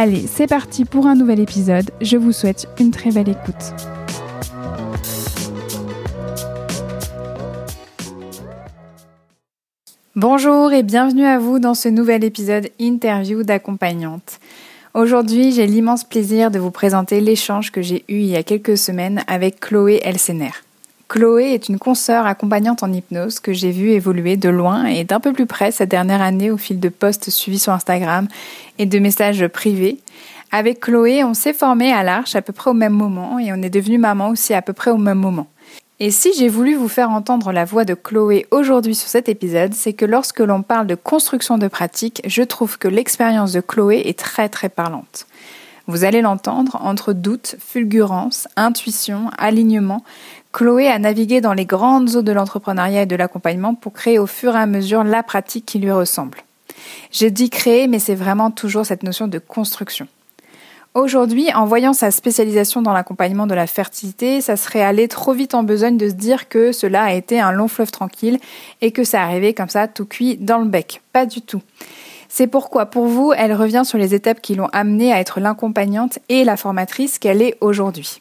[0.00, 1.90] Allez, c'est parti pour un nouvel épisode.
[2.00, 3.74] Je vous souhaite une très belle écoute.
[10.14, 14.38] Bonjour et bienvenue à vous dans ce nouvel épisode interview d'accompagnante.
[14.94, 18.78] Aujourd'hui, j'ai l'immense plaisir de vous présenter l'échange que j'ai eu il y a quelques
[18.78, 20.52] semaines avec Chloé Elsener.
[21.08, 25.20] Chloé est une consoeur accompagnante en hypnose que j'ai vue évoluer de loin et d'un
[25.20, 28.28] peu plus près cette dernière année au fil de posts suivis sur Instagram
[28.76, 30.00] et de messages privés.
[30.52, 33.62] Avec Chloé, on s'est formé à l'Arche à peu près au même moment et on
[33.62, 35.46] est devenu maman aussi à peu près au même moment.
[35.98, 39.72] Et si j'ai voulu vous faire entendre la voix de Chloé aujourd'hui sur cet épisode,
[39.72, 44.02] c'est que lorsque l'on parle de construction de pratique, je trouve que l'expérience de Chloé
[44.04, 45.26] est très très parlante.
[45.88, 50.04] Vous allez l'entendre, entre doute, fulgurance, intuition, alignement,
[50.52, 54.26] Chloé a navigué dans les grandes eaux de l'entrepreneuriat et de l'accompagnement pour créer au
[54.26, 56.38] fur et à mesure la pratique qui lui ressemble.
[57.10, 60.08] J'ai dit créer, mais c'est vraiment toujours cette notion de construction.
[60.94, 65.54] Aujourd'hui, en voyant sa spécialisation dans l'accompagnement de la fertilité, ça serait aller trop vite
[65.54, 68.38] en besogne de se dire que cela a été un long fleuve tranquille
[68.80, 71.02] et que ça arrivait comme ça tout cuit dans le bec.
[71.12, 71.62] Pas du tout.
[72.28, 76.18] C'est pourquoi, pour vous, elle revient sur les étapes qui l'ont amenée à être l'accompagnante
[76.28, 78.20] et la formatrice qu'elle est aujourd'hui.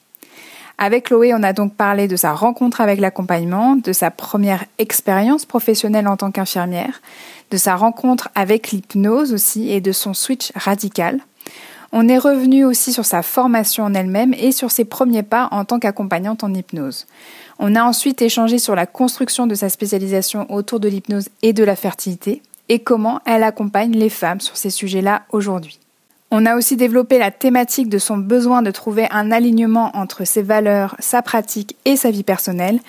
[0.80, 5.46] Avec Chloé, on a donc parlé de sa rencontre avec l'accompagnement, de sa première expérience
[5.46, 7.02] professionnelle en tant qu'infirmière,
[7.50, 11.20] de sa rencontre avec l'hypnose aussi et de son switch radical.
[11.92, 15.66] On est revenu aussi sur sa formation en elle-même et sur ses premiers pas en
[15.66, 17.08] tant qu'accompagnante en hypnose.
[17.58, 21.64] On a ensuite échangé sur la construction de sa spécialisation autour de l'hypnose et de
[21.64, 25.80] la fertilité et comment elle accompagne les femmes sur ces sujets-là aujourd'hui.
[26.30, 30.42] On a aussi développé la thématique de son besoin de trouver un alignement entre ses
[30.42, 32.80] valeurs, sa pratique et sa vie personnelle,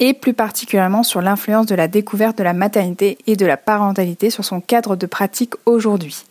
[0.00, 4.30] et plus particulièrement sur l'influence de la découverte de la maternité et de la parentalité
[4.30, 6.24] sur son cadre de pratique aujourd'hui.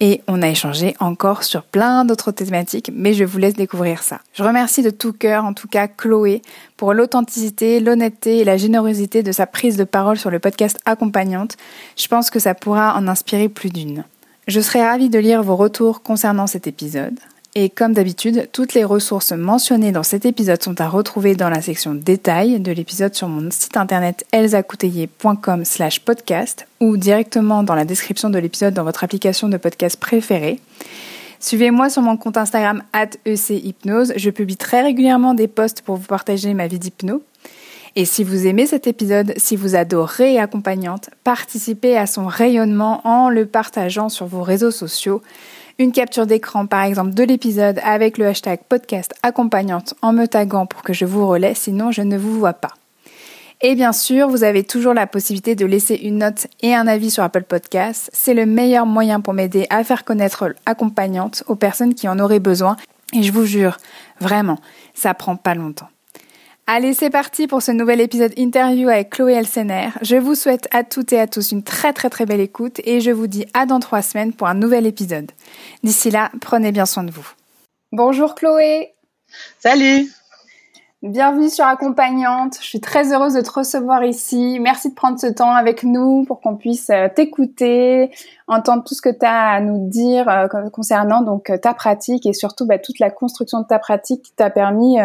[0.00, 4.20] Et on a échangé encore sur plein d'autres thématiques, mais je vous laisse découvrir ça.
[4.32, 6.40] Je remercie de tout cœur, en tout cas Chloé,
[6.78, 11.56] pour l'authenticité, l'honnêteté et la générosité de sa prise de parole sur le podcast Accompagnante.
[11.96, 14.04] Je pense que ça pourra en inspirer plus d'une.
[14.48, 17.20] Je serai ravie de lire vos retours concernant cet épisode.
[17.54, 21.60] Et comme d'habitude, toutes les ressources mentionnées dans cet épisode sont à retrouver dans la
[21.60, 27.84] section détails de l'épisode sur mon site internet elsacouteiller.com slash podcast ou directement dans la
[27.84, 30.60] description de l'épisode dans votre application de podcast préférée.
[31.40, 34.14] Suivez-moi sur mon compte Instagram at echypnose.
[34.16, 37.22] Je publie très régulièrement des posts pour vous partager ma vie d'hypno.
[38.00, 43.28] Et si vous aimez cet épisode, si vous adorez Accompagnante, participez à son rayonnement en
[43.28, 45.20] le partageant sur vos réseaux sociaux.
[45.80, 50.64] Une capture d'écran par exemple de l'épisode avec le hashtag podcast accompagnante en me taguant
[50.64, 52.70] pour que je vous relaie, sinon je ne vous vois pas.
[53.62, 57.10] Et bien sûr, vous avez toujours la possibilité de laisser une note et un avis
[57.10, 58.10] sur Apple Podcasts.
[58.12, 62.38] C'est le meilleur moyen pour m'aider à faire connaître accompagnante aux personnes qui en auraient
[62.38, 62.76] besoin.
[63.12, 63.78] Et je vous jure,
[64.20, 64.60] vraiment,
[64.94, 65.88] ça prend pas longtemps.
[66.70, 69.88] Allez, c'est parti pour ce nouvel épisode interview avec Chloé Elsener.
[70.02, 73.00] Je vous souhaite à toutes et à tous une très très très belle écoute et
[73.00, 75.32] je vous dis à dans trois semaines pour un nouvel épisode.
[75.82, 77.26] D'ici là, prenez bien soin de vous.
[77.90, 78.92] Bonjour Chloé.
[79.58, 80.12] Salut.
[81.02, 82.56] Bienvenue sur Accompagnante.
[82.60, 84.58] Je suis très heureuse de te recevoir ici.
[84.58, 88.10] Merci de prendre ce temps avec nous pour qu'on puisse euh, t'écouter,
[88.48, 92.26] entendre tout ce que tu as à nous dire euh, concernant donc euh, ta pratique
[92.26, 94.96] et surtout bah, toute la construction de ta pratique qui t'a permis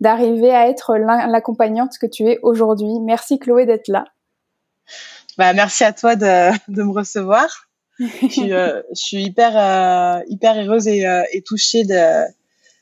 [0.00, 2.98] d'arriver à être l'accompagnante que tu es aujourd'hui.
[3.04, 4.06] Merci Chloé d'être là.
[5.36, 7.68] Bah, merci à toi de, de me recevoir.
[8.00, 12.24] je, suis, je suis hyper hyper heureuse et, et touchée de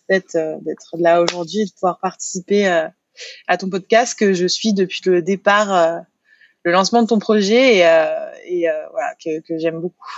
[0.08, 2.67] d'être d'être là aujourd'hui et de pouvoir participer
[3.49, 6.03] à ton podcast que je suis depuis le départ,
[6.64, 7.81] le lancement de ton projet et,
[8.47, 10.12] et voilà que, que j'aime beaucoup.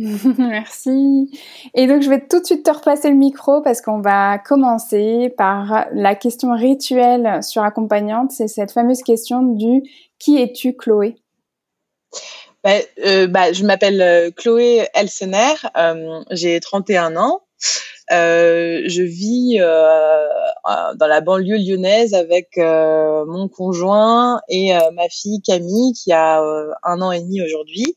[0.38, 1.30] Merci.
[1.74, 5.34] Et donc, je vais tout de suite te repasser le micro parce qu'on va commencer
[5.36, 8.30] par la question rituelle sur accompagnante.
[8.30, 9.82] C'est cette fameuse question du
[10.18, 11.16] qui es-tu, Chloé?
[12.64, 12.70] Bah,
[13.04, 15.54] euh, bah, Je m'appelle euh, Chloé Elsener.
[15.76, 17.42] Euh, J'ai 31 ans.
[18.12, 20.26] Euh, je vis euh,
[20.96, 26.40] dans la banlieue lyonnaise avec euh, mon conjoint et ma fille Camille qui a
[26.82, 27.96] un an et demi aujourd'hui.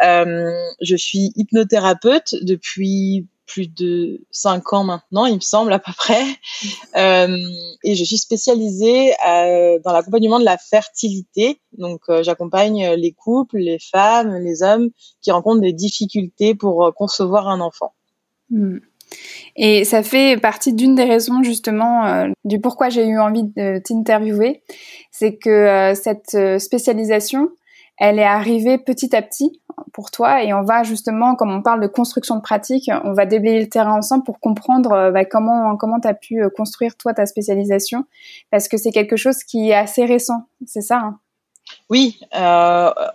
[0.00, 6.22] je suis hypnothérapeute depuis plus de cinq ans maintenant, il me semble à peu près,
[6.96, 7.36] euh,
[7.84, 9.12] et je suis spécialisée
[9.84, 11.60] dans l'accompagnement de la fertilité.
[11.76, 14.88] Donc, j'accompagne les couples, les femmes, les hommes
[15.20, 17.92] qui rencontrent des difficultés pour concevoir un enfant.
[18.52, 18.78] Hmm.
[19.56, 23.78] Et ça fait partie d'une des raisons justement euh, du pourquoi j'ai eu envie de
[23.78, 24.62] t'interviewer,
[25.10, 27.50] c'est que euh, cette euh, spécialisation,
[27.98, 29.60] elle est arrivée petit à petit
[29.92, 33.26] pour toi et on va justement, comme on parle de construction de pratique, on va
[33.26, 37.26] déblayer le terrain ensemble pour comprendre bah, comment comment tu as pu construire toi ta
[37.26, 38.04] spécialisation
[38.50, 41.18] parce que c'est quelque chose qui est assez récent, c'est ça hein?
[41.90, 42.20] Oui,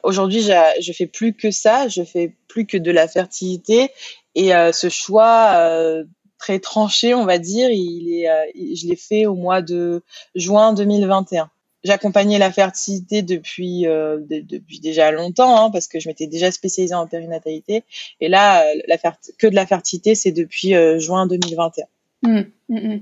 [0.03, 1.87] aujourd'hui, je fais plus que ça.
[1.87, 3.91] Je fais plus que de la fertilité
[4.37, 6.03] et euh, ce choix euh,
[6.37, 10.03] très tranché, on va dire, il est, euh, je l'ai fait au mois de
[10.35, 11.49] juin 2021.
[11.83, 17.07] J'accompagnais la fertilité depuis depuis déjà longtemps hein, parce que je m'étais déjà spécialisée en
[17.07, 17.83] périnatalité
[18.19, 18.97] et là la
[19.37, 21.85] que de la fertilité c'est depuis juin 2021.
[22.23, 22.39] Mmh,
[22.69, 23.01] mmh, mmh.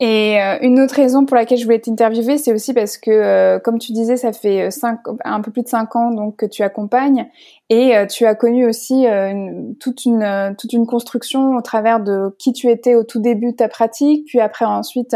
[0.00, 3.58] Et euh, une autre raison pour laquelle je voulais t'interviewer, c'est aussi parce que, euh,
[3.58, 6.46] comme tu disais, ça fait euh, cinq, un peu plus de cinq ans donc que
[6.46, 7.28] tu accompagnes,
[7.68, 12.54] et tu as connu aussi une, toute une toute une construction au travers de qui
[12.54, 15.14] tu étais au tout début de ta pratique, puis après ensuite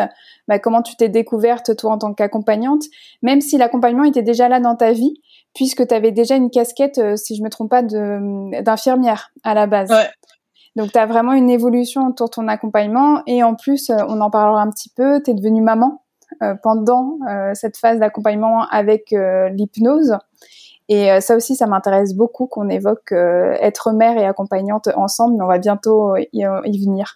[0.48, 2.82] bah, comment tu t'es découverte toi en tant qu'accompagnante,
[3.22, 5.14] même si l'accompagnement était déjà là dans ta vie,
[5.54, 9.90] puisque tu avais déjà une casquette, si je me trompe pas, d'infirmière à la base.
[9.90, 10.10] Ouais.
[10.76, 13.22] Donc, tu as vraiment une évolution autour de ton accompagnement.
[13.26, 16.02] Et en plus, euh, on en parlera un petit peu, tu es devenue maman
[16.42, 20.16] euh, pendant euh, cette phase d'accompagnement avec l'hypnose.
[20.88, 25.46] Et ça aussi, ça m'intéresse beaucoup qu'on évoque être mère et accompagnante ensemble, mais on
[25.46, 26.44] va bientôt y,
[26.84, 27.14] venir.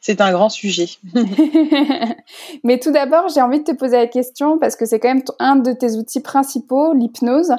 [0.00, 0.86] C'est un grand sujet.
[2.64, 5.24] mais tout d'abord, j'ai envie de te poser la question, parce que c'est quand même
[5.38, 7.52] un de tes outils principaux, l'hypnose.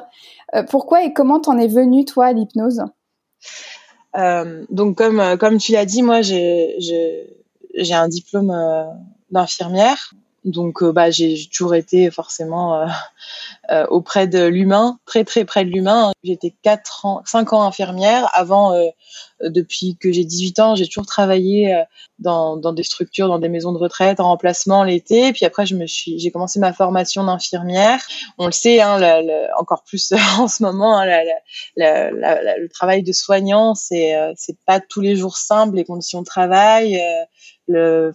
[0.70, 2.82] pourquoi et comment t'en es venue, toi, à l'hypnose?
[4.70, 8.84] Donc comme euh, comme tu l'as dit, moi j'ai j'ai un diplôme euh,
[9.30, 10.14] d'infirmière.
[10.44, 12.86] Donc bah j'ai toujours été forcément
[13.70, 16.12] euh, auprès de l'humain, très très près de l'humain.
[16.22, 18.28] J'étais quatre ans, cinq ans infirmière.
[18.34, 18.88] Avant, euh,
[19.48, 21.82] depuis que j'ai 18 ans, j'ai toujours travaillé euh,
[22.18, 25.32] dans, dans des structures, dans des maisons de retraite, en remplacement l'été.
[25.32, 28.00] Puis après, je me suis, j'ai commencé ma formation d'infirmière.
[28.38, 29.00] On le sait, hein,
[29.58, 31.06] encore plus en ce moment, hein,
[31.76, 37.00] le travail de soignant, c'est c'est pas tous les jours simple, les conditions de travail,
[37.66, 38.12] le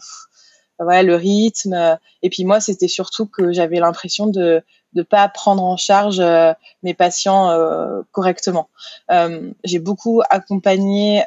[0.79, 1.97] ouais, le rythme.
[2.21, 6.53] Et puis moi, c'était surtout que j'avais l'impression de de pas prendre en charge euh,
[6.83, 8.69] mes patients euh, correctement.
[9.11, 11.23] Euh, j'ai beaucoup accompagné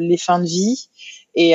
[0.00, 0.88] les fins de vie
[1.36, 1.54] et,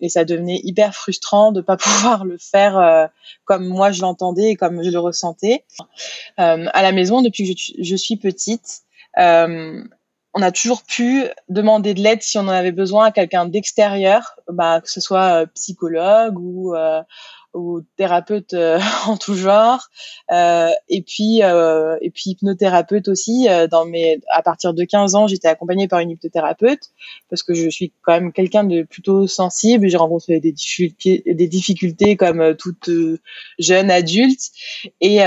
[0.00, 3.10] et ça devenait hyper frustrant de pas pouvoir le faire
[3.44, 5.64] comme moi je l'entendais et comme je le ressentais.
[6.36, 8.82] à la maison, depuis que je, je suis petite,
[10.36, 14.36] on a toujours pu demander de l'aide si on en avait besoin à quelqu'un d'extérieur,
[14.48, 16.74] bah, que ce soit psychologue ou
[17.56, 19.88] ou thérapeute euh, en tout genre.
[20.30, 23.48] Euh, et puis euh, et puis hypnothérapeute aussi.
[23.70, 26.90] Dans mes à partir de 15 ans j'étais accompagnée par une hypnothérapeute
[27.30, 31.48] parce que je suis quand même quelqu'un de plutôt sensible j'ai rencontré des difficultés des
[31.48, 32.90] difficultés comme toute
[33.58, 34.50] jeune adulte.
[35.00, 35.18] Et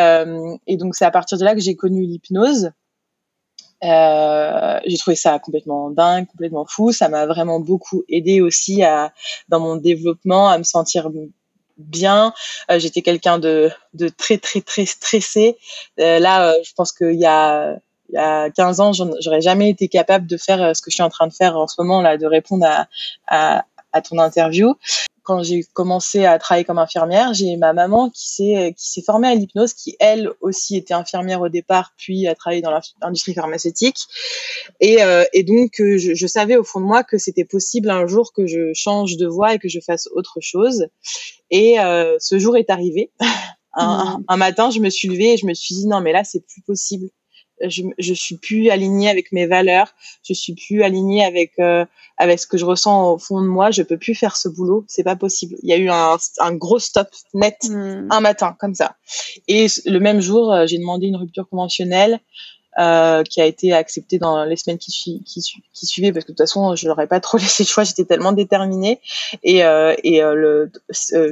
[0.68, 2.72] et donc c'est à partir de là que j'ai connu l'hypnose
[3.84, 6.92] euh, j'ai trouvé ça complètement dingue, complètement fou.
[6.92, 9.14] Ça m'a vraiment beaucoup aidé aussi à
[9.48, 11.10] dans mon développement, à me sentir
[11.78, 12.34] bien.
[12.70, 15.58] Euh, j'étais quelqu'un de, de très très très stressé.
[16.00, 17.78] Euh, là, je pense qu'il y a
[18.12, 21.04] il y a 15 ans, j'aurais jamais été capable de faire ce que je suis
[21.04, 22.88] en train de faire en ce moment là, de répondre à,
[23.28, 24.74] à, à ton interview
[25.30, 29.28] quand j'ai commencé à travailler comme infirmière, j'ai ma maman qui s'est qui s'est formée
[29.28, 32.72] à l'hypnose, qui elle aussi était infirmière au départ, puis a travaillé dans
[33.04, 34.08] l'industrie pharmaceutique.
[34.80, 37.92] Et, euh, et donc euh, je, je, savais au fond de moi que c'était possible
[37.92, 40.88] un jour que je change de voie et que je fasse autre chose.
[41.52, 43.12] Et euh, ce jour est arrivé.
[43.74, 44.24] un, mmh.
[44.30, 46.44] un, matin, je me suis levée et je me suis dit non mais là c'est
[46.44, 47.08] plus possible.
[47.68, 51.86] Je, je suis plus alignée avec mes valeurs, je suis plus alignée avec euh,
[52.18, 53.72] avec ce que je ressens au fond de moi.
[53.72, 55.56] Je peux plus faire ce boulot, c'est pas possible.
[55.64, 58.08] Il y a eu un, un gros stop net hmm.
[58.10, 58.96] un matin comme ça.
[59.48, 62.20] Et le même jour, euh, j'ai demandé une rupture conventionnelle.
[62.78, 64.92] Euh, qui a été acceptée dans les semaines qui,
[65.26, 67.84] qui, qui suivaient parce que de toute façon je n'aurais pas trop laissé le choix
[67.84, 69.02] j'étais tellement déterminée.
[69.44, 70.72] Et, euh, et euh, le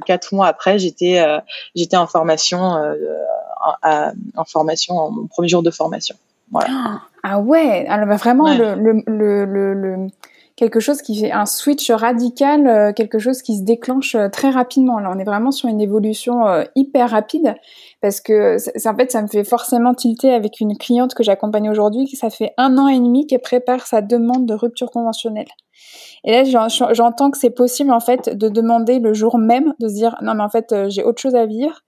[0.05, 1.23] quatre mois après j'étais
[1.75, 2.59] j'étais en formation
[3.83, 6.15] en formation en mon premier jour de formation.
[6.51, 7.01] Voilà.
[7.23, 7.85] ah ouais.
[7.87, 10.07] Alors bah, vraiment Le, le, le, le,
[10.57, 14.99] quelque chose qui fait un switch radical, quelque chose qui se déclenche très rapidement.
[14.99, 16.43] Là, on est vraiment sur une évolution
[16.75, 17.55] hyper rapide
[18.01, 22.05] parce que en fait ça me fait forcément tilter avec une cliente que j'accompagne aujourd'hui
[22.05, 25.47] qui ça fait un an et demi qu'elle prépare sa demande de rupture conventionnelle.
[26.23, 29.93] Et là j'entends que c'est possible en fait de demander le jour même de se
[29.93, 31.81] dire non mais en fait euh, j'ai autre chose à vivre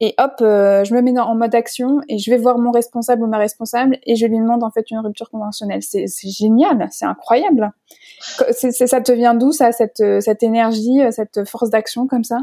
[0.00, 3.22] et hop euh, je me mets en mode action et je vais voir mon responsable
[3.22, 5.82] ou ma responsable et je lui demande en fait une rupture conventionnelle.
[5.82, 7.72] C'est génial, c'est incroyable.
[8.50, 12.40] C'est ça te vient d'où ça cette cette énergie, cette force d'action comme ça?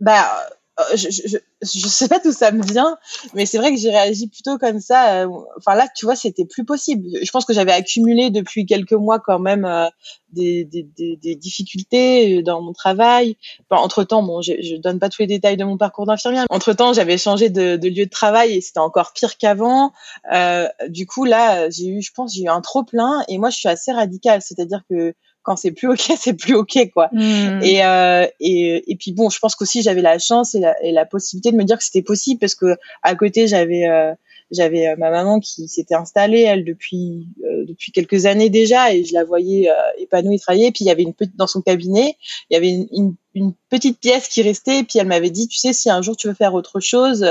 [0.00, 0.54] Bah euh,
[0.94, 2.98] je, je, je, sais pas d'où ça me vient,
[3.34, 5.22] mais c'est vrai que j'ai réagi plutôt comme ça.
[5.22, 7.08] Euh, enfin là, tu vois, c'était plus possible.
[7.22, 9.88] Je pense que j'avais accumulé depuis quelques mois quand même euh,
[10.32, 13.36] des, des, des, des, difficultés dans mon travail.
[13.70, 16.44] Enfin, entre temps, bon, je, je donne pas tous les détails de mon parcours d'infirmière.
[16.50, 19.92] Entre temps, j'avais changé de, de, lieu de travail et c'était encore pire qu'avant.
[20.32, 23.24] Euh, du coup, là, j'ai eu, je pense, j'ai eu un trop plein.
[23.28, 25.14] Et moi, je suis assez radicale, c'est-à-dire que
[25.46, 27.08] quand c'est plus ok, c'est plus ok quoi.
[27.12, 27.62] Hmm.
[27.62, 30.92] Et, euh, et et puis bon, je pense qu'aussi j'avais la chance et la, et
[30.92, 34.12] la possibilité de me dire que c'était possible parce que à côté j'avais euh,
[34.50, 39.04] j'avais euh, ma maman qui s'était installée elle depuis euh, depuis quelques années déjà et
[39.04, 40.72] je la voyais épanouie travailler.
[40.72, 42.16] Puis il y avait une petite dans son cabinet,
[42.50, 44.80] il y avait une, une une petite pièce qui restait.
[44.80, 47.24] Et puis elle m'avait dit, tu sais, si un jour tu veux faire autre chose,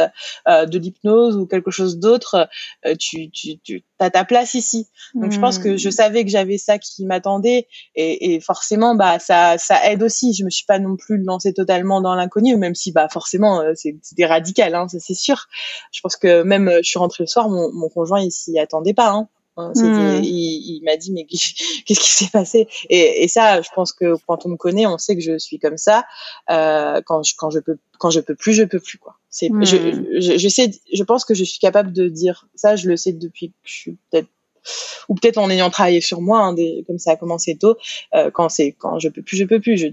[0.47, 2.47] euh, de l'hypnose ou quelque chose d'autre,
[2.85, 4.87] euh, tu, tu, tu as ta place ici.
[5.15, 5.91] Donc je pense que je hmm.
[5.91, 10.33] savais que j'avais ça qui m'attendait et, et, forcément, bah ça, ça aide aussi.
[10.33, 13.73] Je me suis pas non plus lancée totalement dans l'inconnu, même si bah forcément euh,
[13.75, 15.47] c'était radical, hein, ça c'est sûr.
[15.91, 18.93] Je pense que même je suis rentrée le soir, mon, mon conjoint il s'y attendait
[18.93, 19.09] pas.
[19.09, 19.27] Hein.
[19.57, 20.23] Hein, hmm.
[20.23, 21.25] Il, il m'a dit mais
[21.85, 22.67] qu'est-ce qui s'est passé?
[22.89, 25.59] Et, et, ça, je pense que quand on me connaît, on sait que je suis
[25.59, 26.05] comme ça.
[26.49, 29.15] Euh, quand je quand je peux quand je peux plus, je peux plus quoi.
[29.29, 29.65] C'est hmm.
[29.65, 32.75] je, je, je, sais, je pense que je suis capable de dire ça.
[32.75, 34.27] Je le sais depuis que je suis peut-être
[35.07, 37.77] ou peut-être en ayant travaillé sur moi, hein, des, comme ça a commencé tôt.
[38.13, 39.77] Euh, quand c'est quand je peux plus, je peux plus.
[39.77, 39.87] Je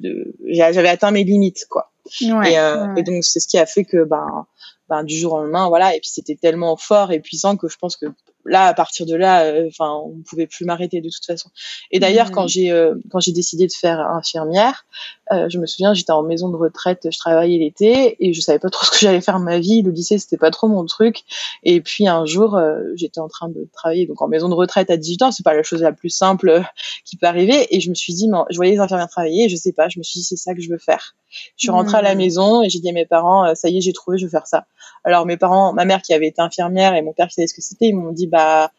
[0.46, 1.92] j'avais atteint mes limites quoi.
[2.22, 4.46] Ouais, et, euh, et, donc c'est ce qui a fait que ben
[4.88, 7.76] ben du jour au lendemain voilà et puis c'était tellement fort et puissant que je
[7.76, 8.06] pense que
[8.44, 11.50] là à partir de là euh, enfin on ne pouvait plus m'arrêter de toute façon.
[11.90, 14.86] Et d'ailleurs quand j'ai euh, quand j'ai décidé de faire infirmière
[15.32, 18.58] euh, je me souviens j'étais en maison de retraite je travaillais l'été et je savais
[18.58, 19.82] pas trop ce que j'allais faire de ma vie.
[19.82, 21.22] Le lycée c'était pas trop mon truc.
[21.62, 22.60] Et puis un jour
[22.94, 25.54] j'étais en train de travailler donc en maison de retraite à 18 ans c'est pas
[25.54, 26.62] la chose la plus simple
[27.04, 27.74] qui peut arriver.
[27.74, 29.98] Et je me suis dit je voyais les infirmières travailler et je sais pas je
[29.98, 31.14] me suis dit c'est ça que je veux faire
[31.56, 33.80] je suis rentrée à la maison et j'ai dit à mes parents ça y est
[33.80, 34.66] j'ai trouvé je veux faire ça.
[35.04, 37.54] Alors mes parents ma mère qui avait été infirmière et mon père qui savait ce
[37.54, 38.70] que c'était ils m'ont dit bah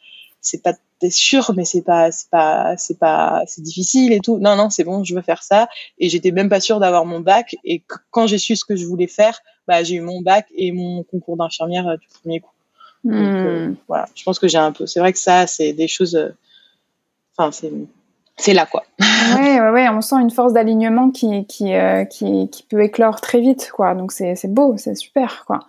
[0.41, 4.37] c'est pas t'es sûr mais c'est pas c'est pas c'est pas c'est difficile et tout.
[4.39, 5.67] Non non c'est bon je veux faire ça.
[5.97, 7.55] Et j'étais même pas sûre d'avoir mon bac.
[7.63, 10.71] Et quand j'ai su ce que je voulais faire bah j'ai eu mon bac et
[10.71, 12.51] mon concours d'infirmière euh, du premier coup.
[13.03, 13.75] Donc euh, hmm.
[13.87, 14.05] voilà.
[14.15, 16.29] Je pense que j'ai un peu c'est vrai que ça c'est des choses euh,
[17.35, 17.71] enfin c'est
[18.37, 18.83] c'est là quoi.
[19.37, 23.21] ouais, ouais, ouais, on sent une force d'alignement qui qui, euh, qui, qui peut éclore
[23.21, 23.93] très vite quoi.
[23.93, 25.59] Donc c'est beau, c'est super quoi.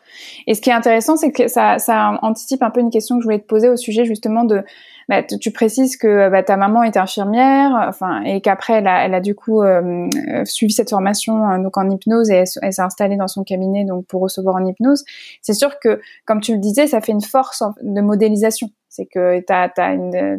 [0.47, 3.23] Et ce qui est intéressant, c'est que ça ça anticipe un peu une question que
[3.23, 4.63] je voulais te poser au sujet justement de
[5.09, 9.15] bah, tu précises que bah, ta maman est infirmière, enfin, et qu'après elle a, elle
[9.15, 10.09] a du coup euh,
[10.45, 14.07] suivi cette formation euh, donc en hypnose et elle, s'est installée dans son cabinet donc
[14.07, 15.05] pour recevoir en hypnose.
[15.43, 18.71] C'est sûr que, comme tu le disais, ça fait une force de modélisation.
[18.95, 19.41] C'est que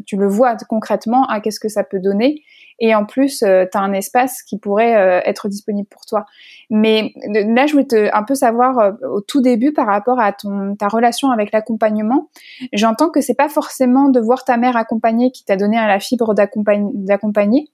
[0.06, 2.42] tu le vois concrètement à qu'est-ce que ça peut donner
[2.80, 6.26] et en plus euh, tu as un espace qui pourrait euh, être disponible pour toi.
[6.70, 10.34] Mais là je voulais te, un peu savoir euh, au tout début par rapport à
[10.34, 12.30] ton ta relation avec l'accompagnement.
[12.74, 16.00] J'entends que c'est pas forcément de voir ta mère accompagnée qui t'a donné à la
[16.00, 17.72] fibre d'accompagner.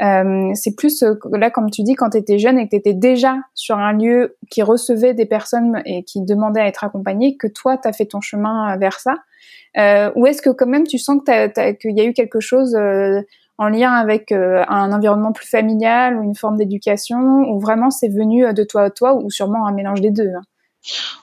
[0.00, 2.94] Euh, c'est plus là, comme tu dis, quand tu étais jeune et que tu étais
[2.94, 7.46] déjà sur un lieu qui recevait des personnes et qui demandait à être accompagné, que
[7.46, 9.14] toi, tu as fait ton chemin vers ça.
[9.76, 12.76] Euh, ou est-ce que quand même tu sens qu'il y a eu quelque chose
[13.58, 17.18] en lien avec euh, un environnement plus familial ou une forme d'éducation
[17.48, 20.30] ou vraiment c'est venu euh, de toi à toi ou sûrement un mélange des deux
[20.34, 20.42] hein?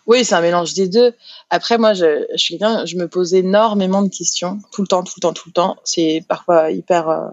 [0.07, 1.13] Oui, c'est un mélange des deux.
[1.49, 5.15] Après, moi, je, suis bien, je me pose énormément de questions tout le temps, tout
[5.17, 5.75] le temps, tout le temps.
[5.83, 7.27] C'est parfois hyper, euh,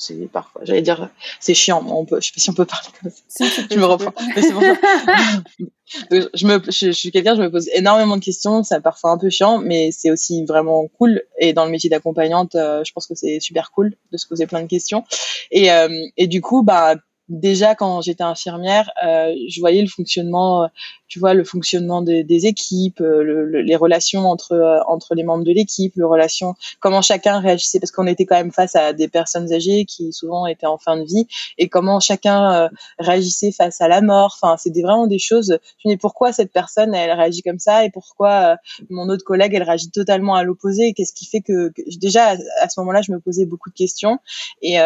[0.00, 1.84] c'est parfois, j'allais dire, c'est chiant.
[1.86, 3.44] On peut, je sais pas si on peut parler comme ça.
[3.70, 4.14] je me reprends.
[4.34, 4.62] Mais c'est bon.
[6.34, 8.62] je me, je, suis quelqu'un, je me pose énormément de questions.
[8.62, 11.22] C'est parfois un peu chiant, mais c'est aussi vraiment cool.
[11.38, 14.46] Et dans le métier d'accompagnante, euh, je pense que c'est super cool de se poser
[14.46, 15.04] plein de questions.
[15.50, 16.94] Et, euh, et du coup, bah,
[17.30, 20.66] déjà quand j'étais infirmière, euh, je voyais le fonctionnement, euh,
[21.08, 25.44] tu vois, le fonctionnement des, équipes, euh, le, les relations entre euh, entre les membres
[25.44, 29.08] de l'équipe, le relation, comment chacun réagissait, parce qu'on était quand même face à des
[29.08, 32.68] personnes âgées qui souvent étaient en fin de vie, et comment chacun
[32.98, 34.36] réagissait face à la mort.
[34.40, 35.58] Enfin, c'était vraiment des choses.
[35.78, 38.56] Je me dis pourquoi cette personne elle réagit comme ça et pourquoi
[38.88, 40.92] mon autre collègue elle réagit totalement à l'opposé.
[40.94, 43.74] Qu'est-ce qui fait que, que déjà à, à ce moment-là je me posais beaucoup de
[43.74, 44.18] questions
[44.62, 44.76] et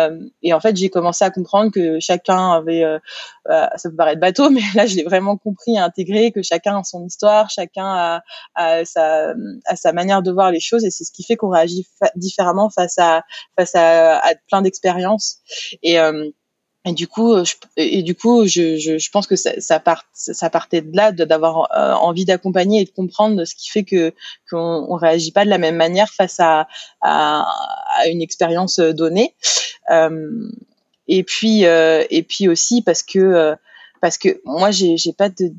[0.42, 2.98] et en fait j'ai commencé à comprendre que chacun avait, euh,
[3.50, 6.78] euh, ça peut paraître bateau, mais là je l'ai vraiment compris et intégré que chacun
[6.78, 8.20] a son histoire, chacun
[8.54, 11.86] a, sa, manière de voir les choses et c'est ce qui fait qu'on réagit
[12.16, 13.22] différemment face à
[13.58, 15.38] face à, plein d'expériences
[15.82, 16.30] et euh,
[16.86, 20.94] du coup, je, et du coup, je, je, pense que ça, part, ça partait de
[20.94, 21.70] là, d'avoir
[22.02, 24.12] envie d'accompagner et de comprendre ce qui fait que
[24.50, 26.68] qu'on on réagit pas de la même manière face à,
[27.00, 27.46] à,
[28.10, 29.34] une expérience donnée.
[31.08, 33.54] Et puis euh, et puis aussi parce que euh,
[34.00, 35.52] parce que moi j'ai j'ai pas de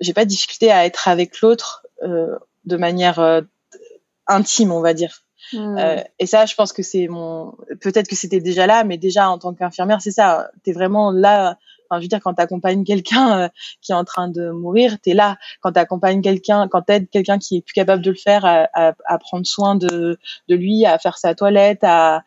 [0.00, 3.42] j'ai pas de difficulté à être avec l'autre euh, de manière
[4.26, 5.22] intime on va dire
[5.52, 5.78] mmh.
[6.18, 9.38] et ça je pense que c'est mon peut-être que c'était déjà là mais déjà en
[9.38, 11.58] tant qu'infirmière c'est ça t'es vraiment là
[11.90, 13.50] Enfin, je veux dire, quand tu accompagnes quelqu'un
[13.82, 15.36] qui est en train de mourir, tu es là.
[15.60, 18.46] Quand tu accompagnes quelqu'un, quand tu aides quelqu'un qui est plus capable de le faire,
[18.46, 20.18] à, à, à prendre soin de,
[20.48, 22.24] de lui, à faire sa toilette, à,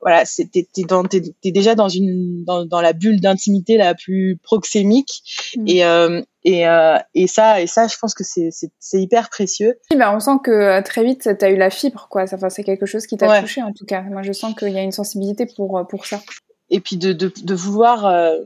[0.00, 4.38] voilà, c'était t'es dans t'es, déjà dans une dans, dans la bulle d'intimité la plus
[4.42, 5.22] proxémique
[5.56, 5.64] mm.
[5.66, 9.30] et euh, et euh, et ça et ça je pense que c'est c'est, c'est hyper
[9.30, 9.78] précieux.
[9.90, 12.50] Oui, bah on sent que euh, très vite tu as eu la fibre quoi, enfin
[12.50, 14.02] c'est quelque chose qui t'a touché en tout cas.
[14.02, 16.20] Moi je sens qu'il y a une sensibilité pour pour ça.
[16.70, 18.36] Et puis de de, de vouloir euh,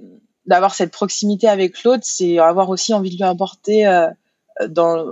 [0.47, 3.85] d'avoir cette proximité avec l'autre, c'est avoir aussi envie de lui apporter
[4.69, 5.04] dans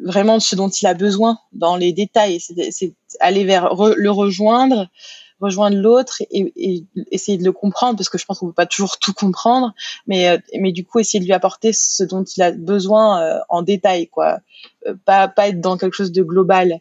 [0.00, 4.88] vraiment ce dont il a besoin dans les détails, c'est, c'est aller vers le rejoindre
[5.40, 8.66] rejoindre l'autre et, et, essayer de le comprendre parce que je pense qu'on peut pas
[8.66, 9.72] toujours tout comprendre
[10.06, 13.38] mais euh, mais du coup essayer de lui apporter ce dont il a besoin euh,
[13.48, 14.40] en détail quoi
[14.86, 16.80] euh, pas pas être dans quelque chose de global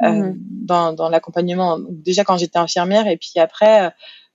[0.00, 0.32] mmh.
[0.36, 3.92] dans dans l'accompagnement déjà quand j'étais infirmière et puis après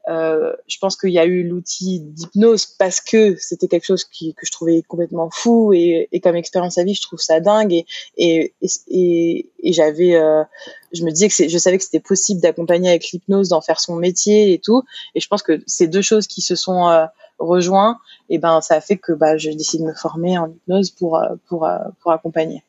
[0.10, 4.34] euh, je pense qu'il y a eu l'outil d'hypnose parce que c'était quelque chose qui,
[4.34, 7.74] que je trouvais complètement fou et, et, comme expérience à vie, je trouve ça dingue
[7.74, 7.86] et,
[8.18, 8.54] et,
[8.88, 10.44] et, et j'avais, euh,
[10.92, 13.96] je me disais que je savais que c'était possible d'accompagner avec l'hypnose, d'en faire son
[13.96, 14.84] métier et tout.
[15.16, 17.06] Et je pense que ces deux choses qui se sont euh,
[17.40, 20.92] rejoints, et ben ça a fait que bah, je décide de me former en hypnose
[20.92, 21.68] pour euh, pour
[22.02, 22.64] pour accompagner.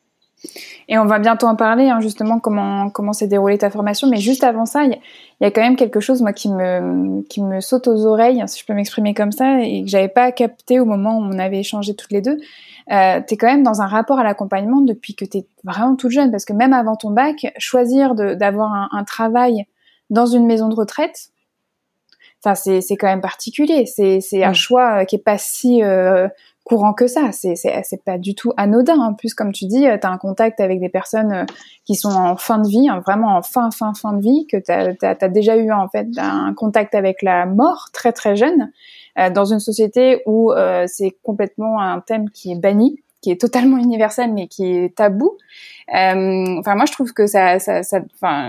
[0.87, 4.07] Et on va bientôt en parler, hein, justement, comment comment s'est déroulée ta formation.
[4.07, 4.97] Mais juste avant ça, il
[5.41, 8.59] y, a quand même quelque chose, moi, qui me qui me saute aux oreilles, si
[8.59, 11.59] je peux m'exprimer comme ça, et que j'avais pas capté au moment où on avait
[11.59, 12.37] échangé toutes les deux.
[12.91, 15.95] Euh, tu es quand même dans un rapport à l'accompagnement depuis que tu es vraiment
[15.95, 19.65] toute jeune, parce que même avant ton bac, choisir d'avoir un, un, travail
[20.11, 21.31] dans une maison de retraite,
[22.43, 23.85] enfin c'est quand même particulier.
[23.85, 26.27] C'est un choix euh, qui est pas si euh,
[26.65, 27.31] courant que ça.
[27.31, 28.99] C'est c'est pas du tout anodin.
[28.99, 31.45] En plus, comme tu dis, euh, tu as un contact avec des personnes euh,
[31.85, 34.57] qui sont en fin de vie, hein, vraiment en fin fin fin de vie, que
[34.57, 38.71] tu as, déjà eu en fait un contact avec la mort très très jeune,
[39.17, 40.51] euh, dans une société où
[40.87, 45.37] c'est complètement un thème qui est banni qui est totalement universel mais qui est tabou.
[45.87, 48.01] enfin, moi, je trouve que ça, ça, ça,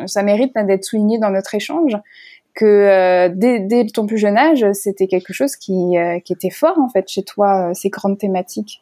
[0.06, 1.96] ça mérite d'être souligné dans notre échange
[2.56, 6.88] que euh, dès, ton plus jeune âge, c'était quelque chose qui, euh, était fort en
[6.88, 8.80] fait chez toi, euh, ces grandes thématiques.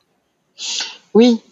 [1.13, 1.43] Oui,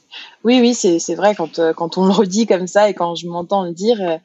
[0.45, 3.65] oui, oui, c'est vrai quand, quand on le redit comme ça et quand je m'entends
[3.65, 4.21] le dire,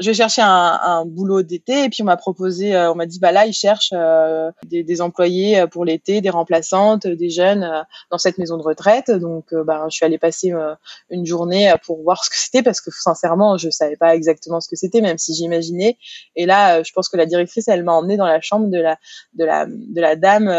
[0.00, 3.18] je cherchais un, un boulot d'été et puis on m'a proposé, euh, on m'a dit
[3.18, 7.84] bah là ils cherchent euh, des, des, employés euh, pour l'été, des remplaçantes, des jeunes
[8.10, 9.10] dans cette maison de retraite.
[9.10, 10.52] Donc bah je suis allée passer
[11.10, 14.68] une journée pour voir ce que c'était parce que sincèrement je savais pas exactement ce
[14.68, 15.98] que c'était même si j'imaginais.
[16.34, 18.96] Et là je pense que la directrice elle m'a emmenée dans la chambre de la
[19.34, 20.50] de la de la dame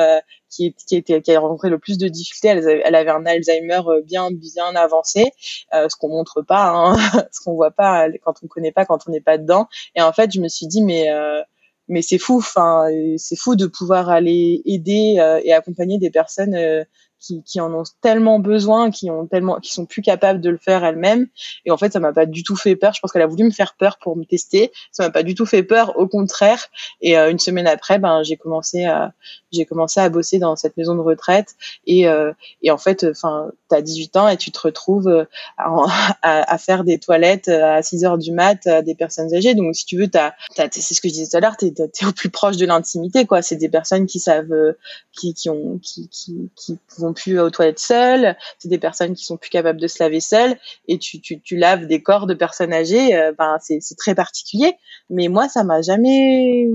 [0.52, 2.50] qui, était, qui a rencontré le plus de difficultés.
[2.50, 5.32] Elle avait, elle avait un Alzheimer euh, bien bien avancé,
[5.74, 6.98] euh, ce qu'on montre pas, hein,
[7.32, 9.68] ce qu'on voit pas quand on connaît pas, quand on n'est pas dedans.
[9.96, 11.42] Et en fait, je me suis dit mais euh,
[11.88, 12.88] mais c'est fou, enfin
[13.18, 16.86] c'est fou de pouvoir aller aider euh, et accompagner des personnes
[17.22, 20.58] qui, qui en ont tellement besoin, qui ont tellement, qui sont plus capables de le
[20.58, 21.28] faire elles-mêmes.
[21.66, 22.94] Et en fait, ça m'a pas du tout fait peur.
[22.94, 24.72] Je pense qu'elle a voulu me faire peur pour me tester.
[24.92, 26.66] Ça m'a pas du tout fait peur, au contraire.
[27.02, 29.14] Et euh, une semaine après, ben j'ai commencé à
[29.52, 31.56] j'ai commencé à bosser dans cette maison de retraite.
[31.86, 35.26] Et euh, et en fait, enfin, t'as 18 ans et tu te retrouves euh,
[35.58, 39.54] à, à, faire des toilettes à 6 heures du mat à des personnes âgées.
[39.54, 42.06] Donc si tu veux, t'as, c'est ce que je disais tout à l'heure, t'es, t'es
[42.06, 43.44] au plus proche de l'intimité, quoi.
[43.44, 44.74] C'est des personnes qui savent,
[45.12, 46.80] qui qui ont qui qui qui
[47.14, 50.58] plus aux toilettes seules, c'est des personnes qui sont plus capables de se laver seules,
[50.88, 54.74] et tu, tu, laves des corps de personnes âgées, euh, ben c'est, c'est très particulier.
[55.10, 56.68] Mais moi, ça m'a jamais,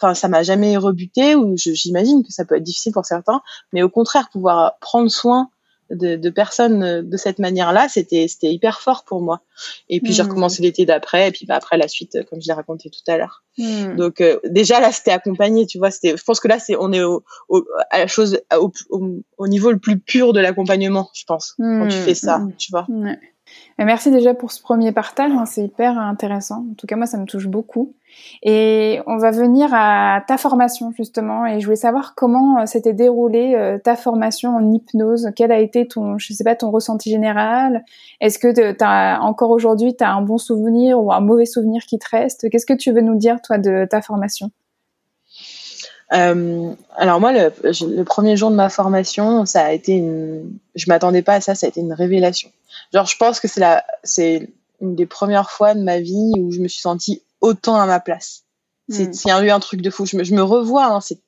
[0.00, 3.40] enfin ça m'a jamais rebuté, ou j'imagine que ça peut être difficile pour certains,
[3.72, 5.50] mais au contraire, pouvoir prendre soin
[5.90, 9.40] de, de, personnes euh, de cette manière-là, c'était c'était hyper fort pour moi.
[9.88, 10.28] Et puis j'ai mmh.
[10.28, 13.10] recommencé l'été d'après, et puis bah, après la suite, euh, comme je l'ai raconté tout
[13.10, 13.44] à l'heure.
[13.58, 13.96] Mmh.
[13.96, 15.90] Donc euh, déjà là, c'était accompagné, tu vois.
[15.90, 19.48] C'était, je pense que là, c'est on est au, au, à la chose au, au,
[19.48, 22.00] niveau le plus pur de l'accompagnement, je pense, quand tu mmh.
[22.00, 22.86] fais ça, tu vois.
[22.88, 23.18] Ouais.
[23.78, 26.64] Merci déjà pour ce premier partage, hein, c'est hyper intéressant.
[26.70, 27.94] En tout cas, moi, ça me touche beaucoup.
[28.42, 32.92] Et on va venir à ta formation justement, et je voulais savoir comment euh, s'était
[32.92, 35.30] déroulée euh, ta formation en hypnose.
[35.36, 37.84] Quel a été ton, je sais pas, ton ressenti général?
[38.20, 41.98] Est-ce que as, encore aujourd'hui, tu as un bon souvenir ou un mauvais souvenir qui
[41.98, 42.50] te reste?
[42.50, 44.50] Qu'est-ce que tu veux nous dire toi de ta formation?
[46.12, 50.86] Euh, alors moi, le, le, premier jour de ma formation, ça a été une, je
[50.88, 52.50] m'attendais pas à ça, ça a été une révélation.
[52.94, 54.48] Genre, je pense que c'est la, c'est
[54.80, 58.00] une des premières fois de ma vie où je me suis sentie autant à ma
[58.00, 58.44] place.
[58.88, 59.30] C'est, mm.
[59.30, 60.06] a eu un truc de fou.
[60.06, 61.20] Je me, je me revois, hein, c'était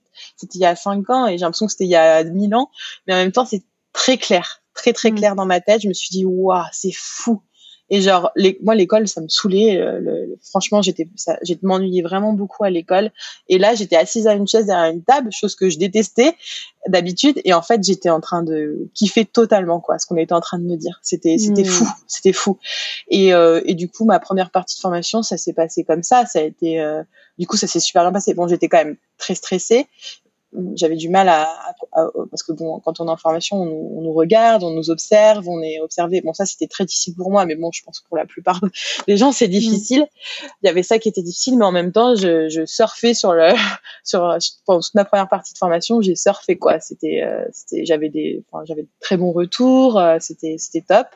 [0.54, 2.70] il y a cinq ans et j'ai l'impression que c'était il y a mille ans,
[3.06, 3.62] mais en même temps, c'est
[3.92, 5.14] très clair, très très mm.
[5.16, 5.82] clair dans ma tête.
[5.82, 7.42] Je me suis dit, waouh, c'est fou.
[7.90, 9.80] Et genre, les, moi, l'école, ça me saoulait.
[9.80, 11.08] Euh, le, franchement, j'étais,
[11.42, 13.10] j'ai m'ennuyais vraiment beaucoup à l'école.
[13.48, 16.34] Et là, j'étais assise à une chaise derrière une table, chose que je détestais
[16.86, 17.40] d'habitude.
[17.44, 20.58] Et en fait, j'étais en train de kiffer totalement, quoi, ce qu'on était en train
[20.58, 21.00] de me dire.
[21.02, 21.66] C'était, c'était hmm.
[21.66, 22.58] fou, c'était fou.
[23.08, 26.26] Et, euh, et du coup, ma première partie de formation, ça s'est passé comme ça.
[26.26, 27.02] Ça a été, euh,
[27.38, 28.34] du coup, ça s'est super bien passé.
[28.34, 29.88] Bon, j'étais quand même très stressée
[30.74, 31.48] j'avais du mal à,
[32.30, 35.62] parce que bon quand on est en formation on, nous regarde on nous observe on
[35.62, 36.20] est observé.
[36.22, 38.60] Bon ça c'était très difficile pour moi mais bon je pense que pour la plupart
[39.08, 40.06] des gens c'est difficile.
[40.62, 43.32] Il y avait ça qui était difficile mais en même temps je, je surfais sur
[43.32, 43.50] le
[44.04, 44.36] sur
[44.66, 46.80] pendant toute ma première partie de formation j'ai surfé quoi.
[46.80, 51.06] C'était euh, c'était j'avais des enfin, j'avais de très bons retours euh, c'était c'était top.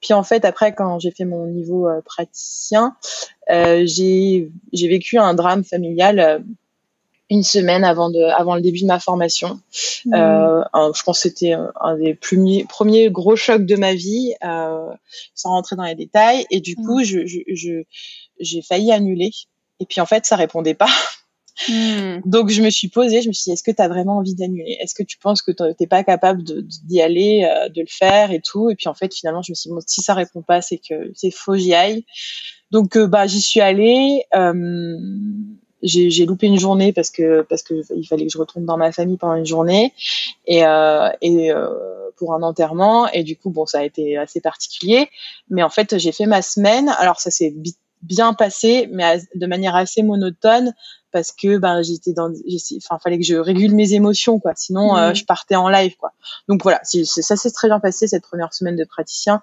[0.00, 2.96] Puis en fait après quand j'ai fait mon niveau euh, praticien
[3.48, 6.44] j'ai j'ai vécu un drame familial
[7.30, 9.60] une semaine avant de avant le début de ma formation.
[10.04, 10.14] Mmh.
[10.14, 10.62] Euh,
[10.94, 14.88] je pense que c'était un des premiers premiers gros chocs de ma vie, euh,
[15.34, 16.44] sans rentrer dans les détails.
[16.50, 16.86] Et du mmh.
[16.86, 17.82] coup, je je
[18.40, 19.30] j'ai failli annuler.
[19.78, 20.90] Et puis en fait, ça répondait pas.
[21.68, 22.22] Mmh.
[22.24, 24.34] Donc je me suis posée, je me suis dit, est-ce que tu as vraiment envie
[24.34, 24.78] d'annuler?
[24.80, 28.40] Est-ce que tu penses que t'es pas capable d'y aller, euh, de le faire et
[28.40, 28.70] tout?
[28.70, 30.78] Et puis en fait, finalement, je me suis dit, bon, si ça répond pas, c'est
[30.78, 32.06] que c'est faux, j'y aille.
[32.70, 34.24] Donc euh, bah j'y suis allée.
[34.34, 34.96] Euh,
[35.82, 38.92] j'ai loupé une journée parce que parce que il fallait que je retourne dans ma
[38.92, 39.92] famille pendant une journée.
[40.46, 41.68] Et euh, et euh,
[42.16, 43.08] pour un enterrement.
[43.08, 45.08] Et du coup bon ça a été assez particulier.
[45.48, 46.88] Mais en fait j'ai fait ma semaine.
[46.98, 47.54] Alors ça s'est
[48.02, 50.72] bien passé mais de manière assez monotone
[51.12, 52.32] parce que ben j'étais dans
[52.76, 54.52] enfin fallait que je régule mes émotions quoi.
[54.56, 55.14] Sinon euh, mmh.
[55.16, 56.12] je partais en live quoi.
[56.48, 59.42] Donc voilà ça s'est très bien passé cette première semaine de praticien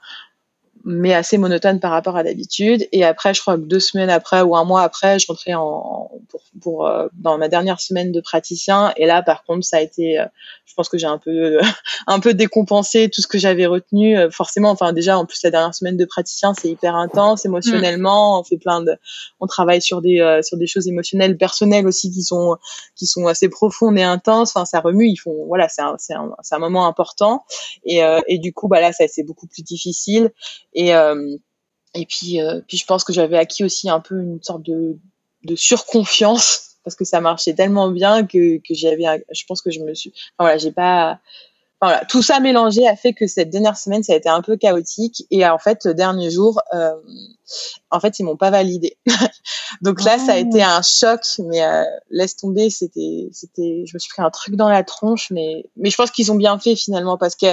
[0.89, 2.87] mais assez monotone par rapport à d'habitude.
[2.93, 6.09] Et après, je crois que deux semaines après ou un mois après, je rentrais en,
[6.29, 8.93] pour, pour euh, dans ma dernière semaine de praticien.
[8.95, 10.25] Et là, par contre, ça a été, euh,
[10.65, 11.59] je pense que j'ai un peu,
[12.07, 14.17] un peu décompensé tout ce que j'avais retenu.
[14.17, 18.39] Euh, forcément, enfin déjà, en plus la dernière semaine de praticien, c'est hyper intense émotionnellement.
[18.39, 18.95] On fait plein de,
[19.41, 22.55] on travaille sur des, sur des choses émotionnelles, personnelles aussi qui sont,
[22.95, 24.51] qui sont assez profondes et intenses.
[24.55, 25.09] Enfin, ça remue.
[25.09, 27.43] Ils font, voilà, c'est un, c'est un, un, moment important.
[27.83, 30.31] Et, et du coup, bah là, ça c'est beaucoup plus difficile.
[30.77, 30.91] Et
[31.93, 36.67] et puis, puis je pense que j'avais acquis aussi un peu une sorte de surconfiance
[36.87, 40.13] parce que ça marchait tellement bien que, que j'avais, je pense que je me suis,
[40.39, 41.19] voilà, j'ai pas,
[41.79, 44.57] voilà, tout ça mélangé a fait que cette dernière semaine ça a été un peu
[44.57, 46.95] chaotique et en fait le dernier jour, euh,
[47.91, 48.97] en fait ils m'ont pas validé.
[49.83, 50.77] Donc là ça a été ah.
[50.77, 54.69] un choc, mais euh, laisse tomber, c'était, c'était, je me suis pris un truc dans
[54.69, 57.45] la tronche, mais mais je pense qu'ils ont bien fait finalement parce que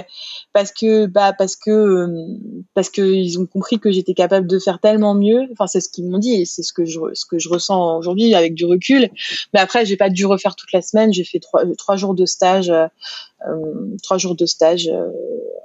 [0.55, 2.39] parce que bah parce que euh,
[2.73, 5.43] parce que ils ont compris que j'étais capable de faire tellement mieux.
[5.53, 7.99] Enfin c'est ce qu'ils m'ont dit et c'est ce que je ce que je ressens
[7.99, 9.11] aujourd'hui avec du recul.
[9.53, 12.25] Mais après j'ai pas dû refaire toute la semaine, j'ai fait trois trois jours de
[12.25, 12.73] stage.
[13.49, 14.91] Euh, trois jours de stage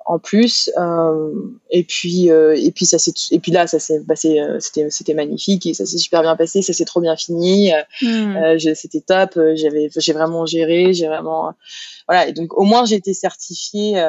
[0.09, 1.31] en plus euh,
[1.69, 4.89] et puis euh, et puis ça s'est et puis là ça s'est passé euh, c'était
[4.89, 8.57] c'était magnifique et ça s'est super bien passé ça s'est trop bien fini hmm.
[8.73, 11.53] c'était top j'avais j'ai vraiment géré j'ai vraiment
[12.07, 14.03] voilà et donc au moins j'ai été certifiée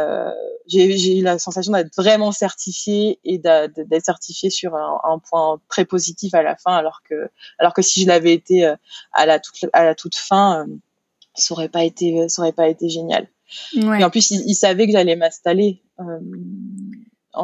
[0.66, 5.60] j'ai j'ai eu la sensation d'être vraiment certifiée et d'être certifiée sur un, un, point
[5.68, 7.28] très positif à la fin alors que
[7.58, 8.64] alors que si je l'avais été
[9.12, 10.66] à la toute à la toute fin
[11.34, 13.28] ça aurait pas été ça aurait pas été génial
[13.74, 15.82] et en plus, ils, savaient que j'allais m'installer.
[16.00, 16.18] Euh,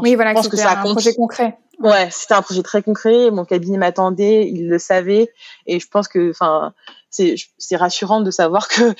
[0.00, 1.58] oui, voilà, que c'était un projet concret.
[1.78, 3.30] Ouais, c'était un projet très concret.
[3.30, 5.30] Mon cabinet m'attendait, ils le savaient,
[5.66, 6.72] et je pense que, enfin,
[7.10, 8.94] c'est c'est rassurant de savoir que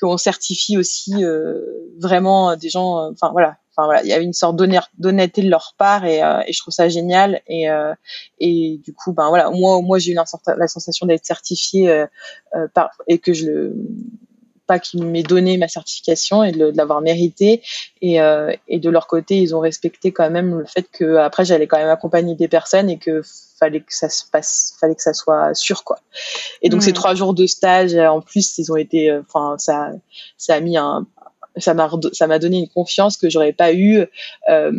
[0.00, 1.60] qu'on certifie aussi euh,
[1.98, 3.10] vraiment des gens.
[3.10, 6.40] Enfin voilà, enfin voilà, il y avait une sorte d'honnêteté de leur part, et, euh,
[6.46, 7.40] et je trouve ça génial.
[7.46, 7.94] Et euh,
[8.38, 10.24] et du coup, ben voilà, moi moi j'ai eu la,
[10.56, 12.06] la sensation d'être certifiée euh,
[12.74, 13.76] par et que je le
[14.66, 17.62] pas qu'ils m'aient donné ma certification et de, l'avoir mérité.
[18.00, 21.44] Et, euh, et, de leur côté, ils ont respecté quand même le fait que après
[21.44, 23.22] j'allais quand même accompagner des personnes et que
[23.58, 25.98] fallait que ça se passe, fallait que ça soit sûr quoi.
[26.62, 26.94] Et donc ces hmm.
[26.94, 29.90] trois jours de stage, en plus, ils ont été, euh, enfin ça,
[30.36, 31.06] ça a mis un,
[31.56, 34.04] ça m'a ça m'a donné une confiance que j'aurais pas eu
[34.48, 34.72] euh,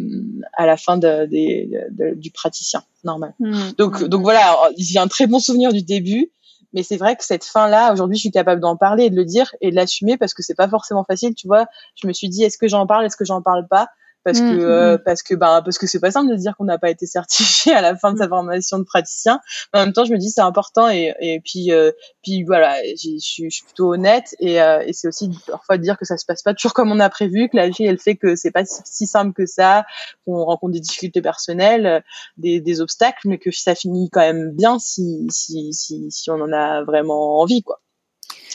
[0.53, 3.33] à la fin de, de, du praticien normal.
[3.39, 3.71] Hmm.
[3.77, 6.31] Donc donc voilà, j'ai un très bon souvenir du début
[6.73, 9.25] mais c'est vrai que cette fin-là, aujourd'hui, je suis capable d'en parler et de le
[9.25, 11.67] dire et de l'assumer parce que c'est pas forcément facile, tu vois.
[12.01, 13.89] Je me suis dit, est-ce que j'en parle, est-ce que j'en parle pas?
[14.23, 15.03] Parce que mm, euh, mm.
[15.03, 17.73] parce que ben parce que c'est pas simple de dire qu'on n'a pas été certifié
[17.73, 19.39] à la fin de sa formation de praticien.
[19.73, 21.91] Mais en même temps je me dis c'est important et et puis euh,
[22.23, 26.05] puis voilà je suis plutôt honnête et euh, et c'est aussi parfois de dire que
[26.05, 28.35] ça se passe pas toujours comme on a prévu que la vie elle fait que
[28.35, 29.85] c'est pas si, simple que ça
[30.25, 32.03] qu'on rencontre des difficultés personnelles
[32.37, 36.35] des des obstacles mais que ça finit quand même bien si si si si on
[36.35, 37.79] en a vraiment envie quoi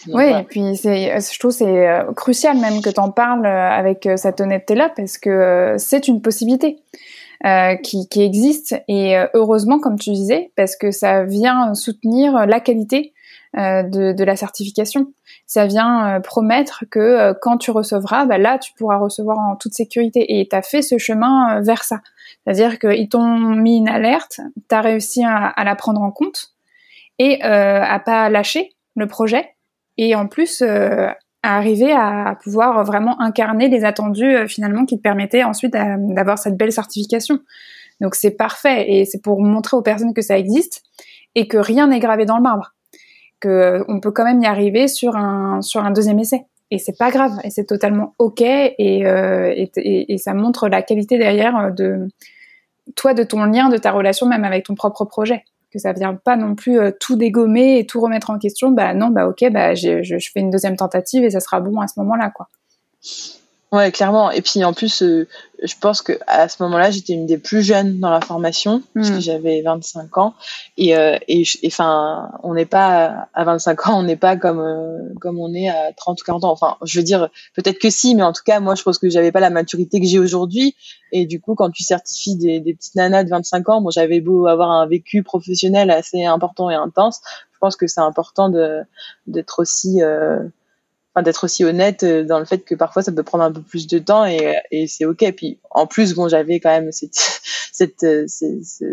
[0.07, 3.47] oui, et puis c'est, euh, je trouve c'est euh, crucial même que tu en parles
[3.47, 6.79] euh, avec cette honnêteté-là parce que c'est une possibilité
[7.45, 12.61] euh, qui, qui, existe et heureusement comme tu disais parce que ça vient soutenir la
[12.61, 13.13] qualité
[13.57, 15.13] euh, de, de, la certification.
[15.47, 20.39] Ça vient promettre que quand tu recevras, bah là tu pourras recevoir en toute sécurité
[20.39, 22.01] et tu as fait ce chemin vers ça.
[22.45, 26.53] C'est-à-dire qu'ils t'ont mis une alerte, tu as réussi à, à, la prendre en compte
[27.19, 29.55] et à pas lâcher le projet
[29.99, 31.09] et en plus euh,
[31.43, 36.39] arriver à pouvoir vraiment incarner les attendus euh, finalement qui te permettaient ensuite euh, d'avoir
[36.39, 37.41] cette belle certification.
[38.01, 38.91] Donc c'est parfait.
[38.91, 40.83] Et c'est pour montrer aux personnes que ça existe
[41.35, 42.75] et que rien n'est gravé dans le marbre,
[43.41, 46.47] que on peut quand même y arriver sur un sur un deuxième essai.
[46.71, 47.33] Et c'est pas grave.
[47.45, 48.41] Et c'est totalement ok.
[48.41, 52.09] Et, et, et, ça montre la qualité derrière de
[52.95, 56.15] toi de ton lien de ta relation même avec ton propre projet que ça vient
[56.15, 58.71] pas non plus euh, tout dégommer et tout remettre en question.
[58.71, 61.81] Bah non, bah ok, bah je, je fais une deuxième tentative et ça sera bon
[61.81, 62.49] à ce moment-là, quoi.
[63.71, 64.31] Ouais, clairement.
[64.31, 65.29] Et puis en plus, euh,
[65.63, 69.11] je pense que à ce moment-là, j'étais une des plus jeunes dans la formation, parce
[69.11, 69.21] que hmm.
[69.21, 70.35] j'avais 25 ans.
[70.79, 75.13] Et euh, et enfin, on n'est pas à 25 ans, on n'est pas comme euh,
[75.21, 76.51] comme on est à 30 ou 40 ans.
[76.51, 79.11] Enfin, je veux dire, peut-être que si, mais en tout cas, moi, je pense que
[79.11, 80.75] j'avais pas la maturité que j'ai aujourd'hui.
[81.13, 84.23] Et du coup, quand tu certifies des, des petites nanas de 25 ans, bon, j'avais
[84.23, 87.21] beau avoir un vécu professionnel assez important et intense,
[87.59, 88.83] je pense que c'est important de
[89.27, 90.39] d'être aussi euh,
[91.23, 93.87] d'être aussi honnête euh, dans le fait que parfois ça peut prendre un peu plus
[93.87, 95.33] de temps et, et c'est ok.
[95.37, 97.15] Puis en plus, bon, j'avais quand même cette
[97.73, 98.85] cette, euh, cette,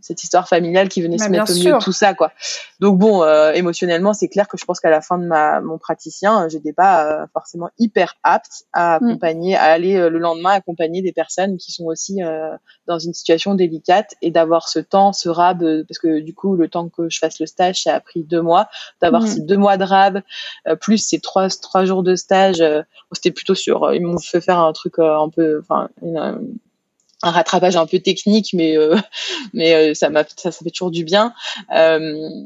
[0.00, 2.32] cette histoire familiale qui venait se mettre au milieu de tout ça, quoi.
[2.78, 5.76] Donc bon, euh, émotionnellement, c'est clair que je pense qu'à la fin de ma mon
[5.76, 9.04] praticien, j'étais pas forcément hyper apte à mm.
[9.04, 12.20] accompagner, à aller le lendemain accompagner des personnes qui sont aussi
[12.86, 16.68] dans une situation délicate et d'avoir ce temps, ce rab, parce que du coup, le
[16.68, 18.68] temps que je fasse le stage, ça a pris deux mois,
[19.02, 19.26] d'avoir mm.
[19.26, 20.22] ces deux mois de rab
[20.80, 22.60] plus ces trois trois jours de stage.
[22.60, 25.88] Euh, c'était plutôt sur, euh, ils m'ont fait faire un truc euh, un peu, enfin,
[27.22, 28.76] un rattrapage un peu technique mais
[29.52, 31.34] mais ça m'a ça, ça fait toujours du bien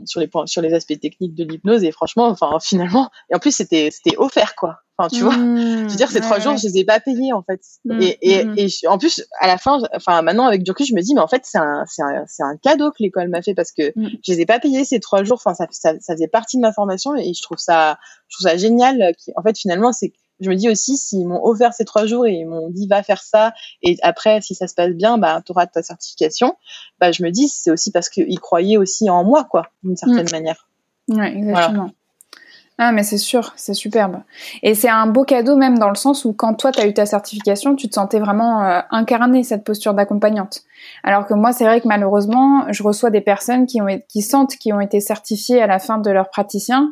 [0.05, 3.39] sur les points sur les aspects techniques de l'hypnose et franchement enfin finalement et en
[3.39, 5.37] plus c'était c'était offert quoi enfin tu vois.
[5.37, 7.61] Mmh, je veux dire ces trois jours je les ai pas payés en fait.
[7.85, 8.55] Mmh, et et, mmh.
[8.59, 11.21] et en plus à la fin enfin maintenant avec du recul je me dis mais
[11.21, 13.93] en fait c'est un c'est un c'est un cadeau que l'école m'a fait parce que
[13.97, 15.39] je les ai pas payés ces trois jours.
[15.45, 18.51] Enfin ça, ça ça faisait partie de ma formation et je trouve ça je trouve
[18.51, 22.07] ça génial en fait finalement c'est je me dis aussi s'ils m'ont offert ces trois
[22.07, 23.53] jours et ils m'ont dit va faire ça
[23.83, 26.57] et après si ça se passe bien bah tu auras ta certification
[27.01, 30.31] bah je me dis c'est aussi parce qu'ils croyaient aussi en moi quoi d'une certaine
[30.31, 30.69] manière.
[31.09, 31.91] Ouais exactement
[32.77, 34.23] Ah, mais c'est sûr, c'est superbe.
[34.65, 36.93] Et c'est un beau cadeau même dans le sens où quand toi, tu as eu
[36.93, 40.63] ta certification, tu te sentais vraiment euh, incarner cette posture d'accompagnante.
[41.05, 44.57] Alors que moi, c'est vrai que malheureusement, je reçois des personnes qui, ont, qui sentent
[44.57, 46.91] qu'ils ont été certifiées à la fin de leur praticien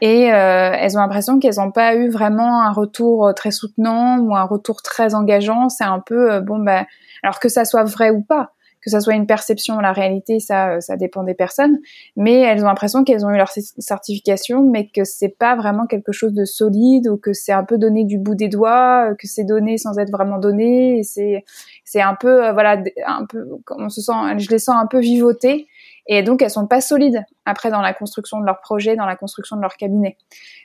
[0.00, 4.36] et euh, elles ont l'impression qu'elles n'ont pas eu vraiment un retour très soutenant ou
[4.36, 5.68] un retour très engageant.
[5.68, 6.86] C'est un peu bon bah
[7.24, 10.70] alors que ça soit vrai ou pas que ça soit une perception la réalité, ça,
[10.70, 11.78] euh, ça dépend des personnes.
[12.16, 16.12] Mais elles ont l'impression qu'elles ont eu leur certification, mais que c'est pas vraiment quelque
[16.12, 19.26] chose de solide ou que c'est un peu donné du bout des doigts, euh, que
[19.26, 21.02] c'est donné sans être vraiment donné.
[21.02, 21.44] C'est,
[21.84, 25.00] c'est un peu, euh, voilà, un peu, on se sent, je les sens un peu
[25.00, 25.66] vivoter.
[26.10, 29.14] Et donc, elles sont pas solides après dans la construction de leur projet, dans la
[29.14, 30.16] construction de leur cabinet.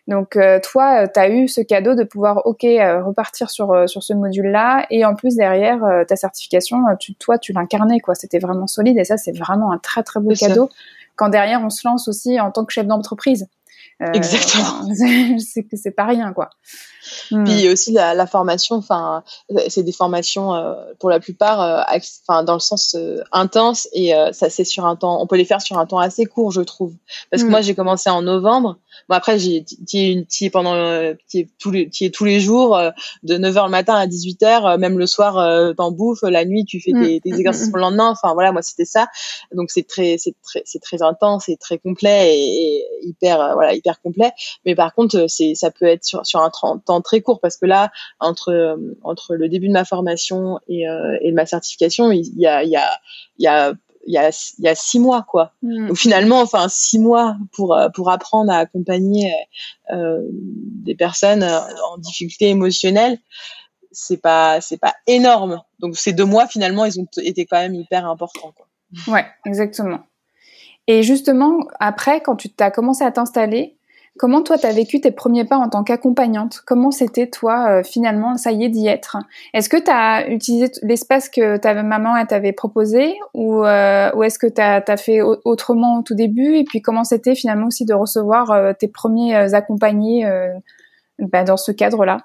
[0.08, 3.88] Donc, euh, toi, euh, tu as eu ce cadeau de pouvoir, OK, euh, repartir sur,
[3.88, 4.86] sur ce module-là.
[4.90, 8.16] Et en plus, derrière, ta certification, tu, toi, tu l'incarnais, quoi.
[8.16, 8.98] C'était vraiment solide.
[8.98, 10.70] Et ça, c'est vraiment un très, très beau cadeau.
[11.18, 13.48] Quand derrière, on se lance aussi en tant que chef d'entreprise.
[14.14, 14.88] Exactement.
[15.40, 16.50] c'est que c'est pas rien, quoi.
[17.32, 17.44] Hmm.
[17.44, 19.24] Puis aussi la, la formation, enfin,
[19.68, 24.14] c'est des formations euh, pour la plupart, euh, enfin, dans le sens euh, intense et
[24.32, 26.62] ça c'est sur un temps, on peut les faire sur un temps assez court, je
[26.62, 26.94] trouve.
[27.32, 27.52] Parce que hmm.
[27.52, 28.78] moi j'ai commencé en novembre.
[29.10, 32.80] Bon après j'ai es pendant tu tous les tu tous les jours
[33.24, 36.92] de 9h le matin à 18h, même le soir t'en bouffes, la nuit tu fais
[36.94, 37.20] hmm.
[37.26, 38.10] exercices pour le lendemain.
[38.12, 39.08] Enfin voilà, moi c'était ça.
[39.54, 43.93] Donc c'est très c'est très c'est très intense, c'est très complet et, hyper voilà hyper
[44.02, 44.32] complet.
[44.66, 47.66] Mais par contre c'est ça peut être sur sur un temps très court parce que
[47.66, 52.12] là, entre euh, entre le début de ma formation et, euh, et de ma certification,
[52.12, 52.92] il y a il y a
[53.38, 53.74] il y a
[54.06, 55.54] il y a, il y a six mois quoi.
[55.62, 55.88] Mmh.
[55.88, 59.34] Donc finalement, enfin six mois pour euh, pour apprendre à accompagner
[59.92, 63.18] euh, des personnes en difficulté émotionnelle,
[63.92, 65.62] c'est pas c'est pas énorme.
[65.80, 68.68] Donc ces deux mois finalement, ils ont été quand même hyper importants quoi.
[69.08, 70.02] Ouais, exactement.
[70.88, 73.78] Et justement, après, quand tu as commencé à t'installer,
[74.20, 76.62] Comment toi, tu as vécu tes premiers pas en tant qu'accompagnante?
[76.68, 79.18] Comment c'était toi, euh, finalement, ça y est, d'y être?
[79.56, 83.16] Est-ce que tu as utilisé l'espace que ta maman t'avait proposé?
[83.34, 86.58] Ou, euh, ou est-ce que tu as, fait autrement au tout début?
[86.58, 90.30] Et puis comment c'était finalement aussi de recevoir euh, tes premiers accompagnés
[91.18, 92.20] bah, dans ce cadre-là?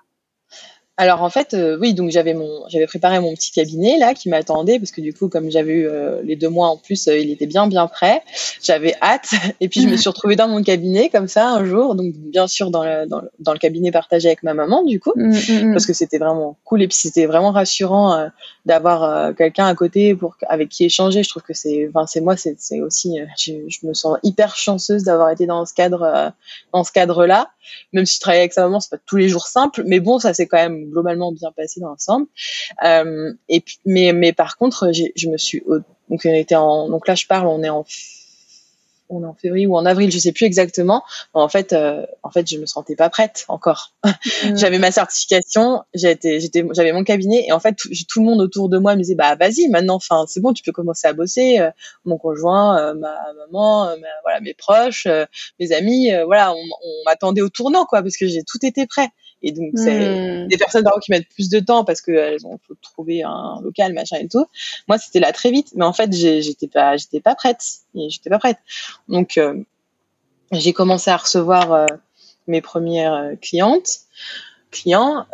[1.00, 4.28] Alors en fait, euh, oui, donc j'avais mon, j'avais préparé mon petit cabinet là qui
[4.28, 7.16] m'attendait parce que du coup, comme j'avais eu euh, les deux mois en plus, euh,
[7.16, 8.20] il était bien bien prêt.
[8.60, 9.30] J'avais hâte
[9.60, 12.48] et puis je me suis retrouvée dans mon cabinet comme ça un jour, donc bien
[12.48, 15.68] sûr dans le dans, dans le cabinet partagé avec ma maman du coup, mm, mm,
[15.68, 15.72] mm.
[15.72, 18.28] parce que c'était vraiment cool et puis c'était vraiment rassurant
[18.66, 21.22] d'avoir quelqu'un à côté pour avec qui échanger.
[21.22, 24.56] Je trouve que c'est, enfin c'est moi, c'est c'est aussi, je, je, me sens hyper
[24.56, 26.32] chanceuse d'avoir été dans ce cadre
[26.72, 27.50] dans ce cadre là,
[27.92, 30.18] même si je travaille avec sa maman, c'est pas tous les jours simple, mais bon,
[30.18, 32.26] ça c'est quand même globalement bien passé dans l'ensemble.
[32.84, 35.62] Euh, et puis, mais, mais par contre, je me suis
[36.08, 37.84] donc on était en donc là je parle, on est en
[39.10, 41.02] on est en février ou en avril, je sais plus exactement.
[41.32, 43.92] En fait, euh, en fait, je me sentais pas prête encore.
[44.04, 44.10] Mm.
[44.56, 48.40] j'avais ma certification, j'étais, j'étais, j'avais mon cabinet et en fait, tout, tout, le monde
[48.40, 51.12] autour de moi me disait bah vas-y, maintenant, enfin, c'est bon, tu peux commencer à
[51.12, 51.58] bosser.
[51.58, 51.70] Euh,
[52.04, 55.06] mon conjoint, ma maman, voilà, mes proches,
[55.58, 59.08] mes amis, voilà, on, on m'attendait au tournant quoi, parce que j'ai tout été prêt.
[59.42, 60.48] Et donc, c'est hmm.
[60.48, 63.92] des personnes par qui mettent plus de temps parce qu'elles ont faut trouver un local,
[63.92, 64.46] machin et tout.
[64.88, 67.62] Moi, c'était là très vite, mais en fait, j'étais pas, j'étais pas prête.
[67.94, 68.58] J'étais pas prête.
[69.08, 69.54] Donc, euh,
[70.52, 71.86] j'ai commencé à recevoir euh,
[72.46, 74.00] mes premières euh, clientes,
[74.70, 75.26] clients,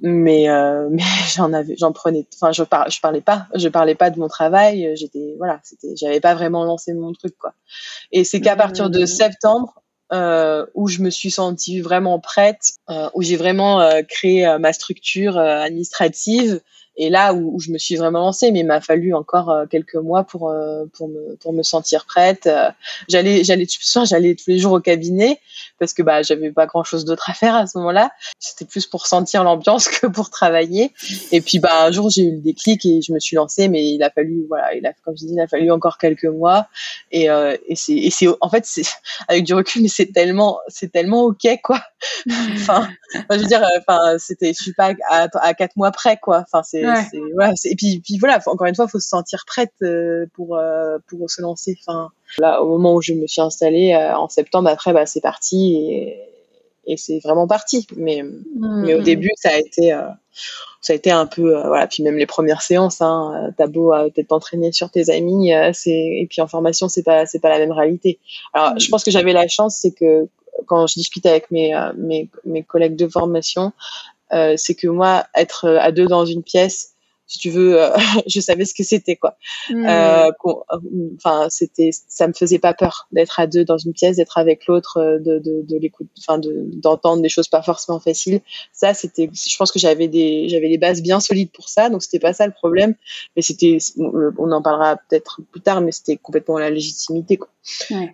[0.00, 0.46] mais
[0.90, 1.02] mais
[1.34, 2.26] j'en avais, j'en prenais.
[2.34, 4.96] Enfin, je, par, je parlais pas, je parlais pas de mon travail.
[4.96, 7.52] J'étais, voilà, c'était, j'avais pas vraiment lancé mon truc, quoi.
[8.12, 9.06] Et c'est qu'à partir de hmm.
[9.06, 14.46] septembre euh, où je me suis sentie vraiment prête, euh, où j'ai vraiment euh, créé
[14.46, 16.60] euh, ma structure administrative
[16.98, 19.66] et là où, où, je me suis vraiment lancée, mais il m'a fallu encore euh,
[19.66, 22.48] quelques mois pour euh, pour me pour me sentir prête.
[22.48, 22.70] Euh,
[23.08, 23.66] j'allais j'allais
[24.04, 25.40] j'allais tous les jours au cabinet
[25.78, 28.10] parce que bah j'avais pas grand chose d'autre à faire à ce moment-là.
[28.40, 30.92] C'était plus pour sentir l'ambiance que pour travailler.
[31.30, 33.84] Et puis bah un jour j'ai eu le déclic et je me suis lancée, mais
[33.86, 36.66] il a fallu voilà, il a comme je dis, il a fallu encore quelques mois.
[37.12, 38.82] Et et c'est et c'est en fait c'est
[39.28, 41.80] avec du recul, mais c'est tellement c'est tellement ok quoi.
[42.54, 42.88] enfin
[43.30, 46.44] je veux dire enfin c'était je suis pas à, à quatre mois près quoi.
[46.44, 47.52] Enfin c'est ouais.
[47.64, 51.30] et puis, puis voilà, encore une fois, faut se sentir prête euh, pour euh, pour
[51.30, 51.78] se lancer.
[51.80, 55.20] Enfin, là, au moment où je me suis installée euh, en septembre, après, bah, c'est
[55.20, 56.18] parti et,
[56.86, 57.86] et c'est vraiment parti.
[57.96, 58.82] Mais mmh.
[58.84, 59.96] mais au début, ça a été
[60.80, 61.86] ça a été un peu voilà.
[61.86, 66.26] Puis même les premières séances, hein, t'as beau peut-être t'entraîner sur tes amis, c'est et
[66.28, 68.18] puis en formation, c'est pas c'est pas la même réalité.
[68.52, 68.80] Alors, mmh.
[68.80, 70.28] je pense que j'avais la chance, c'est que
[70.66, 73.72] quand je discute avec mes, mes, mes collègues de formation,
[74.56, 76.94] c'est que moi, être à deux dans une pièce,
[77.28, 77.90] si tu veux, euh,
[78.26, 79.36] je savais ce que c'était quoi.
[79.70, 80.30] Euh,
[81.16, 84.66] enfin, c'était, ça me faisait pas peur d'être à deux dans une pièce, d'être avec
[84.66, 88.40] l'autre, euh, de, de, de l'écoute, enfin, de, d'entendre des choses pas forcément faciles.
[88.72, 92.02] Ça, c'était, je pense que j'avais des, j'avais les bases bien solides pour ça, donc
[92.02, 92.94] c'était pas ça le problème.
[93.36, 97.48] Mais c'était, on en parlera peut-être plus tard, mais c'était complètement la légitimité quoi.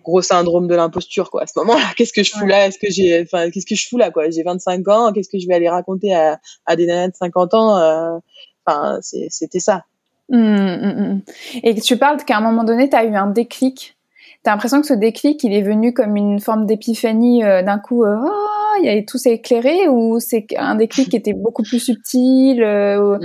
[0.03, 1.43] Gros syndrome de l'imposture quoi.
[1.43, 2.67] À ce moment-là, qu'est-ce que je fous là?
[2.67, 4.29] Est-ce que j'ai, enfin, qu'est-ce que je fous là quoi?
[4.29, 7.53] J'ai 25 ans, qu'est-ce que je vais aller raconter à, à des nanas de 50
[7.53, 8.17] ans euh,
[8.65, 9.85] Enfin, c'était ça.
[10.29, 11.21] Mmh, mmh, mmh.
[11.63, 13.95] Et tu parles qu'à un moment donné, tu as eu un déclic.
[14.43, 17.79] Tu as l'impression que ce déclic, il est venu comme une forme d'épiphanie euh, d'un
[17.79, 21.33] coup, euh, oh, il y a tout s'est éclairé ou c'est un déclic qui était
[21.33, 23.17] beaucoup plus subtil euh,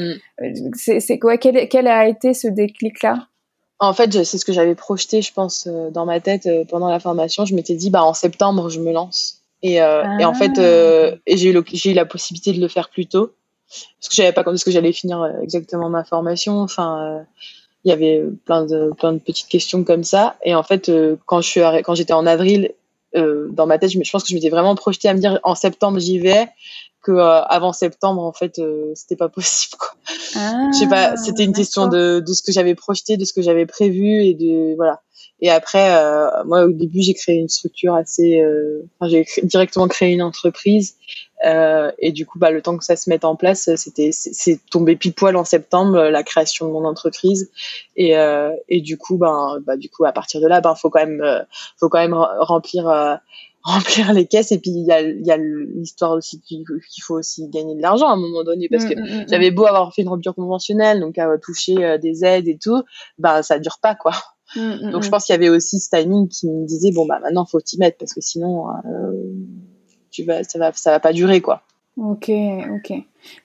[0.75, 3.27] C'est quoi quel, quel, a été ce déclic-là?
[3.79, 7.47] En fait, c'est ce que j'avais projeté, je pense, dans ma tête pendant la formation.
[7.47, 9.39] Je m'étais dit, bah en septembre, je me lance.
[9.63, 11.17] Et, et en fait, ah.
[11.27, 13.33] j'ai eu, eu, la possibilité de le faire plus tôt
[13.99, 16.61] parce que j'avais pas quand est-ce que j'allais finir euh, exactement ma formation.
[16.61, 17.23] Enfin, euh,
[17.85, 20.37] il y avait plein de plein de petites questions comme ça.
[20.45, 22.73] Et en fait, euh, quand je suis quand j'étais en avril,
[23.13, 25.55] dans ma tête, je, je pense que je m'étais vraiment projetée à me dire en
[25.55, 26.49] septembre j'y vais.
[27.03, 28.61] Que avant septembre, en fait,
[28.95, 29.79] c'était pas possible.
[29.79, 29.89] Quoi.
[30.37, 31.17] Ah, je sais pas.
[31.17, 34.35] C'était une question de de ce que j'avais projeté, de ce que j'avais prévu et
[34.35, 35.01] de voilà.
[35.43, 38.41] Et après, euh, moi, au début, j'ai créé une structure assez.
[38.43, 40.97] Euh, enfin, j'ai directement créé une entreprise.
[41.47, 44.61] Euh, et du coup, bah, le temps que ça se mette en place, c'était, c'est
[44.71, 47.51] tombé pile poil en septembre, la création de mon entreprise.
[47.97, 50.91] Et, euh, et du coup, ben, bah, du coup, à partir de là, ben, faut
[50.91, 51.25] quand même,
[51.79, 53.21] faut quand même remplir.
[53.63, 56.65] remplir les caisses et puis il y a, y a l'histoire aussi qu'il
[57.03, 59.51] faut aussi gagner de l'argent à un moment donné parce que mm, mm, mm, j'avais
[59.51, 62.83] beau avoir fait une rupture conventionnelle donc à toucher des aides et tout
[63.19, 64.15] bah ça dure pas quoi
[64.57, 65.11] Mm, mm, Donc je mm.
[65.11, 67.79] pense qu'il y avait aussi ce timing qui me disait bon bah maintenant faut t'y
[67.79, 69.13] mettre parce que sinon euh,
[70.11, 71.63] tu vas ça va ça va pas durer quoi.
[71.97, 72.93] Ok ok.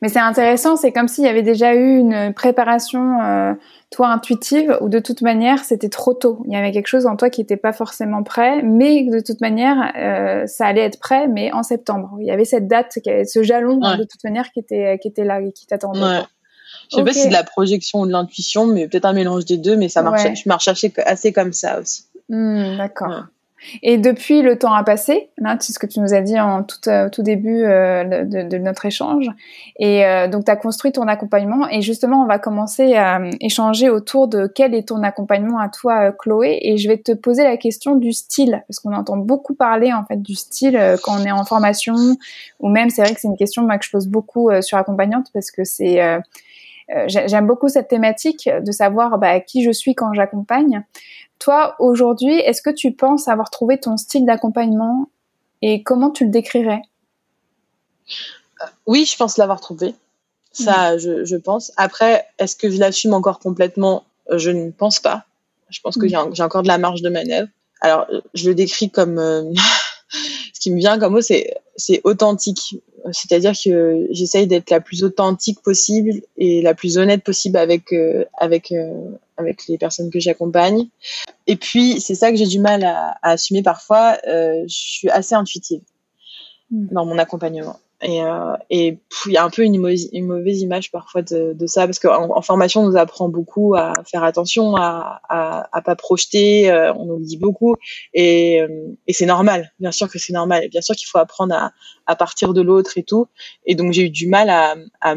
[0.01, 3.53] Mais c'est intéressant, c'est comme s'il y avait déjà eu une préparation euh,
[3.91, 6.41] toi intuitive ou de toute manière c'était trop tôt.
[6.45, 9.41] Il y avait quelque chose en toi qui n'était pas forcément prêt, mais de toute
[9.41, 12.15] manière euh, ça allait être prêt, mais en septembre.
[12.21, 15.41] Il y avait cette date, ce jalon de toute manière qui était qui était là
[15.41, 15.99] et qui t'attendait.
[15.99, 16.21] Ouais.
[16.91, 19.45] Je sais pas si c'est de la projection ou de l'intuition, mais peut-être un mélange
[19.45, 22.03] des deux, mais ça marche, je marche assez, comme ça aussi.
[22.29, 23.25] Hmm, d'accord.
[23.81, 25.29] Et depuis, le temps a passé,
[25.59, 28.85] c'est ce que tu nous as dit en tout, euh, tout début euh, de, notre
[28.85, 29.27] échange.
[29.79, 31.67] Et euh, donc, tu as construit ton accompagnement.
[31.69, 36.11] Et justement, on va commencer à échanger autour de quel est ton accompagnement à toi,
[36.11, 36.59] Chloé.
[36.61, 40.05] Et je vais te poser la question du style, parce qu'on entend beaucoup parler en
[40.05, 41.95] fait du style quand on est en formation,
[42.59, 45.27] ou même, c'est vrai que c'est une question moi, que je pose beaucoup sur accompagnante,
[45.33, 45.99] parce que c'est
[47.07, 50.83] j'aime beaucoup cette thématique de savoir bah, qui je suis quand j'accompagne.
[51.39, 55.09] Toi, aujourd'hui, est-ce que tu penses avoir trouvé ton style d'accompagnement
[55.61, 56.81] et comment tu le décrirais?
[58.61, 59.95] Euh, Oui, je pense l'avoir trouvé.
[60.51, 61.73] Ça, je, je, pense.
[61.75, 64.05] Après, est-ce que je l'assume encore complètement?
[64.31, 65.25] Euh, Je ne pense pas.
[65.69, 67.49] Je pense que j'ai encore de la marge de manœuvre.
[67.81, 69.19] Alors, je le décris comme...
[70.65, 72.81] qui me vient comme mot, c'est authentique.
[73.11, 78.25] C'est-à-dire que j'essaye d'être la plus authentique possible et la plus honnête possible avec euh,
[78.35, 80.87] avec euh, avec les personnes que j'accompagne.
[81.45, 84.17] Et puis c'est ça que j'ai du mal à, à assumer parfois.
[84.27, 85.81] Euh, je suis assez intuitive
[86.71, 86.87] mmh.
[86.93, 87.77] dans mon accompagnement.
[88.07, 91.53] Et euh, et il y a un peu une, mauvaise, une mauvaise image parfois de,
[91.53, 95.67] de ça parce qu'en en formation on nous apprend beaucoup à faire attention, à à,
[95.71, 97.75] à pas projeter, euh, on nous le dit beaucoup
[98.13, 98.67] et, euh,
[99.07, 101.71] et c'est normal, bien sûr que c'est normal, et bien sûr qu'il faut apprendre à,
[102.05, 103.25] à partir de l'autre et tout.
[103.65, 105.15] Et donc j'ai eu du mal à, à,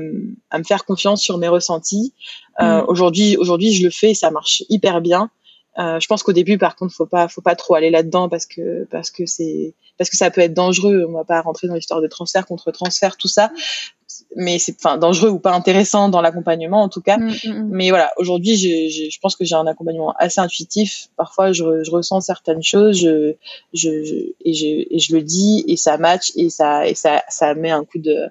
[0.50, 2.14] à, me faire confiance sur mes ressentis.
[2.62, 2.84] Euh, mm.
[2.88, 5.30] Aujourd'hui aujourd'hui je le fais, ça marche hyper bien.
[5.78, 8.46] Euh, je pense qu'au début, par contre, faut pas, faut pas trop aller là-dedans parce
[8.46, 11.04] que parce que c'est parce que ça peut être dangereux.
[11.08, 13.52] On va pas rentrer dans l'histoire de transfert contre transfert, tout ça.
[14.34, 17.18] Mais c'est enfin dangereux ou pas intéressant dans l'accompagnement en tout cas.
[17.18, 17.68] Mm, mm, mm.
[17.70, 21.08] Mais voilà, aujourd'hui, je, je, je, pense que j'ai un accompagnement assez intuitif.
[21.16, 23.34] Parfois, je, je ressens certaines choses, je,
[23.72, 23.90] je,
[24.44, 27.70] et je et je le dis et ça match et ça et ça ça met
[27.70, 28.26] un coup de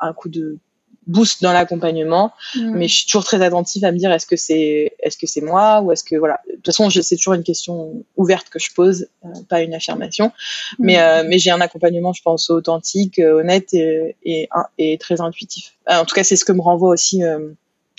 [0.00, 0.58] un coup de
[1.06, 2.70] boost dans l'accompagnement mm.
[2.74, 5.40] mais je suis toujours très attentive à me dire est-ce que c'est est-ce que c'est
[5.40, 6.40] moi ou est-ce que voilà.
[6.48, 10.26] De toute façon c'est toujours une question ouverte que je pose euh, pas une affirmation.
[10.78, 10.84] Mm.
[10.84, 14.48] mais euh, mais j'ai un accompagnement je pense authentique euh, honnête et, et,
[14.78, 15.74] et très intuitif.
[15.88, 17.22] En tout cas c'est ce que me renvoie aussi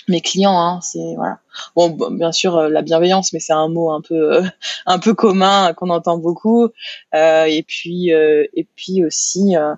[0.08, 1.38] mes clients hein, c'est voilà.
[1.76, 4.42] Bon bien sûr la bienveillance mais c'est un mot un peu
[4.86, 6.68] un peu commun qu'on entend beaucoup.
[7.12, 9.74] Et puis et puis aussi euh,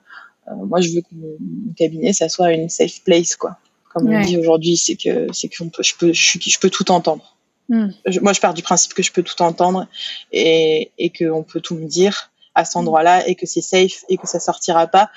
[0.54, 3.56] moi, je veux que mon, cabinet, ça soit une safe place, quoi.
[3.92, 6.90] Comme on dit aujourd'hui, c'est que c'est que peut, je peux, je, je peux tout
[6.90, 7.36] entendre.
[7.68, 7.88] Hmm.
[8.22, 9.88] moi, je pars du principe que je peux tout entendre
[10.30, 12.30] et, et qu'on peut tout me dire.
[12.54, 15.10] à cet endroit-là et que c'est safe et que ça sortira pas.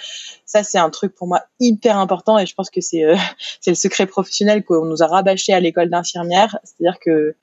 [0.45, 3.15] Ça, c'est un truc pour moi hyper important et je pense que c'est euh,
[3.61, 6.57] c'est le secret professionnel qu'on nous a rabâché à l'école d'infirmière.
[6.63, 7.35] C'est-à-dire que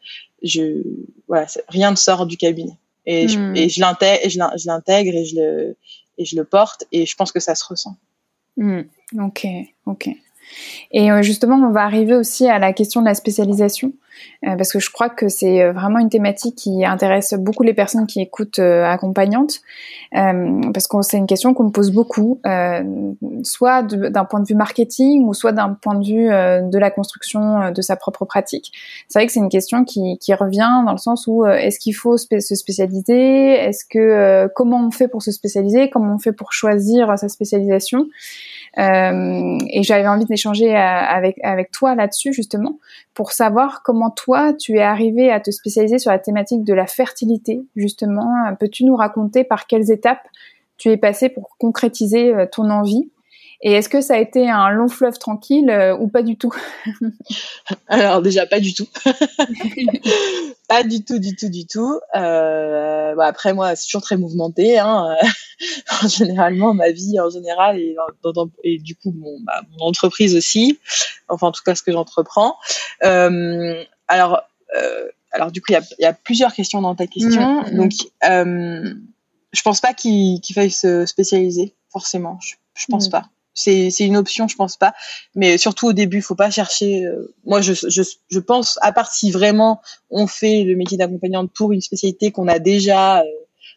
[0.43, 0.83] je
[1.29, 2.77] voilà, rien ne sort du cabinet
[3.07, 5.77] et je, et je l'intègre et je l'intègre et je le
[6.19, 7.97] et je le porte et je pense que ça se ressent.
[8.57, 8.83] Hmm.
[9.19, 9.47] Ok,
[9.85, 10.09] ok.
[10.93, 13.93] Et euh, justement, on va arriver aussi à la question de la spécialisation.
[14.47, 17.75] Euh, parce que je crois que c'est euh, vraiment une thématique qui intéresse beaucoup les
[17.75, 19.61] personnes qui écoutent accompagnantes,
[20.13, 22.41] parce que c'est une question qu'on me pose beaucoup,
[23.43, 27.71] soit d'un point de vue marketing ou soit d'un point de vue de la construction
[27.71, 28.73] de sa propre pratique.
[29.09, 31.95] C'est vrai que c'est une question qui, qui, revient dans le sens où est-ce qu'il
[31.95, 36.53] faut se spécialiser, est-ce que comment on fait pour se spécialiser, comment on fait pour
[36.53, 38.07] choisir sa spécialisation?
[38.79, 42.79] Euh, et j'avais envie d'échanger avec, avec toi là-dessus justement
[43.15, 46.87] pour savoir comment toi tu es arrivé à te spécialiser sur la thématique de la
[46.87, 48.31] fertilité justement.
[48.61, 50.29] Peux-tu nous raconter par quelles étapes
[50.77, 53.09] tu es passé pour concrétiser euh, ton envie?
[53.63, 56.55] Et est-ce que ça a été un long fleuve tranquille euh, ou pas du tout
[57.89, 58.87] Alors déjà pas du tout,
[60.69, 61.99] pas du tout, du tout, du tout.
[62.15, 64.79] Euh, bah, après moi c'est toujours très mouvementé.
[64.79, 65.17] Hein.
[66.07, 67.97] Généralement ma vie en général et,
[68.63, 70.79] et du coup mon, bah, mon, entreprise aussi.
[71.29, 72.57] Enfin en tout cas ce que j'entreprends.
[73.05, 74.43] Euh, alors
[75.33, 77.63] alors du coup il y a, y a, plusieurs questions dans ta question.
[77.63, 77.77] Mmh.
[77.77, 77.93] Donc
[78.23, 82.39] je pense pas qu'il faille se spécialiser forcément.
[82.43, 83.13] Je, je pense mmh.
[83.13, 84.95] pas c'est c'est une option, je pense pas.
[85.35, 87.07] Mais surtout au début, faut pas chercher.
[87.07, 89.81] Euh, moi, je, je je pense à part si vraiment
[90.11, 93.21] on fait le métier d'accompagnante pour une spécialité qu'on a déjà.
[93.21, 93.25] Euh,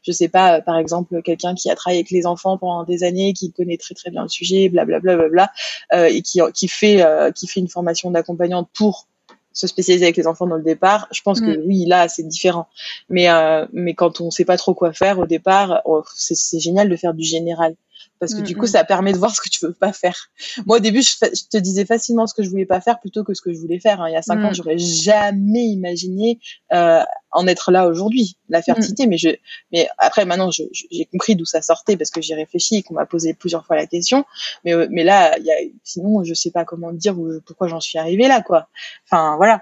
[0.03, 3.03] je sais pas, euh, par exemple, quelqu'un qui a travaillé avec les enfants pendant des
[3.03, 5.49] années, qui connaît très très bien le sujet, blablabla, bla, bla,
[5.89, 7.03] bla, et qui qui fait
[7.35, 9.07] qui fait une formation d'accompagnante pour
[9.51, 11.63] se spécialiser avec les enfants dans le départ, je pense que mm.
[11.65, 12.67] oui, là, c'est différent.
[13.09, 13.27] Mais
[13.73, 17.13] mais quand on sait pas trop quoi faire au départ, oh, c'est génial de faire
[17.13, 17.75] du général
[18.19, 20.29] parce que du coup, ça permet de voir ce que tu veux pas faire.
[20.65, 21.17] Moi, au début, je,
[21.49, 23.79] te disais facilement ce que je voulais pas faire plutôt que ce que je voulais
[23.79, 24.01] faire.
[24.01, 24.09] Hein.
[24.09, 26.39] Il y a cinq ans, j'aurais jamais imaginé
[26.73, 27.01] euh,
[27.31, 29.07] en être là aujourd'hui, la fertilité.
[29.07, 29.29] Mais je,
[29.71, 33.05] mais après, maintenant, j'ai compris d'où ça sortait parce que j'ai réfléchi et qu'on m'a
[33.05, 34.25] posé plusieurs fois la question.
[34.65, 37.67] Mais, euh, mais là, il y a, sinon, je sais pas comment dire ou pourquoi
[37.67, 38.67] j'en suis arrivée là, quoi.
[39.05, 39.61] Enfin, voilà.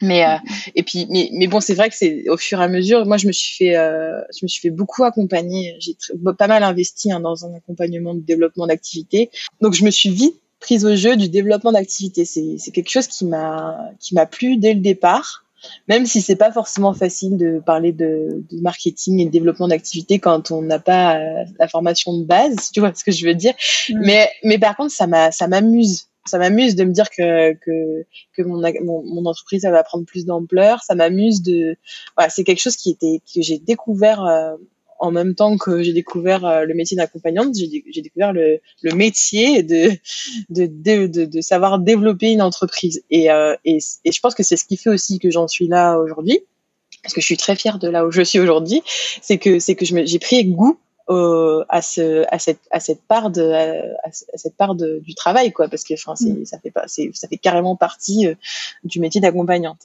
[0.00, 0.36] Mais euh,
[0.74, 3.16] et puis mais, mais bon c'est vrai que c'est au fur et à mesure moi
[3.16, 5.76] je me suis fait euh, je me suis fait beaucoup accompagner.
[5.80, 5.96] J'ai
[6.36, 9.30] pas mal investi hein, dans un accompagnement de développement d'activité.
[9.60, 12.24] Donc je me suis vite prise au jeu du développement d'activité.
[12.24, 15.44] C'est c'est quelque chose qui m'a qui m'a plu dès le départ
[15.88, 20.18] même si c'est pas forcément facile de parler de, de marketing et de développement d'activité
[20.18, 23.34] quand on n'a pas euh, la formation de base tu vois ce que je veux
[23.34, 23.54] dire.
[23.88, 23.94] Mmh.
[24.00, 28.42] mais mais par contre ça m'a ça m'amuse ça m'amuse de me dire que que,
[28.42, 28.60] mon,
[29.04, 30.82] mon, entreprise elle va prendre plus d'ampleur.
[30.82, 31.76] Ça m'amuse de
[32.16, 34.54] voilà, c'est quelque chose qui était que j'ai découvert euh,
[34.98, 38.60] en même temps que j'ai découvert euh, le métier d'accompagnante, j'ai découvert le,
[38.94, 39.90] métier de
[40.50, 43.02] de, de, de, savoir développer une entreprise.
[43.10, 45.68] Et, euh, et, et je pense que c'est ce qui fait aussi que j'en suis
[45.68, 46.40] là aujourd'hui,
[47.02, 48.82] parce que je suis très fière de là où je suis aujourd'hui,
[49.22, 53.50] c'est que c'est que j'ai pris goût à ce à cette à cette part de
[53.52, 56.44] à, cette part de, du travail quoi parce que enfin mm.
[56.44, 58.34] ça fait pas c'est ça fait carrément partie euh,
[58.84, 59.78] du métier d'accompagnante.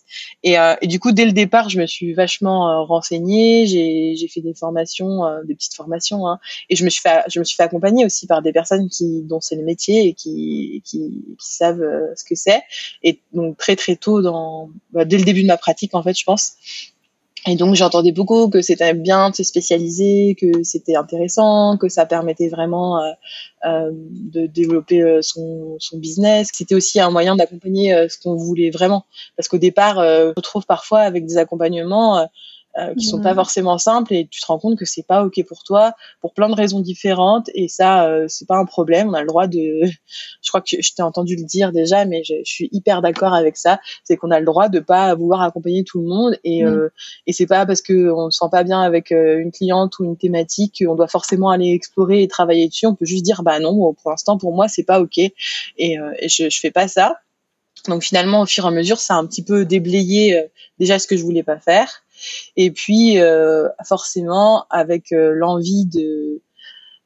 [0.43, 3.65] Et, euh, et du coup dès le départ je me suis vachement euh, renseignée.
[3.67, 7.39] J'ai j'ai fait des formations des petites formations hein, et je me suis fait je
[7.39, 10.81] me suis fait accompagner aussi par des personnes qui dont c'est le métier et qui
[10.85, 11.83] qui, qui savent
[12.15, 12.63] ce que c'est.
[13.01, 16.17] Et donc très très tôt dans bah, dès le début de ma pratique en fait
[16.17, 16.53] je pense
[17.45, 22.05] et donc j'entendais beaucoup que c'était bien de se spécialiser, que c'était intéressant, que ça
[22.05, 23.11] permettait vraiment euh,
[23.65, 26.49] euh de développer euh, son, son business.
[26.53, 29.05] C'était aussi un moyen d'accompagner euh, ce qu'on voulait vraiment.
[29.35, 32.27] Parce qu'au départ, on se retrouve parfois avec des accompagnements
[32.79, 35.43] euh, qui sont pas forcément simples et tu te rends compte que c'est pas ok
[35.47, 39.09] pour toi pour plein de raisons différentes et ça euh, c'est pas un problème.
[39.09, 39.81] On a le droit de
[40.41, 43.33] je crois que je t'ai entendu le dire déjà mais je, je suis hyper d'accord
[43.33, 46.65] avec ça c'est qu'on a le droit de pas vouloir accompagner tout le monde et
[46.65, 46.89] euh,
[47.27, 50.05] et c'est pas parce que on se sent pas bien avec euh, une cliente ou
[50.05, 52.87] une thématique qu'on doit forcément aller explorer et travailler dessus.
[52.87, 55.33] On peut juste dire bah non pour l'instant pour moi c'est pas ok et,
[55.77, 55.97] et
[56.27, 57.17] je, je fais pas ça.
[57.87, 60.47] Donc finalement, au fur et à mesure, ça a un petit peu déblayé
[60.79, 62.02] déjà ce que je voulais pas faire.
[62.55, 66.41] Et puis euh, forcément avec euh, l'envie de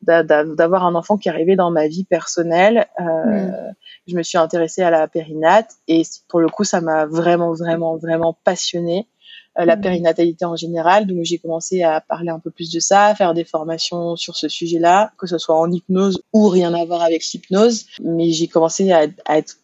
[0.01, 3.73] d'avoir un enfant qui arrivait dans ma vie personnelle, euh, mm.
[4.07, 7.97] je me suis intéressée à la périnate et pour le coup ça m'a vraiment vraiment
[7.97, 9.07] vraiment passionnée
[9.55, 9.81] la mm.
[9.81, 11.07] périnatalité en général.
[11.07, 14.35] Donc j'ai commencé à parler un peu plus de ça, à faire des formations sur
[14.35, 17.85] ce sujet-là, que ce soit en hypnose ou rien à voir avec l'hypnose.
[18.01, 19.55] Mais j'ai commencé à, à, être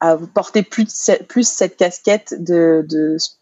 [0.00, 2.86] à porter plus plus cette casquette de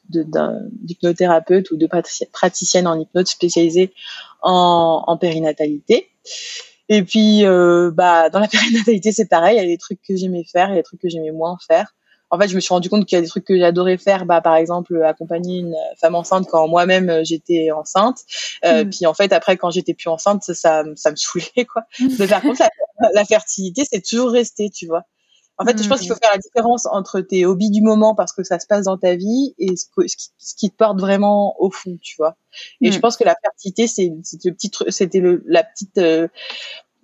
[0.09, 1.89] d'hypnothérapeute ou de
[2.33, 3.93] praticienne en hypnose spécialisée
[4.43, 6.11] en, en périnatalité.
[6.89, 9.57] Et puis, euh, bah, dans la périnatalité, c'est pareil.
[9.57, 11.33] Il y a des trucs que j'aimais faire, il y a des trucs que j'aimais
[11.33, 11.95] moins faire.
[12.31, 14.27] En fait, je me suis rendu compte qu'il y a des trucs que j'adorais faire.
[14.27, 18.19] Bah, par exemple, accompagner une femme enceinte quand moi-même euh, j'étais enceinte.
[18.65, 18.91] Euh, mm.
[18.91, 21.85] Puis en fait, après, quand j'étais plus enceinte, ça, ça, me saoulait, quoi.
[22.19, 25.05] Mais par contre, la, la fertilité, c'est toujours resté, tu vois.
[25.59, 26.19] En fait, je pense qu'il faut mm.
[26.23, 29.15] faire la différence entre tes hobbies du moment parce que ça se passe dans ta
[29.15, 32.37] vie et ce, ce, qui, te porte vraiment au fond, tu vois.
[32.81, 33.01] Et je mm.
[33.01, 34.13] pense que la fertilité, c'est
[34.45, 36.29] le petit c'était la petite euh,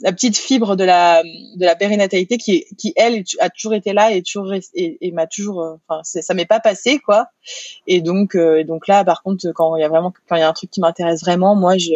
[0.01, 4.13] la petite fibre de la de la périnatalité qui qui elle a toujours été là
[4.13, 7.27] et toujours et, et m'a toujours euh, enfin ça m'est pas passé quoi.
[7.87, 10.43] Et donc euh, donc là par contre quand il y a vraiment quand il y
[10.43, 11.93] a un truc qui m'intéresse vraiment, moi je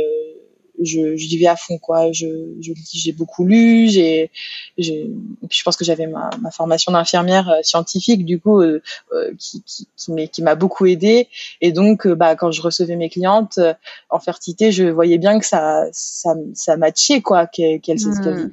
[0.82, 2.12] je, j'y vais à fond quoi.
[2.12, 2.26] Je,
[2.60, 4.30] je j'ai beaucoup lu, j'ai,
[4.78, 5.10] j'ai,
[5.48, 9.32] puis je pense que j'avais ma, ma formation d'infirmière euh, scientifique du coup euh, euh,
[9.38, 9.86] qui, qui,
[10.28, 11.28] qui, m'a beaucoup aidé.
[11.60, 13.58] Et donc bah quand je recevais mes clientes
[14.10, 18.50] en fertilité, je voyais bien que ça ça, ça matchait quoi, qu'elle, mmh.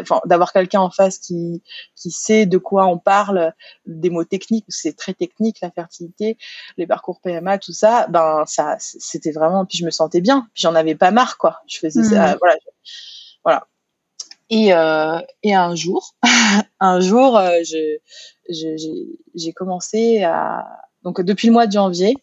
[0.00, 1.62] enfin, d'avoir quelqu'un en face qui
[1.96, 3.52] qui sait de quoi on parle,
[3.86, 6.36] des mots techniques, c'est très technique la fertilité,
[6.76, 10.62] les parcours PMA, tout ça, ben ça c'était vraiment puis je me sentais bien, puis
[10.62, 11.62] j'en avais pas marre quoi.
[11.66, 12.38] Je faisais ça, hmm.
[12.40, 12.56] voilà.
[13.44, 13.66] voilà.
[14.50, 16.14] Et, euh, et un jour,
[16.80, 17.98] un jour, euh, je,
[19.34, 20.66] j'ai commencé à
[21.02, 22.16] donc depuis le mois de janvier,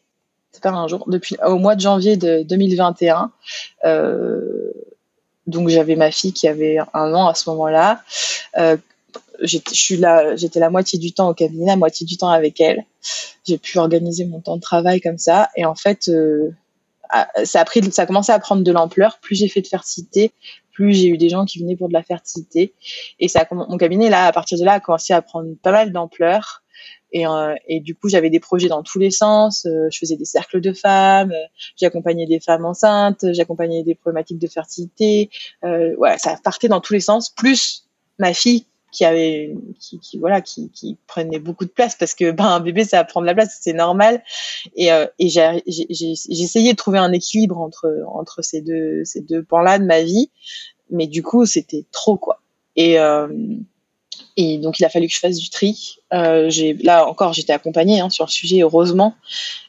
[0.52, 3.32] c'est pas un jour, depuis au mois de janvier de 2021.
[3.86, 4.72] Euh,
[5.48, 8.02] donc j'avais ma fille qui avait un an à ce moment-là.
[8.58, 8.78] Euh,
[9.42, 12.60] je suis là, j'étais la moitié du temps au cabinet, la moitié du temps avec
[12.60, 12.84] elle.
[13.46, 15.50] J'ai pu organiser mon temps de travail comme ça.
[15.56, 16.52] Et en fait, euh,
[17.44, 19.20] ça a pris, ça a commencé à prendre de l'ampleur.
[19.20, 20.32] Plus j'ai fait de fertilité,
[20.72, 22.74] plus j'ai eu des gens qui venaient pour de la fertilité.
[23.20, 25.92] Et ça, mon cabinet là, à partir de là, a commencé à prendre pas mal
[25.92, 26.64] d'ampleur.
[27.14, 29.66] Et, euh, du coup, j'avais des projets dans tous les sens.
[29.66, 31.46] Euh, je faisais des cercles de femmes, euh,
[31.76, 35.30] j'accompagnais des femmes enceintes, j'accompagnais des problématiques de fertilité.
[35.64, 37.30] Euh, ouais, ça partait dans tous les sens.
[37.30, 37.88] Plus
[38.18, 42.32] ma fille qui avait qui, qui voilà qui, qui, prenait beaucoup de place parce que
[42.32, 44.24] ben un bébé ça va prendre la place c'est normal
[44.76, 45.62] et, euh, et j'ai
[46.30, 50.02] essayé de trouver un équilibre entre entre ces deux ces deux pans là de ma
[50.02, 50.30] vie
[50.90, 52.42] mais du coup c'était trop quoi
[52.76, 53.28] et euh,
[54.38, 55.98] et donc il a fallu que je fasse du tri.
[56.14, 56.50] Euh,
[56.84, 59.16] là encore j'étais accompagnée hein, sur le sujet heureusement.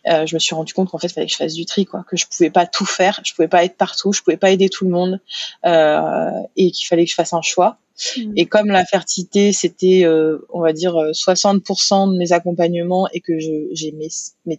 [0.08, 1.84] Euh, je me suis rendu compte qu'en fait il fallait que je fasse du tri
[1.84, 4.50] quoi, que je pouvais pas tout faire, je pouvais pas être partout, je pouvais pas
[4.50, 5.20] aider tout le monde
[5.66, 7.78] euh, et qu'il fallait que je fasse un choix.
[8.16, 8.32] Mm.
[8.36, 13.20] Et comme la fertilité, c'était, euh, on va dire, 60% euh, de mes accompagnements et
[13.20, 13.38] que
[13.72, 14.08] j'aimais
[14.46, 14.58] mais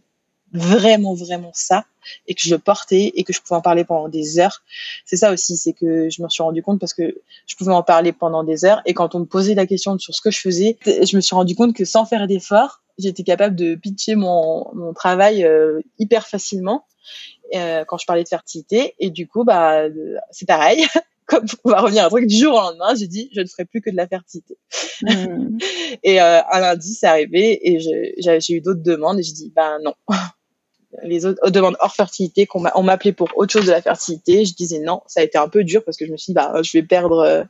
[0.53, 1.85] vraiment, vraiment ça,
[2.27, 4.61] et que je le portais et que je pouvais en parler pendant des heures.
[5.05, 7.15] C'est ça aussi, c'est que je me suis rendu compte parce que
[7.47, 10.13] je pouvais en parler pendant des heures et quand on me posait la question sur
[10.13, 13.55] ce que je faisais, je me suis rendu compte que sans faire d'efforts, j'étais capable
[13.55, 16.85] de pitcher mon, mon travail euh, hyper facilement
[17.55, 19.83] euh, quand je parlais de fertilité et du coup bah
[20.31, 20.85] c'est pareil
[21.27, 23.47] comme on va revenir à un truc du jour au lendemain, j'ai dit je ne
[23.47, 24.57] ferai plus que de la fertilité.
[25.01, 25.57] Mmh.
[26.03, 29.79] et euh, un lundi, c'est arrivé et j'ai eu d'autres demandes et j'ai dit ben
[29.83, 29.93] non.
[31.03, 34.53] Les autres demandes hors fertilité qu'on on m'appelait pour autre chose de la fertilité, je
[34.53, 35.01] disais non.
[35.07, 36.83] Ça a été un peu dur parce que je me suis dit bah je vais
[36.83, 37.43] perdre euh,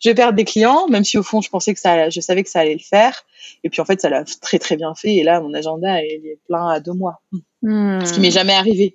[0.00, 2.44] je vais perdre des clients, même si au fond je pensais que ça, je savais
[2.44, 3.24] que ça allait le faire.
[3.64, 5.14] Et puis en fait, ça l'a très très bien fait.
[5.16, 7.20] Et là, mon agenda il est plein à deux mois,
[7.62, 8.04] hmm.
[8.04, 8.94] ce qui m'est jamais arrivé.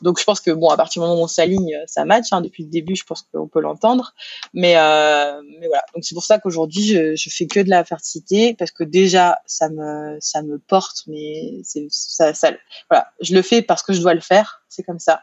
[0.00, 2.26] Donc je pense que bon, à partir du moment où on s'aligne, ça match.
[2.32, 2.40] Hein.
[2.40, 4.14] Depuis le début, je pense qu'on peut l'entendre.
[4.54, 5.84] Mais euh, mais voilà.
[5.94, 9.38] Donc c'est pour ça qu'aujourd'hui, je, je fais que de la fertilité parce que déjà
[9.46, 12.52] ça me ça me porte, mais c'est ça, ça
[12.90, 14.62] voilà, je le fais parce que je dois le faire.
[14.68, 15.22] C'est comme ça.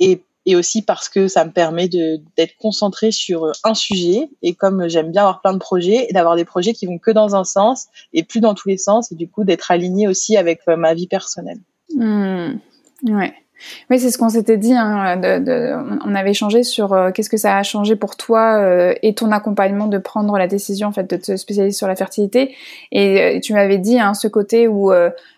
[0.00, 4.88] Et et aussi parce que ça me permet d'être concentré sur un sujet et comme
[4.88, 7.44] j'aime bien avoir plein de projets et d'avoir des projets qui vont que dans un
[7.44, 10.76] sens et plus dans tous les sens et du coup d'être aligné aussi avec euh,
[10.76, 11.60] ma vie personnelle.
[11.94, 12.58] Mmh.
[13.08, 13.34] Ouais.
[13.90, 14.74] Oui, c'est ce qu'on s'était dit.
[14.74, 18.94] Hein, de, on avait échangé sur euh, qu'est-ce que ça a changé pour toi euh,
[19.02, 22.54] et ton accompagnement de prendre la décision en fait de te spécialiser sur la fertilité.
[22.90, 24.92] Et, tu m'avais dit hein, ce côté où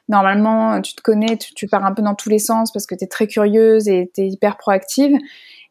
[0.09, 3.05] normalement, tu te connais, tu, pars un peu dans tous les sens parce que tu
[3.05, 5.17] es très curieuse et tu es hyper proactive.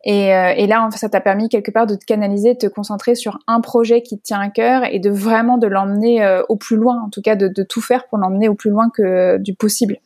[0.04, 3.16] Et, euh, et là, ça t'a permis quelque part de te canaliser, de te concentrer
[3.16, 6.58] sur un projet qui te tient à cœur et de vraiment de l'emmener euh, au
[6.58, 9.38] plus loin, en tout cas de, de tout faire pour l'emmener au plus loin que
[9.38, 10.00] du possible.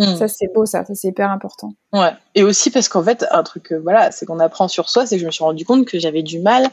[0.00, 0.16] Hmm.
[0.16, 1.74] Ça, c'est beau, ça, ça c'est hyper important.
[1.92, 2.12] Ouais.
[2.34, 5.16] Et aussi parce qu'en fait, un truc, euh, voilà, c'est qu'on apprend sur soi, c'est
[5.16, 6.68] que je me suis rendu compte que j'avais du mal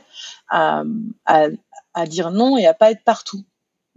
[0.50, 0.84] à,
[1.26, 1.48] à,
[1.94, 3.44] à dire non et à pas être partout.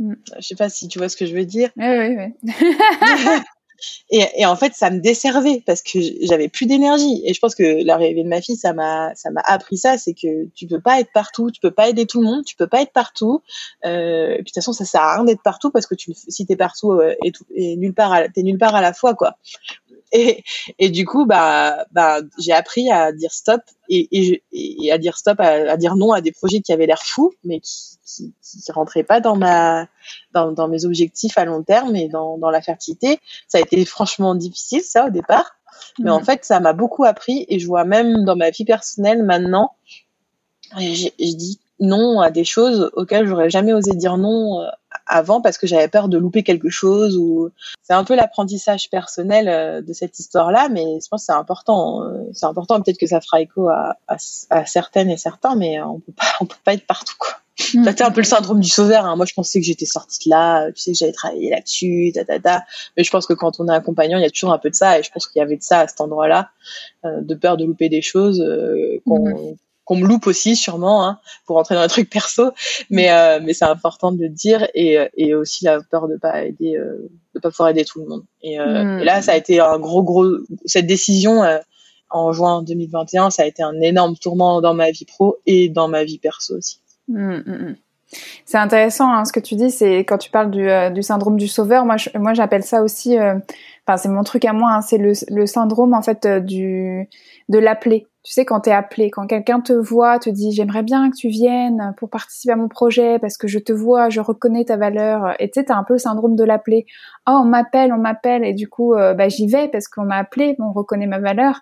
[0.00, 0.14] Mm.
[0.40, 1.70] Je sais pas si tu vois ce que je veux dire.
[1.76, 2.52] Oui, oui, oui.
[4.10, 7.22] et, en fait, ça me desservait parce que j'avais plus d'énergie.
[7.24, 10.14] Et je pense que l'arrivée de ma fille, ça m'a, ça m'a appris ça, c'est
[10.14, 12.66] que tu peux pas être partout, tu peux pas aider tout le monde, tu peux
[12.66, 13.42] pas être partout.
[13.84, 16.12] Euh, et puis de toute façon, ça sert à rien d'être partout parce que tu,
[16.14, 17.14] si t'es partout euh,
[17.54, 19.36] et nulle part, t'es nulle part à la fois, quoi.
[20.12, 20.42] Et,
[20.80, 25.16] et du coup, bah, bah, j'ai appris à dire stop et, et, et à dire
[25.16, 28.72] stop, à, dire non à des projets qui avaient l'air fous, mais qui, qui, qui
[28.72, 29.86] rentraient pas dans ma,
[30.32, 33.20] dans, dans mes objectifs à long terme et dans, dans la fertilité.
[33.46, 35.54] Ça a été franchement difficile, ça, au départ.
[36.00, 39.22] Mais en fait, ça m'a beaucoup appris et je vois même dans ma vie personnelle
[39.22, 39.76] maintenant,
[40.76, 44.66] je, je dis non à des choses auxquelles j'aurais jamais osé dire non euh,
[45.06, 47.50] avant parce que j'avais peur de louper quelque chose ou
[47.82, 52.04] c'est un peu l'apprentissage personnel euh, de cette histoire-là, mais je pense que c'est important.
[52.04, 52.80] Euh, c'est important.
[52.80, 54.16] Peut-être que ça fera écho à, à,
[54.50, 57.30] à, certaines et certains, mais on peut pas, on peut pas être partout quoi.
[57.74, 57.84] Mm.
[57.84, 59.04] C'était un peu le syndrome du sauveur.
[59.04, 59.16] Hein.
[59.16, 62.24] Moi, je pensais que j'étais sortie de là, tu sais que j'avais travaillé là-dessus, ta,
[62.24, 62.64] ta, ta.
[62.96, 64.74] Mais je pense que quand on est accompagnant, il y a toujours un peu de
[64.74, 66.50] ça, et je pense qu'il y avait de ça à cet endroit-là,
[67.04, 68.42] euh, de peur de louper des choses
[69.06, 69.56] qu'on mm
[69.90, 72.52] qu'on me loupe aussi sûrement hein, pour rentrer dans un truc perso
[72.90, 76.44] mais euh, mais c'est important de le dire et, et aussi la peur de pas
[76.44, 78.98] aider euh, de pas pouvoir aider tout le monde et, euh, hmm.
[79.00, 80.26] et, là ça a été un gros gros
[80.64, 81.58] cette décision euh,
[82.08, 85.88] en juin 2021 ça a été un énorme tourment dans ma vie pro et dans
[85.88, 86.78] ma vie perso aussi
[87.08, 87.76] mmh, mmh.
[88.44, 91.36] C'est intéressant hein, ce que tu dis, c'est quand tu parles du, euh, du syndrome
[91.36, 93.34] du sauveur, moi, moi j'appelle ça aussi, euh,
[93.86, 97.08] enfin c'est mon truc à moi, hein, c'est le, le, syndrome en fait du
[97.48, 98.06] de l'appeler.
[98.22, 101.28] Tu sais quand t'es appelé, quand quelqu'un te voit, te dit j'aimerais bien que tu
[101.28, 105.34] viennes pour participer à mon projet parce que je te vois, je reconnais ta valeur.
[105.38, 106.84] Et tu sais un peu le syndrome de l'appeler.
[107.26, 110.16] Oh on m'appelle, on m'appelle et du coup euh, bah, j'y vais parce qu'on m'a
[110.16, 111.60] appelé, on reconnaît ma valeur.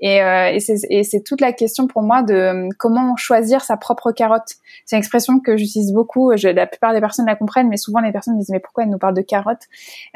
[0.00, 0.50] Et, euh,
[0.90, 4.56] et c'est toute la question pour moi de euh, comment choisir sa propre carotte.
[4.84, 6.32] C'est une expression que j'utilise beaucoup.
[6.36, 8.90] Je, la plupart des personnes la comprennent, mais souvent les personnes disent mais pourquoi elle
[8.90, 9.62] nous parle de carotte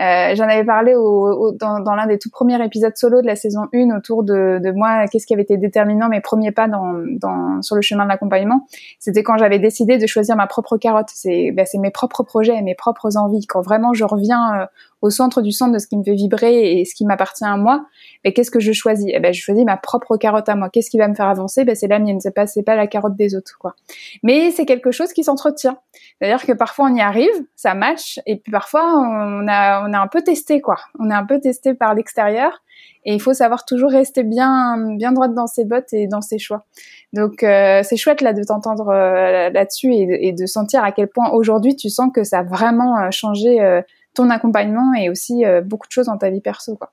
[0.00, 3.36] euh, J'en avais parlé au, dans, dans l'un des tout premiers épisodes solo de la
[3.36, 6.94] saison 1 autour de, de moi, qu'est-ce qui avait été déterminant mes premiers pas dans,
[7.20, 8.66] dans sur le chemin de l'accompagnement.
[8.98, 11.08] C'était quand j'avais décidé de choisir ma propre carotte.
[11.12, 13.46] C'est ben, mes propres projets, mes propres envies.
[13.46, 14.66] Quand vraiment je reviens euh,
[15.02, 17.56] au centre du centre de ce qui me fait vibrer et ce qui m'appartient à
[17.56, 17.84] moi,
[18.24, 19.06] mais qu'est-ce que je choisis?
[19.12, 20.70] Eh ben, je choisis ma propre carotte à moi.
[20.70, 21.64] Qu'est-ce qui va me faire avancer?
[21.64, 22.20] Ben, c'est la mienne.
[22.20, 23.74] C'est pas, pas la carotte des autres, quoi.
[24.22, 25.78] Mais c'est quelque chose qui s'entretient.
[26.20, 29.98] C'est-à-dire que parfois on y arrive, ça match, et puis parfois on a, on a
[29.98, 30.76] un peu testé, quoi.
[30.98, 32.62] On est un peu testé par l'extérieur,
[33.04, 36.38] et il faut savoir toujours rester bien, bien droite dans ses bottes et dans ses
[36.38, 36.64] choix.
[37.12, 41.08] Donc euh, c'est chouette là de t'entendre euh, là-dessus et, et, de sentir à quel
[41.08, 43.80] point aujourd'hui tu sens que ça a vraiment euh, changé
[44.14, 46.76] ton accompagnement et aussi euh, beaucoup de choses dans ta vie perso.
[46.76, 46.90] Quoi.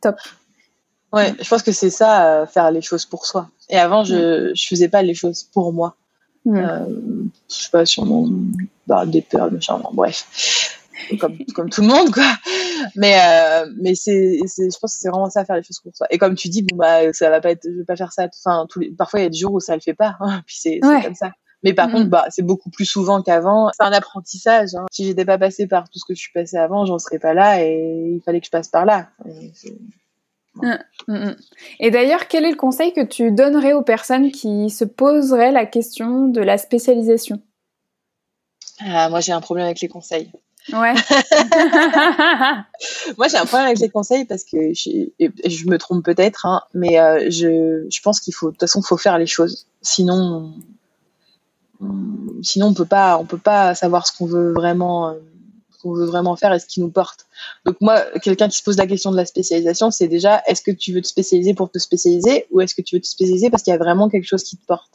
[0.00, 0.16] Top.
[1.12, 3.48] Ouais, je pense que c'est ça, euh, faire les choses pour soi.
[3.70, 5.96] Et avant, je, je faisais pas les choses pour moi.
[6.46, 6.86] Euh,
[7.48, 8.30] je sais pas, sur mon,
[8.86, 10.26] bah, des peurs, machin, bref.
[11.20, 12.26] Comme, comme tout le monde, quoi.
[12.96, 16.06] Mais, euh, mais c'est, je pense que c'est vraiment ça, faire les choses pour soi.
[16.10, 18.28] Et comme tu dis, bon, bah, ça va pas être, je vais pas faire ça,
[18.44, 20.42] enfin, tous les, parfois il y a des jours où ça le fait pas, hein,
[20.46, 21.32] puis c'est, comme ça.
[21.64, 22.10] Mais par contre, mm.
[22.10, 23.70] bah, c'est beaucoup plus souvent qu'avant.
[23.72, 24.74] C'est un apprentissage.
[24.74, 24.84] Hein.
[24.92, 27.34] Si j'étais pas passée par tout ce que je suis passée avant, j'en serais pas
[27.34, 29.08] là et il fallait que je passe par là.
[30.56, 30.74] Mm,
[31.08, 31.36] mm,
[31.80, 35.66] et d'ailleurs, quel est le conseil que tu donnerais aux personnes qui se poseraient la
[35.66, 37.40] question de la spécialisation?
[38.80, 40.30] Ah, Moi, j'ai un problème avec les conseils.
[40.72, 40.94] Ouais.
[43.18, 46.62] moi, j'ai un problème avec les conseils parce que je, je me trompe peut-être, hein,
[46.74, 49.66] mais euh, je, je pense qu'il faut, de toute façon, faut faire les choses.
[49.82, 50.54] Sinon,
[52.44, 55.14] sinon on peut pas on peut pas savoir ce qu'on veut vraiment euh,
[55.72, 57.26] ce qu'on veut vraiment faire et ce qui nous porte.
[57.64, 60.70] Donc moi quelqu'un qui se pose la question de la spécialisation c'est déjà est-ce que
[60.70, 63.62] tu veux te spécialiser pour te spécialiser ou est-ce que tu veux te spécialiser parce
[63.62, 64.90] qu'il y a vraiment quelque chose qui te porte?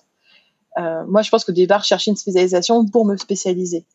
[0.77, 3.85] Euh, moi je pense qu'au départ je cherchais une spécialisation pour me spécialiser.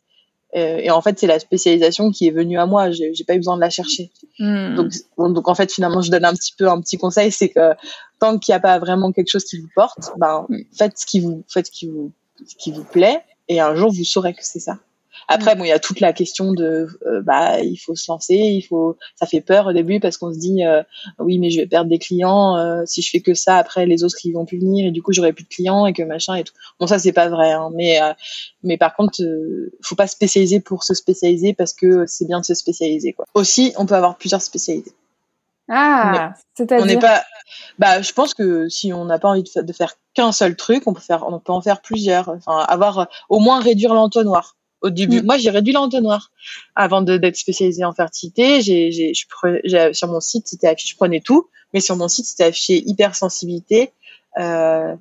[0.56, 2.90] Euh, et en fait c'est la spécialisation qui est venue à moi.
[2.90, 4.10] J'ai, j'ai pas eu besoin de la chercher.
[4.38, 4.74] Hmm.
[4.74, 7.72] donc donc en fait finalement je donne un petit peu un petit conseil c'est que
[8.18, 11.20] tant qu'il n'y a pas vraiment quelque chose qui vous porte ben faites ce qui
[11.20, 12.12] vous faites ce qui vous
[12.46, 14.78] ce qui vous plaît, et un jour vous saurez que c'est ça.
[15.28, 15.58] Après, mm.
[15.58, 18.62] bon, il y a toute la question de, euh, bah, il faut se lancer, il
[18.62, 20.82] faut, ça fait peur au début parce qu'on se dit, euh,
[21.18, 23.56] oui, mais je vais perdre des clients euh, si je fais que ça.
[23.56, 25.92] Après, les autres ils vont plus venir et du coup j'aurai plus de clients et
[25.92, 26.54] que machin et tout.
[26.78, 27.98] Bon, ça c'est pas vrai, hein, mais
[28.62, 29.20] mais par contre,
[29.82, 33.24] faut pas spécialiser pour se spécialiser parce que c'est bien de se spécialiser quoi.
[33.34, 34.92] Aussi, on peut avoir plusieurs spécialités.
[35.68, 36.84] Ah, c'est-à-dire.
[36.84, 37.24] On n'est pas.
[37.78, 40.92] Bah, je pense que si on n'a pas envie de, faire qu'un seul truc, on
[40.92, 42.28] peut faire, on peut en faire plusieurs.
[42.28, 44.56] Enfin, avoir au moins réduire l'entonnoir.
[44.82, 45.24] Au début, mm.
[45.24, 46.30] moi, j'ai réduit l'entonnoir
[46.76, 48.60] avant d'être spécialisée en fertilité.
[48.60, 49.14] J'ai, j'ai,
[49.94, 53.92] sur mon site, c'était affiché, je prenais tout, mais sur mon site, c'était affiché hypersensibilité.
[54.38, 54.94] Euh,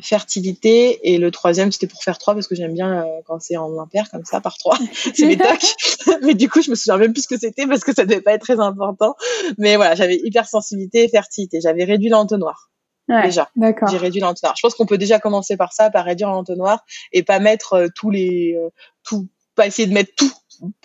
[0.00, 1.12] fertilité.
[1.12, 3.78] Et le troisième c'était pour faire trois parce que j'aime bien euh, quand c'est en
[3.78, 4.78] impair comme ça par trois.
[5.14, 5.74] C'est mes tocs.
[6.22, 8.20] Mais du coup je me souviens même plus ce que c'était parce que ça devait
[8.20, 9.16] pas être très important.
[9.58, 11.60] Mais voilà j'avais hypersensibilité et fertilité.
[11.60, 12.70] J'avais réduit l'entonnoir.
[13.08, 13.48] Ouais, déjà.
[13.54, 13.88] d'accord.
[13.88, 14.54] J'ai réduit l'entonnoir.
[14.56, 17.88] Je pense qu'on peut déjà commencer par ça par réduire l'entonnoir et pas mettre euh,
[17.94, 18.68] tous les euh,
[19.04, 20.32] tout pas essayer de mettre tout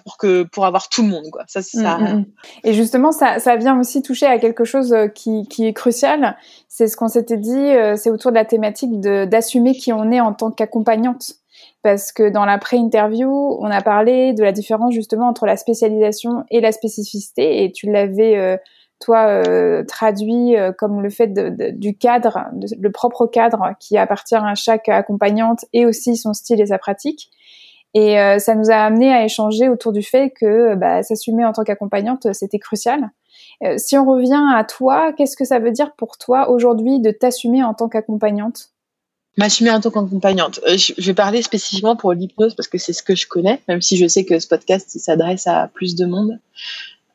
[0.03, 1.43] pour que pour avoir tout le monde quoi.
[1.47, 1.97] Ça, ça.
[1.97, 2.25] Mm, mm,
[2.63, 6.37] Et justement, ça, ça vient aussi toucher à quelque chose qui, qui est crucial.
[6.67, 7.71] C'est ce qu'on s'était dit.
[7.95, 11.41] C'est autour de la thématique d'assumer qui on est en tant qu'accompagnante
[11.83, 16.45] parce que dans la pré-interview, on a parlé de la différence justement entre la spécialisation
[16.51, 18.57] et la spécificité, et tu l'avais euh,
[18.99, 22.45] toi euh, traduit euh, comme le fait de, du cadre,
[22.79, 27.31] le propre cadre qui appartient à chaque accompagnante et aussi son style et sa pratique.
[27.93, 31.63] Et ça nous a amené à échanger autour du fait que bah, s'assumer en tant
[31.63, 33.09] qu'accompagnante, c'était crucial.
[33.77, 37.63] si on revient à toi, qu'est-ce que ça veut dire pour toi aujourd'hui de t'assumer
[37.63, 38.71] en tant qu'accompagnante?
[39.37, 40.59] M'assumer en tant qu'accompagnante.
[40.67, 43.81] Euh, je vais parler spécifiquement pour l'hypnose parce que c'est ce que je connais, même
[43.81, 46.37] si je sais que ce podcast s'adresse à plus de monde.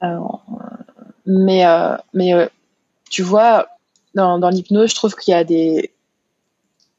[0.02, 0.18] Euh,
[1.26, 2.46] mais euh,
[3.10, 3.68] tu vois,
[4.14, 5.44] dans, l'hypnose, je trouve qu'il y a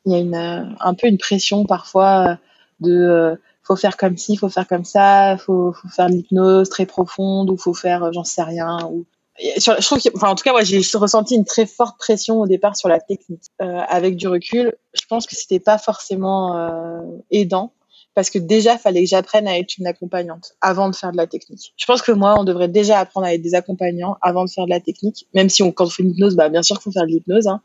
[0.05, 2.37] un peu une pression parfois
[2.79, 6.85] de faut faire comme ci, faut faire comme ça, faut, faut faire de l'hypnose très
[6.85, 9.05] profonde ou faut faire j'en sais rien ou
[9.39, 12.75] je trouve enfin, en tout cas, moi, j'ai ressenti une très forte pression au départ
[12.75, 13.43] sur la technique.
[13.61, 17.01] Euh, avec du recul, je pense que c'était pas forcément euh,
[17.31, 17.73] aidant
[18.17, 21.27] parce que déjà, fallait que j'apprenne à être une accompagnante avant de faire de la
[21.27, 21.75] technique.
[21.77, 24.65] Je pense que moi, on devrait déjà apprendre à être des accompagnants avant de faire
[24.65, 26.91] de la technique, même si on, quand on fait une hypnose, bah, bien sûr faut
[26.91, 27.45] faire de l'hypnose.
[27.45, 27.61] Hein.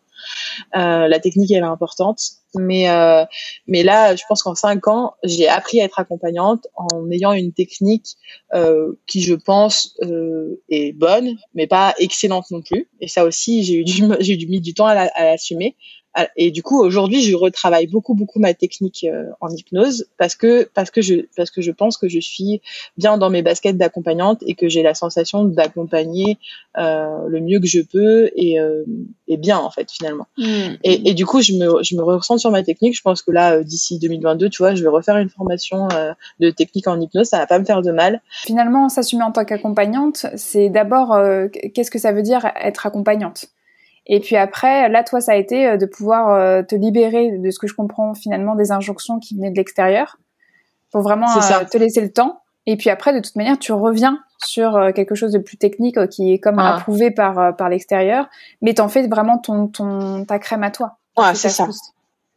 [0.77, 2.21] Euh, la technique, elle est importante.
[2.55, 3.25] Mais, euh,
[3.67, 7.55] mais là, je pense qu'en cinq ans, j'ai appris à être accompagnante en ayant une
[7.55, 8.19] technique
[8.53, 9.97] euh, qui, je pense,
[10.69, 12.91] est bonne, mais pas excellente non plus.
[13.01, 15.77] Et ça aussi, j'ai eu du, j'ai eu mis du temps à l'assumer.
[16.15, 20.35] Ah, et du coup, aujourd'hui, je retravaille beaucoup, beaucoup ma technique euh, en hypnose parce
[20.35, 22.61] que parce que je parce que je pense que je suis
[22.99, 26.37] bien dans mes baskets d'accompagnante et que j'ai la sensation d'accompagner
[26.77, 28.85] euh, le mieux que je peux et, euh,
[29.27, 30.27] et bien en fait finalement.
[30.37, 30.45] Mmh.
[30.85, 32.95] Et, et, du coup, je me je me ressens sur ma technique.
[32.95, 35.89] Je pense que là, euh, d'ici 2022, tu vois, je vais refaire une formation
[36.41, 37.29] de technique en hypnose.
[37.29, 38.21] Ça va pas me faire de mal.
[38.31, 41.19] Finalement, s'assumer en tant qu'accompagnante, c'est d'abord
[41.75, 43.47] qu'est-ce que ça veut dire être accompagnante?
[44.07, 47.51] Et puis après, là, toi, ça a été euh, de pouvoir euh, te libérer de
[47.51, 50.19] ce que je comprends finalement des injonctions qui venaient de l'extérieur,
[50.91, 52.41] pour vraiment euh, te laisser le temps.
[52.67, 56.33] Et puis après, de toute manière, tu reviens sur quelque chose de plus technique qui
[56.33, 56.77] est comme ah.
[56.77, 58.29] approuvé par par l'extérieur,
[58.61, 60.97] mais t'en fais vraiment ton ton ta crème à toi.
[61.17, 61.67] Ouais, c'est ça.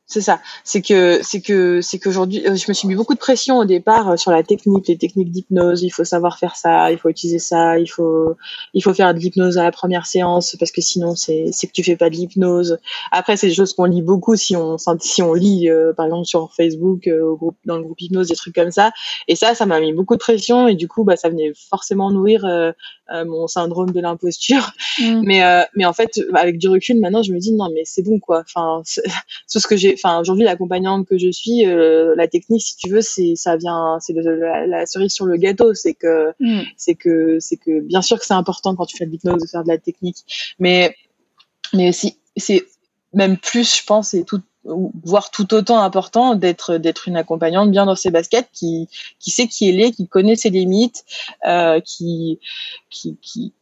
[0.08, 0.40] C'est ça.
[0.64, 3.66] C'est que c'est que c'est qu'aujourd'hui, euh, je me suis mis beaucoup de pression au
[3.66, 5.82] départ euh, sur la technique, les techniques d'hypnose.
[5.82, 8.36] Il faut savoir faire ça, il faut utiliser ça, il faut
[8.76, 11.72] il faut faire de l'hypnose à la première séance parce que sinon c'est c'est que
[11.72, 12.78] tu fais pas de l'hypnose.
[13.12, 16.26] Après, c'est des choses qu'on lit beaucoup si on si on lit euh, par exemple
[16.26, 18.92] sur Facebook au groupe dans le groupe hypnose des trucs comme ça.
[19.28, 22.12] Et ça, ça m'a mis beaucoup de pression et du coup, bah ça venait forcément
[22.12, 22.46] nourrir
[23.10, 24.72] mon syndrome de l'imposture.
[25.00, 25.22] Mm.
[25.24, 28.20] Mais mais en fait, avec du recul, maintenant, je me dis non mais c'est bon
[28.20, 28.42] quoi.
[28.42, 29.02] Enfin, c'est
[29.48, 33.02] ce que j'ai enfin aujourd'hui l'accompagnante que je suis, euh, la technique, si tu veux,
[33.02, 36.62] c'est ça vient, c'est la, cerise sur le gâteau, c'est que mm.
[36.78, 39.48] c'est que c'est que bien sûr que c'est important quand tu fais de l'hypnose de
[39.48, 40.18] faire de la technique,
[40.60, 40.96] mais
[41.74, 42.66] mais si c'est
[43.14, 44.42] même plus, je pense, et tout
[45.04, 48.90] voire tout autant important d'être d'être une accompagnante bien dans ses baskets qui
[49.20, 51.06] qui sait qui elle est qui connaît ses limites
[51.48, 52.40] euh, qui,
[52.90, 53.54] qui qui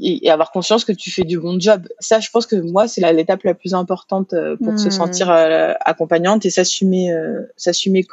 [0.00, 1.86] et avoir conscience que tu fais du bon job.
[1.98, 4.92] Ça, je pense que moi, c'est l'étape la plus importante euh, pour se hmm.
[4.92, 8.06] sentir euh, accompagnante et s'assumer, euh, s'assumer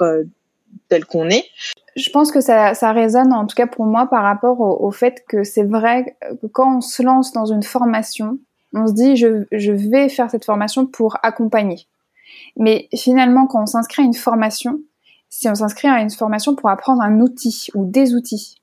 [0.90, 1.46] tel qu'on est.
[1.96, 5.24] Je pense que ça, ça résonne, en tout cas pour moi, par rapport au, fait
[5.28, 8.38] que c'est vrai que quand on se lance dans une formation,
[8.74, 11.88] on se dit je, je vais faire cette formation pour accompagner.
[12.58, 14.80] Mais finalement, quand on s'inscrit à une formation,
[15.30, 18.62] si on s'inscrit à une formation pour apprendre un outil ou des outils,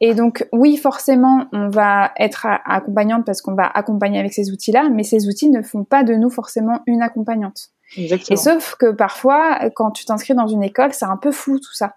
[0.00, 4.90] et donc, oui, forcément, on va être accompagnante parce qu'on va accompagner avec ces outils-là,
[4.90, 7.70] mais ces outils ne font pas de nous forcément une accompagnante.
[7.96, 8.34] Exactement.
[8.34, 11.72] Et sauf que parfois, quand tu t'inscris dans une école, c'est un peu flou tout
[11.72, 11.94] ça.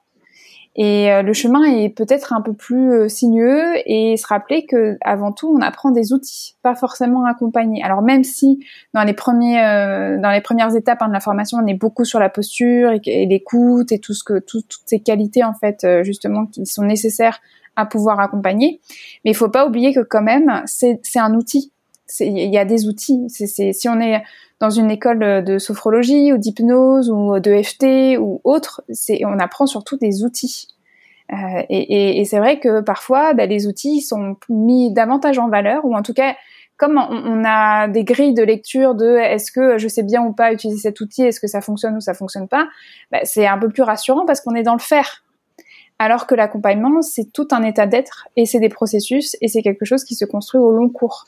[0.82, 4.98] Et euh, le chemin est peut-être un peu plus euh, sinueux et se rappeler que
[5.02, 7.84] avant tout, on apprend des outils, pas forcément accompagner.
[7.84, 11.58] Alors même si dans les premiers, euh, dans les premières étapes hein, de la formation,
[11.62, 15.44] on est beaucoup sur la posture et, l'écoute et tout ce que, toutes ces qualités
[15.44, 17.42] en fait justement qui sont nécessaires
[17.76, 18.80] à pouvoir accompagner.
[19.26, 21.74] Mais il faut pas oublier que quand même, c'est un outil.
[22.20, 23.28] Il y a des outils.
[23.30, 24.24] Si on est
[24.60, 28.84] dans une école de sophrologie ou d'hypnose ou de FT ou autre,
[29.24, 30.68] on apprend surtout des outils.
[31.32, 35.96] Euh, et c'est vrai que parfois, bah, les outils sont mis davantage en valeur, ou
[35.96, 36.36] en tout cas,
[36.80, 40.54] comme on, a des grilles de lecture de est-ce que je sais bien ou pas
[40.54, 42.68] utiliser cet outil, est-ce que ça fonctionne ou ça fonctionne pas,
[43.12, 45.24] bah, c'est un peu plus rassurant parce qu'on est dans le faire.
[46.00, 49.84] Alors que l'accompagnement, c'est tout un état d'être et c'est des processus et c'est quelque
[49.84, 51.26] chose qui se construit au long cours.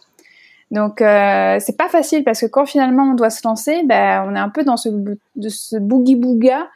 [0.71, 4.35] Donc euh, c'est pas facile parce que quand finalement on doit se lancer, ben, on
[4.35, 6.69] est un peu dans ce, de ce boogie booga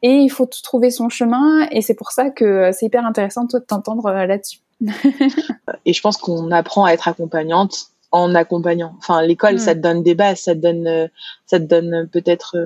[0.00, 1.68] et il faut trouver son chemin.
[1.70, 4.60] Et c'est pour ça que c'est hyper intéressant toi de t'entendre là-dessus.
[5.84, 8.94] et je pense qu'on apprend à être accompagnante en accompagnant.
[8.98, 9.76] Enfin, l'école, ça mm.
[9.76, 11.10] te donne des bases, ça te donne,
[11.46, 12.56] ça te donne peut-être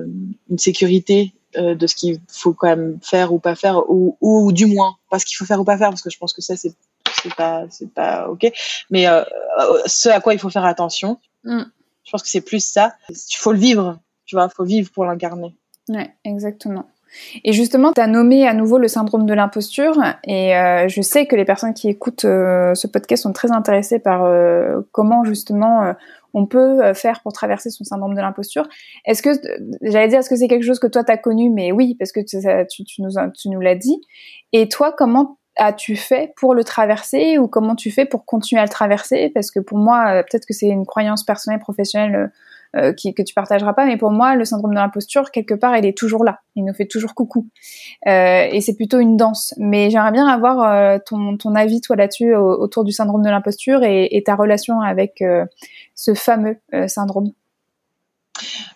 [0.49, 4.65] une sécurité de ce qu'il faut quand même faire ou pas faire, ou, ou du
[4.65, 6.55] moins pas ce qu'il faut faire ou pas faire, parce que je pense que ça
[6.55, 6.73] c'est
[7.21, 8.51] c'est pas c'est pas ok.
[8.89, 9.23] Mais euh,
[9.85, 11.63] ce à quoi il faut faire attention, mm.
[12.03, 12.93] je pense que c'est plus ça.
[13.09, 15.55] Il faut le vivre, tu vois, il faut vivre pour l'incarner.
[15.89, 16.85] Ouais, exactement.
[17.43, 21.25] Et justement, tu as nommé à nouveau le syndrome de l'imposture, et euh, je sais
[21.25, 25.93] que les personnes qui écoutent euh, ce podcast sont très intéressées par euh, comment justement
[26.33, 28.67] on peut faire pour traverser son syndrome de l'imposture.
[29.05, 29.29] Est-ce que,
[29.81, 32.11] j'allais dire, est-ce que c'est quelque chose que toi tu as connu, mais oui, parce
[32.11, 33.99] que tu, tu nous, tu nous l'as dit.
[34.53, 38.65] Et toi, comment as-tu fait pour le traverser ou comment tu fais pour continuer à
[38.65, 39.29] le traverser?
[39.33, 42.31] Parce que pour moi, peut-être que c'est une croyance personnelle, professionnelle
[42.75, 45.77] euh, qui, que tu partageras pas, mais pour moi, le syndrome de l'imposture, quelque part,
[45.77, 46.41] il est toujours là.
[46.55, 47.47] Il nous fait toujours coucou.
[48.07, 49.53] Euh, et c'est plutôt une danse.
[49.57, 53.83] Mais j'aimerais bien avoir euh, ton, ton avis, toi, là-dessus, autour du syndrome de l'imposture
[53.83, 55.45] et, ta relation avec euh,
[55.95, 57.31] ce fameux syndrome.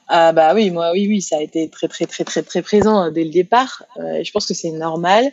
[0.07, 3.09] Ah bah oui, moi oui oui, ça a été très très très très très présent
[3.11, 3.83] dès le départ.
[3.97, 5.31] Euh, je pense que c'est normal.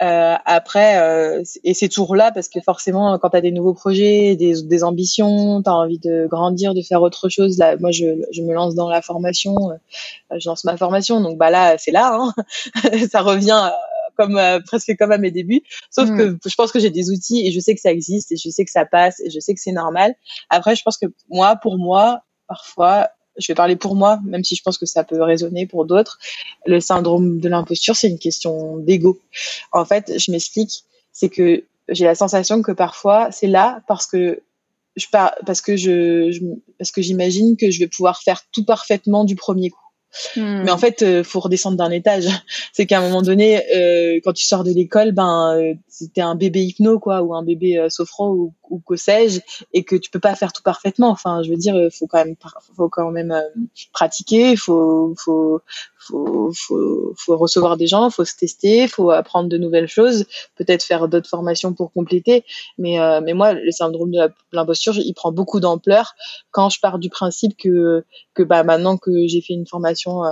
[0.00, 3.74] Euh, après, euh, et c'est toujours là parce que forcément, quand tu as des nouveaux
[3.74, 7.58] projets, des, des ambitions, tu as envie de grandir, de faire autre chose.
[7.58, 11.36] Là, moi, je, je me lance dans la formation, euh, je lance ma formation, donc
[11.36, 12.32] bah là, c'est là, hein.
[13.10, 15.62] ça revient euh, comme euh, presque comme à mes débuts.
[15.90, 16.38] Sauf que mm.
[16.44, 18.64] je pense que j'ai des outils et je sais que ça existe et je sais
[18.64, 20.14] que ça passe et je sais que c'est normal.
[20.50, 23.08] Après, je pense que moi, pour moi, parfois,
[23.38, 26.18] je vais parler pour moi, même si je pense que ça peut résonner pour d'autres.
[26.66, 29.20] Le syndrome de l'imposture, c'est une question d'ego.
[29.72, 34.42] En fait, je m'explique, c'est que j'ai la sensation que parfois c'est là parce que
[34.96, 36.38] je parce que je
[36.78, 39.88] parce que j'imagine que je vais pouvoir faire tout parfaitement du premier coup.
[40.36, 40.62] Hmm.
[40.64, 42.26] Mais en fait, euh, faut redescendre d'un étage.
[42.72, 46.34] C'est qu'à un moment donné, euh, quand tu sors de l'école, ben, euh, c'était un
[46.34, 49.40] bébé hypno, quoi, ou un bébé euh, sophro, ou, ou que sais-je,
[49.72, 51.10] et que tu peux pas faire tout parfaitement.
[51.10, 52.36] Enfin, je veux dire, faut quand même,
[52.76, 53.42] faut quand même euh,
[53.92, 55.60] pratiquer, faut, faut,
[55.98, 56.52] faut,
[57.16, 61.28] faut, recevoir des gens, faut se tester, faut apprendre de nouvelles choses, peut-être faire d'autres
[61.28, 62.44] formations pour compléter.
[62.78, 66.14] Mais, euh, mais moi, le syndrome de l'imposture, il prend beaucoup d'ampleur
[66.50, 68.04] quand je pars du principe que,
[68.34, 70.30] que bah, maintenant que j'ai fait une formation euh,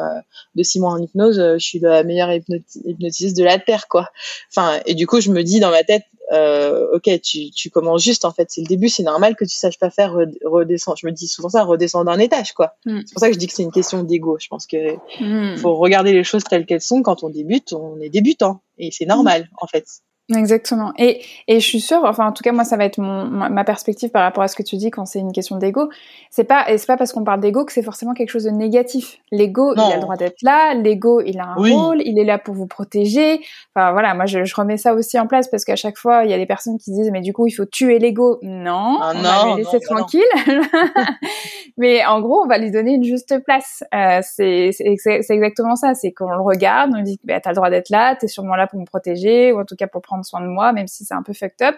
[0.55, 4.09] de six mois en hypnose, euh, je suis la meilleure hypnotisiste de la Terre, quoi.
[4.51, 8.03] Enfin, et du coup, je me dis dans ma tête, euh, ok, tu, tu commences
[8.03, 10.98] juste en fait, c'est le début, c'est normal que tu saches pas faire redescendre.
[11.00, 12.74] Je me dis souvent ça, redescendre d'un étage, quoi.
[12.84, 13.00] Mm.
[13.06, 14.36] C'est pour ça que je dis que c'est une question d'ego.
[14.40, 15.56] Je pense que mm.
[15.58, 17.02] faut regarder les choses telles qu'elles sont.
[17.02, 19.86] Quand on débute, on est débutant et c'est normal en fait.
[20.34, 20.92] Exactement.
[20.98, 23.62] Et, et je suis sûre, enfin en tout cas moi ça va être mon, ma
[23.62, 25.88] perspective par rapport à ce que tu dis quand c'est une question d'ego.
[26.30, 28.50] C'est pas et c'est pas parce qu'on parle d'ego que c'est forcément quelque chose de
[28.50, 29.18] négatif.
[29.30, 30.74] L'ego, il a le droit d'être là.
[30.74, 32.02] L'ego, il a un rôle.
[32.04, 33.40] Il est là pour vous protéger.
[33.74, 36.30] Enfin voilà, moi je, je remets ça aussi en place parce qu'à chaque fois il
[36.30, 38.40] y a des personnes qui disent mais du coup il faut tuer l'ego.
[38.42, 40.22] Non, ah, on va lui laisser tranquille.
[41.76, 43.84] mais en gros on va lui donner une juste place.
[43.94, 45.94] Euh, c'est c'est exactement ça.
[45.94, 48.56] C'est qu'on le regarde, on lui dit bah, t'as le droit d'être là, t'es sûrement
[48.56, 51.04] là pour me protéger ou en tout cas pour prendre soin de moi, même si
[51.04, 51.76] c'est un peu fucked up.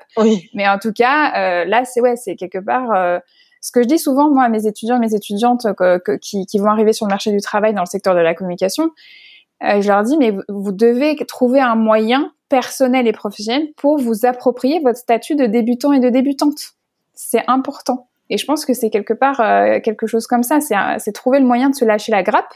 [0.55, 2.93] Mais en tout cas, euh, là, c'est ouais, c'est quelque part.
[2.93, 3.19] Euh,
[3.61, 5.67] ce que je dis souvent, moi, à mes étudiants, mes étudiantes
[6.23, 8.91] qui, qui, vont arriver sur le marché du travail dans le secteur de la communication,
[9.65, 14.25] euh, je leur dis, mais vous devez trouver un moyen personnel et professionnel pour vous
[14.25, 16.75] approprier votre statut de débutant et de débutante.
[17.15, 18.09] C'est important.
[18.31, 19.39] Et je pense que c'est quelque part
[19.83, 20.61] quelque chose comme ça.
[20.61, 22.55] C'est trouver le moyen de se lâcher la grappe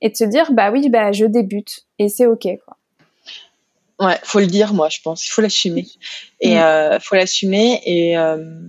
[0.00, 2.46] et de se dire, bah oui, bah je débute et c'est ok.
[2.64, 2.76] Quoi.
[4.00, 5.24] Ouais, faut le dire, moi, je pense.
[5.26, 5.86] Il faut l'assumer.
[6.40, 6.58] Et mm.
[6.58, 7.80] euh, faut l'assumer.
[7.84, 8.60] Et, euh,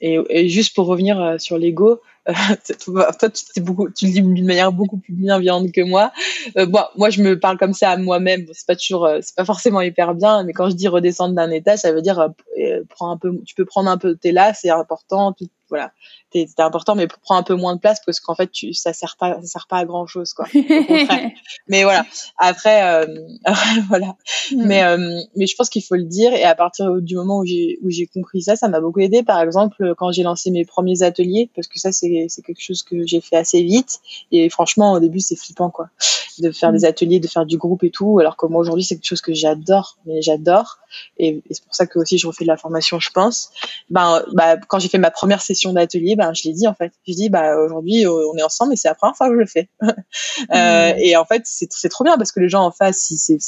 [0.00, 2.32] et, et, juste pour revenir euh, sur l'ego, euh,
[2.84, 6.12] toi, tu, beaucoup, tu le dis d'une manière beaucoup plus bienveillante que moi.
[6.56, 8.46] Euh, bon, moi, je me parle comme ça à moi-même.
[8.52, 11.50] C'est pas toujours, euh, c'est pas forcément hyper bien, mais quand je dis redescendre d'un
[11.50, 12.28] étage, ça veut dire
[12.88, 15.32] prends un peu, tu peux prendre un peu, t'es là, c'est important,
[15.68, 15.92] voilà
[16.44, 19.16] c'était important mais prends un peu moins de place parce qu'en fait tu ça sert
[19.18, 20.46] pas ça sert pas à grand chose quoi
[21.68, 22.04] mais voilà.
[22.38, 23.06] Après euh,
[23.88, 24.16] voilà.
[24.52, 24.66] Mm.
[24.66, 27.46] mais euh, mais je pense qu'il faut le dire et à partir du moment où
[27.46, 29.22] j'ai où j'ai compris ça ça m'a beaucoup aidé.
[29.22, 32.82] Par exemple quand j'ai lancé mes premiers ateliers parce que ça c'est c'est quelque chose
[32.82, 34.00] que j'ai fait assez vite
[34.32, 35.88] et franchement au début c'est flippant quoi
[36.38, 36.84] de faire des mm.
[36.84, 39.34] ateliers de faire du groupe et tout alors que moi aujourd'hui c'est quelque chose que
[39.34, 40.78] j'adore mais j'adore.
[41.18, 43.50] Et, c'est pour ça que aussi je refais de la formation je pense.
[43.90, 46.92] Ben bah, quand j'ai fait ma première session d'atelier ben je l'ai dit en fait
[47.06, 49.38] je dis bah aujourd'hui euh, on est ensemble et c'est la première fois que je
[49.38, 50.98] le fais euh, mm.
[50.98, 53.38] et en fait c'est trop bien parce que les gens en face c'est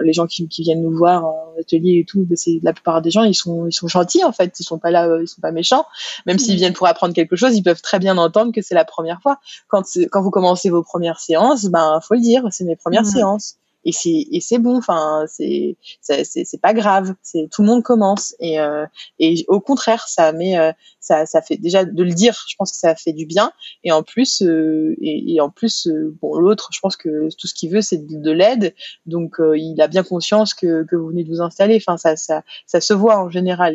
[0.00, 3.02] les gens qui, qui viennent nous voir en atelier et tout ben, c'est la plupart
[3.02, 5.40] des gens ils sont ils sont gentils en fait ils sont pas là ils sont
[5.40, 5.84] pas méchants
[6.26, 6.58] même s'ils mm.
[6.58, 9.38] viennent pour apprendre quelque chose ils peuvent très bien entendre que c'est la première fois
[9.68, 13.06] quand quand vous commencez vos premières séances ben faut le dire c'est mes premières mm.
[13.06, 17.14] séances et c'est et c'est bon enfin c'est c'est c'est pas grave.
[17.22, 18.34] C'est tout le monde commence.
[18.40, 18.86] Et euh,
[19.18, 22.72] et au contraire ça met euh, ça ça fait déjà de le dire je pense
[22.72, 23.52] que ça fait du bien.
[23.84, 25.88] Et en plus euh, et, et, en plus
[26.20, 28.74] bon l'autre je pense que tout ce qu'il veut c'est de, de l'aide.
[29.06, 31.76] Donc il a bien conscience que que vous venez de vous installer.
[31.76, 33.74] Enfin ça ça ça se voit en général.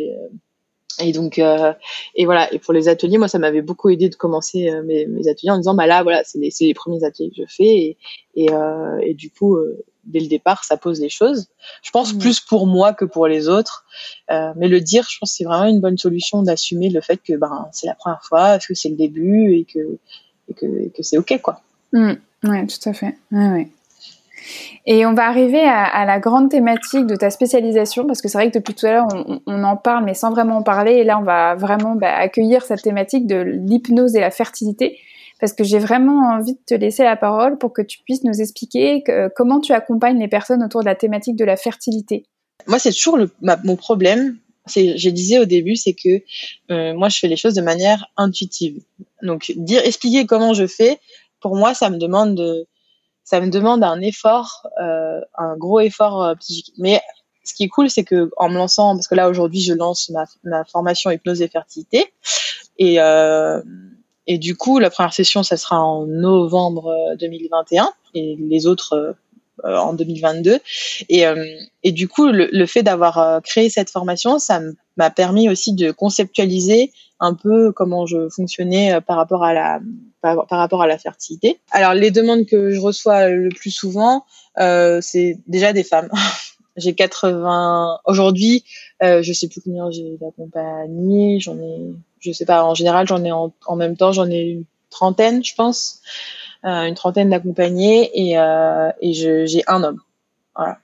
[0.99, 1.74] Et donc euh,
[2.16, 2.51] et voilà.
[2.53, 5.51] Et pour les ateliers moi ça m'avait beaucoup aidé de commencer euh, mes, mes, ateliers
[5.51, 7.64] en disant bah là voilà c'est les, les premiers ateliers que je fais.
[7.64, 7.97] Et
[8.36, 11.47] et, euh, et du coup euh, dès le départ ça pose les choses
[11.84, 12.20] je pense mmh.
[12.20, 13.86] plus pour moi que pour les autres
[14.32, 17.34] euh, mais le dire je pense c'est vraiment une bonne solution d'assumer le fait que
[17.34, 19.97] ben c'est la première fois que c'est le début et que
[20.49, 21.62] et que, et que c'est ok quoi
[21.93, 22.14] mmh.
[22.43, 23.70] ouais tout à fait ouais.
[24.86, 28.38] Et on va arriver à, à, la grande thématique de ta spécialisation, parce que c'est
[28.38, 30.93] vrai que depuis tout à l'heure, on, on, en parle, mais sans vraiment en parler.
[30.93, 34.97] Et là, on va vraiment bah, accueillir cette thématique de l'hypnose et la fertilité,
[35.40, 38.42] parce que j'ai vraiment envie de te laisser la parole pour que tu puisses nous
[38.42, 42.26] expliquer que, comment tu accompagnes les personnes autour de la thématique de la fertilité.
[42.66, 44.38] Moi, c'est toujours mon problème.
[44.68, 46.22] Je disais au début, c'est que
[46.72, 48.82] euh, moi, je fais les choses de manière intuitive.
[49.22, 51.00] Donc, dire, expliquer comment je fais,
[51.40, 52.68] pour moi, ça me demande de
[53.28, 56.74] ça me demande un effort, euh, un gros effort euh, psychique.
[56.78, 57.02] Mais
[57.44, 60.10] ce qui est cool, c'est que en me lançant, parce que là aujourd'hui, je lance
[60.10, 62.06] ma, ma formation hypnose et fertilité,
[62.78, 63.62] et euh,
[64.28, 69.15] et du coup, la première session, ça sera en novembre 2021, euh, et les autres
[69.65, 70.59] euh, en 2022.
[71.09, 71.43] Et, euh,
[71.86, 74.61] du coup, le, fait d'avoir créé cette formation, ça
[74.97, 79.80] m'a permis aussi de conceptualiser un peu comment je fonctionnais par rapport à la
[80.21, 81.59] par, rapport à la fertilité.
[81.71, 84.25] Alors les demandes que je reçois le plus souvent,
[84.59, 86.09] euh, c'est déjà des femmes.
[86.78, 88.63] j'ai 80 aujourd'hui,
[89.03, 91.93] euh, je sais plus combien j'ai d'accompagnés, j'en ai,
[92.28, 95.55] je sais pas, en général j'en ai en, même temps j'en ai une trentaine, je
[95.55, 96.01] pense,
[96.65, 100.01] euh, une trentaine d'accompagnés et, euh, et j'ai un homme.
[100.55, 100.80] Voilà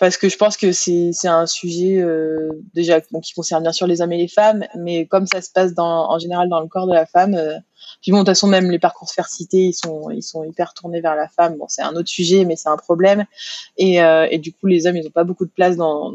[0.00, 4.00] parce que je pense que c'est un sujet euh, déjà qui concerne bien sûr les
[4.00, 6.92] hommes et les femmes, mais comme ça se passe en général dans le corps de
[6.92, 7.34] la femme.
[7.34, 7.56] Euh,
[8.00, 10.74] puis bon, de toute façon, même les parcours de fertilité, ils sont ils sont hyper
[10.74, 11.56] tournés vers la femme.
[11.56, 13.26] Bon, c'est un autre sujet, mais c'est un problème.
[13.76, 16.12] Et, euh, et du coup, les hommes, ils n'ont pas beaucoup de place dans,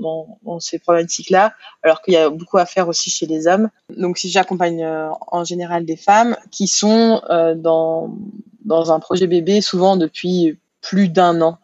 [0.59, 3.69] ces problématiques-là, alors qu'il y a beaucoup à faire aussi chez les hommes.
[3.95, 7.21] Donc, si j'accompagne en général des femmes qui sont
[7.55, 8.13] dans
[8.65, 11.57] dans un projet bébé, souvent depuis plus d'un an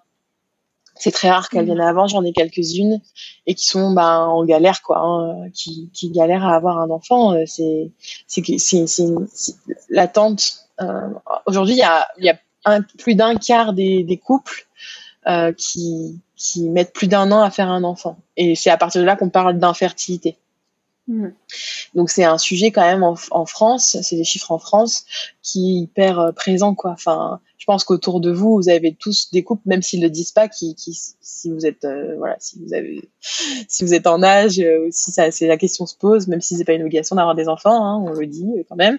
[0.96, 3.02] c'est très rare qu'elles viennent avant, j'en ai quelques-unes
[3.48, 7.34] et qui sont bah, en galère quoi, hein, qui, qui galèrent à avoir un enfant.
[7.34, 7.91] Euh, c'est
[9.89, 10.68] l'attente.
[10.82, 11.10] Euh,
[11.46, 14.68] Aujourd'hui, il y a, y a un, plus d'un quart des, des couples
[15.28, 19.00] euh, qui qui mettent plus d'un an à faire un enfant et c'est à partir
[19.00, 20.38] de là qu'on parle d'infertilité.
[21.08, 21.30] Mmh.
[21.95, 25.06] Donc c'est un sujet quand même en, en France, c'est des chiffres en France
[25.41, 26.91] qui est hyper euh, présent quoi.
[26.91, 30.34] Enfin, je pense qu'autour de vous, vous avez tous des couples, même s'ils le disent
[30.34, 34.22] pas, qui, qui si vous êtes euh, voilà, si vous avez, si vous êtes en
[34.22, 37.16] âge, euh, si ça, c'est la question se pose, même si c'est pas une obligation
[37.16, 38.97] d'avoir des enfants, hein, on le dit quand même.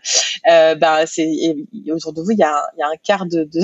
[0.50, 1.56] Euh, bah c'est
[1.90, 3.60] autour de vous, il y a, y a un quart de, de,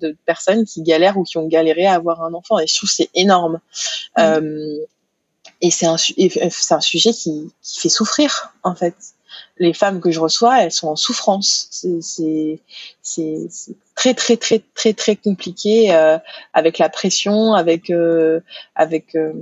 [0.00, 2.88] de, personnes qui galèrent ou qui ont galéré à avoir un enfant, et je trouve
[2.88, 3.60] c'est énorme.
[4.16, 4.40] Mmh.
[5.62, 8.94] Euh, et c'est un, c'est un sujet qui, qui fait souffrir en fait.
[9.58, 11.68] Les femmes que je reçois, elles sont en souffrance.
[12.02, 12.60] C'est
[13.94, 16.18] très très très très très compliqué euh,
[16.52, 18.40] avec la pression, avec euh,
[18.74, 19.32] avec euh,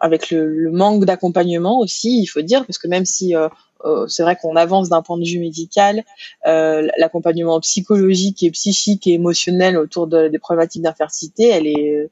[0.00, 3.48] avec le, le manque d'accompagnement aussi, il faut dire, parce que même si euh,
[3.84, 6.04] euh, c'est vrai qu'on avance d'un point de vue médical,
[6.46, 12.10] euh, l'accompagnement psychologique et psychique et émotionnel autour de, des problématiques d'infertilité, elle est,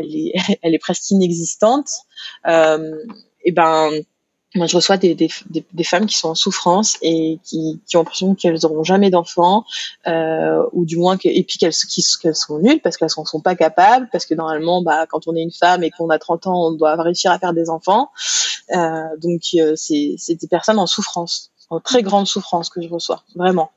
[0.62, 1.90] elle est, presque inexistante.
[2.46, 2.96] Euh,
[3.44, 3.90] et ben,
[4.56, 5.28] moi, je reçois des,
[5.84, 9.64] femmes qui sont en souffrance et qui, ont l'impression qu'elles auront jamais d'enfants,
[10.08, 13.54] euh, ou du moins que, et puis qu'elles sont nulles parce qu'elles ne sont pas
[13.54, 16.66] capables, parce que normalement, bah, quand on est une femme et qu'on a 30 ans,
[16.68, 18.10] on doit réussir à faire des enfants.
[18.74, 19.42] Euh, donc,
[19.76, 23.70] c'est des personnes en souffrance en très grande souffrance que je reçois, vraiment.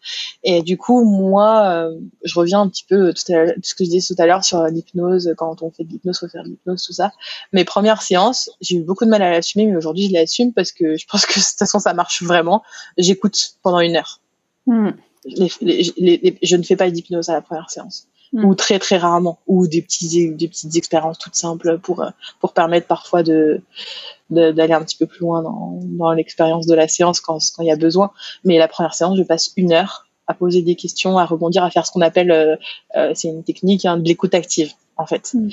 [0.43, 3.89] Et du coup, moi, euh, je reviens un petit peu tout à ce que je
[3.89, 6.83] disais tout à l'heure sur l'hypnose, quand on fait de l'hypnose, faut faire de l'hypnose,
[6.83, 7.11] tout ça.
[7.51, 10.71] Mes premières séances, j'ai eu beaucoup de mal à l'assumer, mais aujourd'hui, je l'assume parce
[10.71, 12.63] que je pense que de toute façon, ça marche vraiment.
[12.97, 14.19] J'écoute pendant une heure.
[14.65, 14.89] Mm.
[15.25, 18.07] Les, les, les, je ne fais pas d'hypnose à la première séance.
[18.34, 18.45] Mm.
[18.45, 22.03] ou très très rarement ou des petits des petites expériences toutes simples pour
[22.39, 23.61] pour permettre parfois de
[24.31, 27.71] d'aller un petit peu plus loin dans, dans l'expérience de la séance quand il y
[27.71, 28.11] a besoin.
[28.43, 31.69] Mais la première séance, je passe une heure à poser des questions, à rebondir, à
[31.69, 32.55] faire ce qu'on appelle, euh,
[32.95, 35.31] euh, c'est une technique hein, de l'écoute active en fait.
[35.34, 35.49] Mm.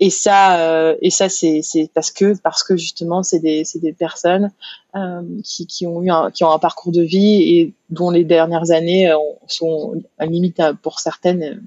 [0.00, 1.62] Et ça, euh, et ça, c'est
[1.94, 4.50] parce que parce que justement, c'est des c'est des personnes
[4.96, 8.24] euh, qui qui ont eu un, qui ont un parcours de vie et dont les
[8.24, 9.12] dernières années
[9.46, 11.62] sont à limite pour certaines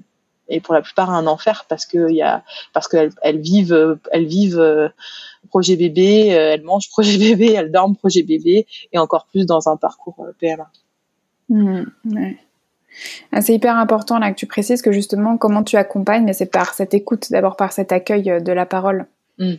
[0.48, 3.98] et pour la plupart un enfer parce que il y a parce qu'elles elles vivent
[4.12, 4.92] elles vivent
[5.48, 9.76] projet bébé, elles mangent projet bébé, elles dorment projet bébé et encore plus dans un
[9.76, 10.70] parcours PMA.
[11.48, 11.84] Mmh,
[13.32, 16.50] ah, c'est hyper important là que tu précises que justement comment tu accompagnes, mais c'est
[16.50, 19.06] par cette écoute, d'abord par cet accueil de la parole.
[19.38, 19.54] Mmh.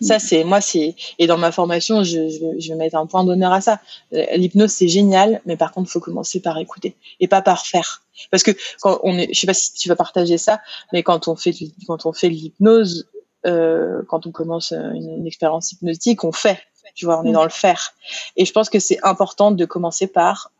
[0.00, 2.28] Ça, c'est moi, c'est et dans ma formation, je,
[2.58, 3.80] je, vais mettre un point d'honneur à ça.
[4.12, 8.02] L'hypnose, c'est génial, mais par contre, il faut commencer par écouter et pas par faire.
[8.30, 8.50] Parce que
[8.80, 10.60] quand on est, je sais pas si tu vas partager ça,
[10.92, 11.54] mais quand on fait
[11.86, 13.08] quand on fait l'hypnose,
[13.46, 16.60] euh, quand on commence une, une, expérience hypnotique, on fait.
[16.94, 17.32] Tu vois, on est mmh.
[17.32, 17.92] dans le faire.
[18.36, 20.50] Et je pense que c'est important de commencer par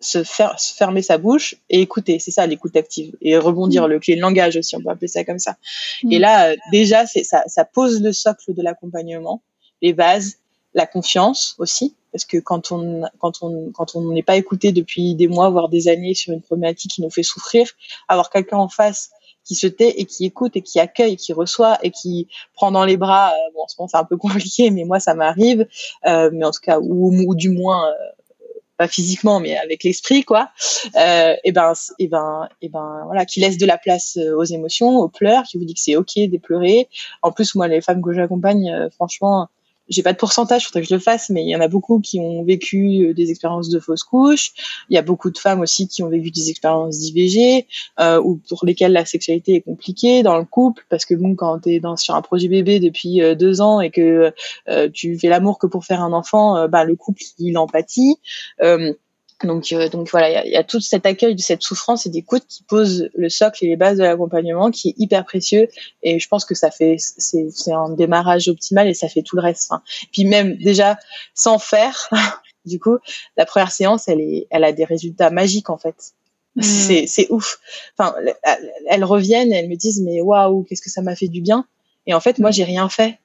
[0.00, 3.90] se faire se fermer sa bouche et écouter c'est ça l'écoute active et rebondir mm.
[3.90, 5.56] le clé de langage aussi on peut appeler ça comme ça
[6.02, 6.12] mm.
[6.12, 9.42] et là déjà c'est ça ça pose le socle de l'accompagnement
[9.82, 10.36] les bases
[10.74, 15.14] la confiance aussi parce que quand on quand on quand on n'est pas écouté depuis
[15.14, 17.66] des mois voire des années sur une problématique qui nous fait souffrir
[18.08, 19.10] avoir quelqu'un en face
[19.48, 22.84] qui se tait et qui écoute et qui accueille, qui reçoit et qui prend dans
[22.84, 23.30] les bras.
[23.30, 25.66] Euh, bon, en ce moment c'est un peu compliqué, mais moi ça m'arrive.
[26.06, 27.92] Euh, mais en tout cas, ou, ou du moins euh,
[28.78, 30.50] pas physiquement mais avec l'esprit quoi
[30.96, 34.44] euh, et ben et ben et ben voilà qui laisse de la place euh, aux
[34.44, 36.88] émotions aux pleurs qui vous dit que c'est ok de pleurer
[37.22, 39.48] en plus moi les femmes que j'accompagne euh, franchement
[39.88, 42.00] j'ai pas de pourcentage, faudrait que je le fasse, mais il y en a beaucoup
[42.00, 44.52] qui ont vécu euh, des expériences de fausses couches.
[44.90, 47.66] Il y a beaucoup de femmes aussi qui ont vécu des expériences d'IVG
[48.00, 51.58] euh, ou pour lesquelles la sexualité est compliquée dans le couple, parce que bon, quand
[51.60, 54.32] t'es dans sur un projet bébé depuis euh, deux ans et que
[54.68, 58.16] euh, tu fais l'amour que pour faire un enfant, bah le couple il empathie.
[59.44, 62.42] Donc, euh, donc voilà, il y a, tout cet accueil de cette souffrance et d'écoute
[62.48, 65.68] qui pose le socle et les bases de l'accompagnement, qui est hyper précieux.
[66.02, 69.42] Et je pense que ça fait, c'est, un démarrage optimal et ça fait tout le
[69.42, 69.68] reste.
[69.70, 69.82] Enfin,
[70.12, 70.98] puis même déjà
[71.34, 72.10] sans faire,
[72.64, 72.98] du coup,
[73.36, 76.14] la première séance, elle est, elle a des résultats magiques en fait.
[76.56, 76.62] Hmm.
[76.62, 77.60] C'est, c'est ouf.
[77.96, 78.16] Enfin,
[78.88, 81.64] elles reviennent, elles me disent mais waouh, qu'est-ce que ça m'a fait du bien.
[82.06, 83.18] Et en fait, moi, j'ai rien fait.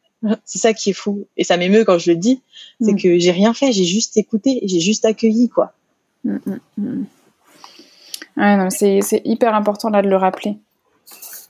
[0.46, 1.26] C'est ça qui est fou.
[1.38, 2.40] Et ça m'émeut quand je le dis,
[2.80, 3.02] c'est hmm.
[3.02, 5.74] que j'ai rien fait, j'ai juste écouté, j'ai juste accueilli quoi.
[6.24, 6.38] Mm,
[6.78, 7.06] mm,
[8.38, 8.70] mm.
[8.70, 10.58] c'est hyper important là de le rappeler.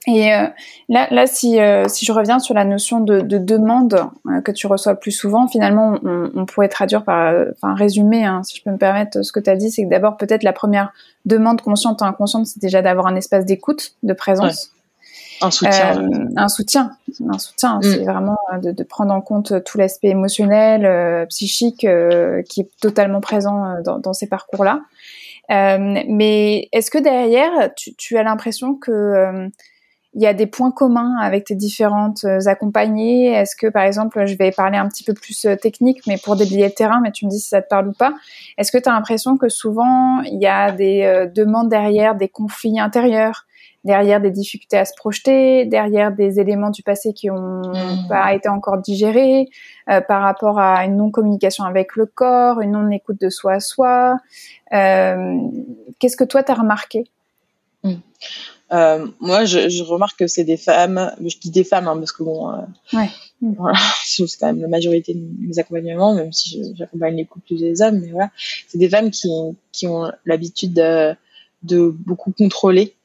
[0.06, 0.48] Et euh,
[0.90, 4.68] là, là si, euh, si je reviens sur la notion de, demande euh, que tu
[4.68, 8.78] reçois plus souvent, finalement, on, pourrait traduire par, enfin, résumer, hein, si je peux me
[8.78, 10.92] permettre, ce que tu as dit, c'est que d'abord, peut-être la première
[11.26, 14.72] demande consciente ou inconsciente, c'est déjà d'avoir un espace d'écoute, de présence.
[15.44, 16.08] Un soutien.
[16.36, 16.92] un soutien.
[17.30, 17.80] Un soutien.
[17.82, 21.88] C'est vraiment de, prendre en compte tout l'aspect émotionnel, psychique,
[22.50, 24.82] qui est totalement présent dans, dans ces parcours-là.
[25.50, 29.50] mais est-ce que derrière, tu, tu as l'impression que
[30.16, 33.32] il y a des points communs avec tes différentes euh, accompagnées?
[33.32, 36.36] Est-ce que, par exemple, je vais parler un petit peu plus euh, technique, mais pour
[36.36, 38.14] des billets de terrain, mais tu me dis si ça te parle ou pas.
[38.58, 42.30] Est-ce que tu as l'impression que souvent, il y a des euh, demandes derrière, des
[42.30, 43.46] conflits intérieurs,
[43.84, 48.08] derrière des difficultés à se projeter, derrière des éléments du passé qui ont mmh.
[48.10, 49.50] pas été encore digérés,
[50.08, 54.18] par rapport à une non-communication avec le corps, une non-écoute de soi à soi
[54.72, 57.04] Qu'est-ce que toi, tu as remarqué?
[57.84, 57.96] Mmh.
[58.74, 62.12] Euh, moi, je, je, remarque que c'est des femmes, je dis des femmes hein, parce
[62.12, 62.62] que bon, euh,
[62.94, 63.10] ouais.
[63.42, 67.58] voilà, c'est quand même la majorité de mes accompagnements, même si j'accompagne les couples et
[67.58, 68.32] les hommes, mais voilà,
[68.68, 69.30] c'est des femmes qui,
[69.72, 71.14] qui ont l'habitude de,
[71.62, 73.03] de, beaucoup contrôler, euh,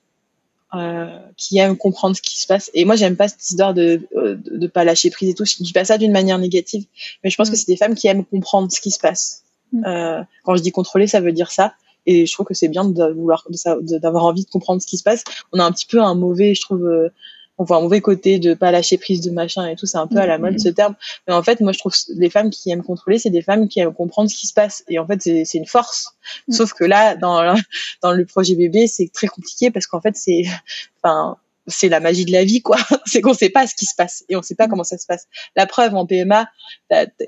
[1.37, 2.71] qui aiment comprendre ce qui se passe.
[2.75, 5.45] Et moi, j'aime pas cette histoire de, de, de pas lâcher prise et tout.
[5.45, 6.85] Je dis pas ça d'une manière négative,
[7.25, 7.53] mais je pense mm.
[7.53, 9.45] que c'est des femmes qui aiment comprendre ce qui se passe.
[9.73, 9.85] Mm.
[9.87, 11.75] Euh, quand je dis contrôler, ça veut dire ça.
[12.07, 13.47] Et je trouve que c'est bien de vouloir,
[13.81, 15.25] d'avoir envie de comprendre ce qui se passe.
[15.53, 17.11] On a un petit peu un mauvais, je trouve, euh,
[17.59, 19.87] on voit un mauvais côté de pas lâcher prise de machin et tout.
[19.87, 20.95] C'est un peu à la mode ce terme.
[21.27, 23.81] Mais en fait, moi, je trouve les femmes qui aiment contrôler, c'est des femmes qui
[23.81, 24.85] aiment comprendre ce qui se passe.
[24.89, 26.15] Et en fait, c'est une force.
[26.47, 26.53] Mm.
[26.53, 27.55] Sauf que là, dans
[28.03, 30.45] dans le projet bébé, c'est très compliqué parce qu'en fait, c'est,
[31.03, 31.37] enfin,
[31.67, 32.79] c'est la magie de la vie, quoi.
[33.07, 34.71] c'est qu'on sait pas ce qui se passe et on sait pas mm.
[34.71, 35.27] comment ça se passe.
[35.57, 36.49] La preuve en PMA,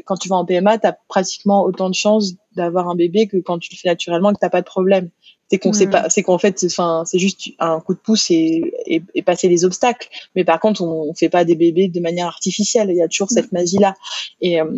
[0.04, 3.36] quand tu vas en PMA, tu as pratiquement autant de chances d'avoir un bébé que
[3.38, 5.10] quand tu le fais naturellement, que t'as pas de problème.
[5.50, 8.72] C'est qu'on sait pas, c'est qu'en fait, enfin, c'est juste un coup de pouce et,
[8.86, 10.08] et, passer les obstacles.
[10.36, 12.88] Mais par contre, on, on fait pas des bébés de manière artificielle.
[12.90, 13.94] Il y a toujours cette magie là.
[14.40, 14.70] Et euh,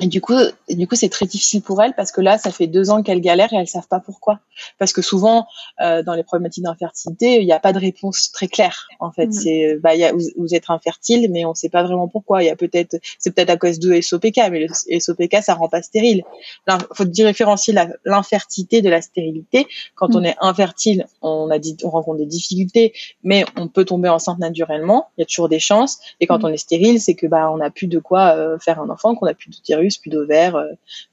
[0.00, 0.34] et du coup,
[0.68, 3.20] du coup, c'est très difficile pour elles parce que là, ça fait deux ans qu'elles
[3.20, 4.40] galèrent et elles savent pas pourquoi.
[4.78, 5.46] Parce que souvent,
[5.80, 8.88] euh, dans les problématiques d'infertilité, il n'y a pas de réponse très claire.
[9.00, 9.32] En fait, mmh.
[9.32, 12.42] c'est, bah, y a, vous, êtes infertile, mais on ne sait pas vraiment pourquoi.
[12.42, 15.68] Il y a peut-être, c'est peut-être à cause de SOPK, mais le SOPK, ça rend
[15.68, 16.22] pas stérile.
[16.68, 19.66] Il faut différencier l'infertilité de la stérilité.
[19.94, 20.26] Quand on mmh.
[20.26, 22.92] est infertile, on a dit, on rencontre des difficultés,
[23.22, 25.08] mais on peut tomber enceinte naturellement.
[25.16, 25.98] Il y a toujours des chances.
[26.20, 26.44] Et quand mmh.
[26.44, 29.14] on est stérile, c'est que bah, on n'a plus de quoi euh, faire un enfant,
[29.14, 30.56] qu'on n'a plus d'utérus plus d'ovaires.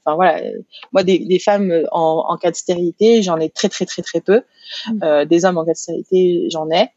[0.04, 0.42] Enfin voilà,
[0.92, 4.20] moi des, des femmes en, en, cas de stérilité, j'en ai très très très très
[4.20, 4.42] peu.
[4.88, 5.24] Mmh.
[5.24, 6.90] des hommes en cas de stérilité, j'en ai.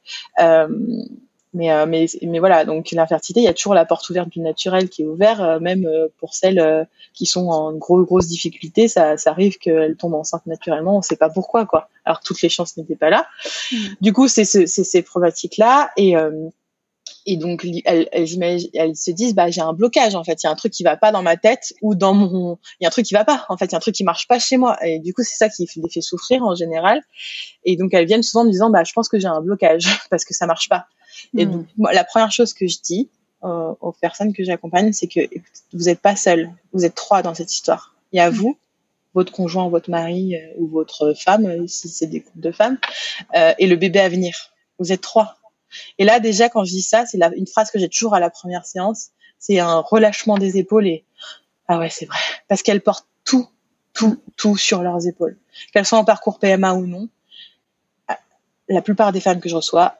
[1.53, 4.39] Mais, euh, mais, mais voilà, donc l'infertilité, il y a toujours la porte ouverte du
[4.39, 8.87] naturel qui est ouverte, euh, même euh, pour celles qui sont en gros, grosse difficulté,
[8.87, 11.89] ça, ça arrive qu'elles tombent enceintes naturellement, on ne sait pas pourquoi, quoi.
[12.05, 13.25] Alors toutes les chances n'étaient pas là.
[13.71, 13.77] Mm.
[14.01, 16.15] Du coup, c'est ce, ces problématiques-là, et,
[17.31, 20.47] et donc elles, elles, elles, se disent, bah j'ai un blocage, en fait, il y
[20.47, 22.87] a un truc qui va pas dans ma tête ou dans mon, il y a
[22.87, 24.39] un truc qui va pas, en fait, il y a un truc qui marche pas
[24.39, 27.01] chez moi, et du coup c'est ça qui les fait souffrir en général.
[27.65, 29.87] Et donc elles viennent souvent en me disant, bah je pense que j'ai un blocage
[30.09, 30.85] parce que ça marche pas.
[31.37, 31.51] Et hmm.
[31.51, 33.09] donc, moi, la première chose que je dis
[33.43, 35.21] euh, aux personnes que j'accompagne, c'est que
[35.73, 36.49] vous n'êtes pas seul.
[36.73, 37.95] Vous êtes trois dans cette histoire.
[38.11, 38.57] Il y a vous,
[39.13, 42.77] votre conjoint, votre mari euh, ou votre femme, euh, si c'est des couples de femmes,
[43.35, 44.33] euh, et le bébé à venir.
[44.79, 45.35] Vous êtes trois.
[45.97, 48.29] Et là, déjà, quand je dis ça, c'est une phrase que j'ai toujours à la
[48.29, 49.09] première séance.
[49.37, 51.05] C'est un relâchement des épaules et
[51.67, 52.17] ah ouais, c'est vrai,
[52.47, 53.47] parce qu'elles portent tout,
[53.93, 55.37] tout, tout sur leurs épaules.
[55.71, 57.09] Qu'elles soient en parcours PMA ou non,
[58.69, 59.99] la plupart des femmes que je reçois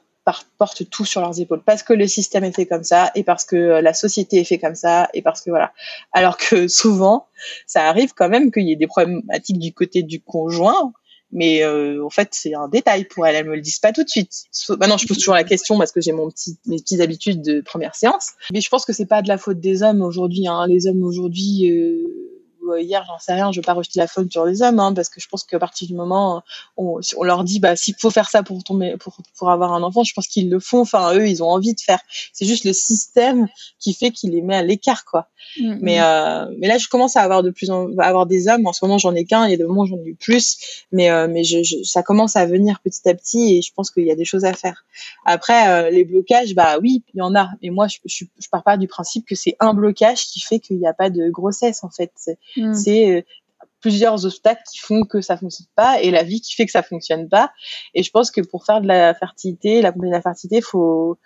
[0.59, 3.45] portent tout sur leurs épaules parce que le système est fait comme ça et parce
[3.45, 5.73] que euh, la société est fait comme ça et parce que voilà.
[6.11, 7.27] Alors que souvent,
[7.65, 10.93] ça arrive quand même qu'il y ait des problématiques du côté du conjoint,
[11.31, 13.35] mais euh, en fait c'est un détail pour elle.
[13.35, 14.31] Elle me le disent pas tout de suite.
[14.79, 17.61] Maintenant, je pose toujours la question parce que j'ai mon petit mes petites habitudes de
[17.61, 20.47] première séance, mais je pense que c'est pas de la faute des hommes aujourd'hui.
[20.47, 20.65] Hein.
[20.67, 21.71] Les hommes aujourd'hui.
[21.71, 22.38] Euh
[22.71, 24.93] euh, hier, j'en sais rien, je veux pas rejeter la faute sur les hommes, hein,
[24.93, 26.43] parce que je pense qu'à partir du moment
[26.77, 29.83] où on, leur dit, bah, s'il faut faire ça pour tomber, pour, pour avoir un
[29.83, 30.81] enfant, je pense qu'ils le font.
[30.81, 31.99] Enfin, eux, ils ont envie de faire.
[32.33, 33.47] C'est juste le système
[33.79, 35.27] qui fait qu'il les met à l'écart, quoi.
[35.57, 38.65] Mm, mais, euh, mais là, je commence à avoir de plus en avoir des hommes.
[38.67, 39.45] En ce moment, j'en ai qu'un.
[39.47, 40.57] Il y a des moments, j'en ai eu plus.
[40.91, 44.05] Mais, euh, mais je, ça commence à venir petit à petit et je pense qu'il
[44.05, 44.85] y a des choses à faire.
[45.25, 47.49] Après, euh, les blocages, bah oui, il y en a.
[47.61, 50.59] Et moi, je, je, je pars pas du principe que c'est un blocage qui fait
[50.59, 52.11] qu'il n'y a pas de grossesse, en fait.
[52.61, 52.73] Mm.
[52.73, 53.21] C'est euh,
[53.81, 56.83] plusieurs obstacles qui font que ça fonctionne pas et la vie qui fait que ça
[56.83, 57.51] fonctionne pas.
[57.93, 61.17] Et je pense que pour faire de la fertilité, la de la fertilité, faut,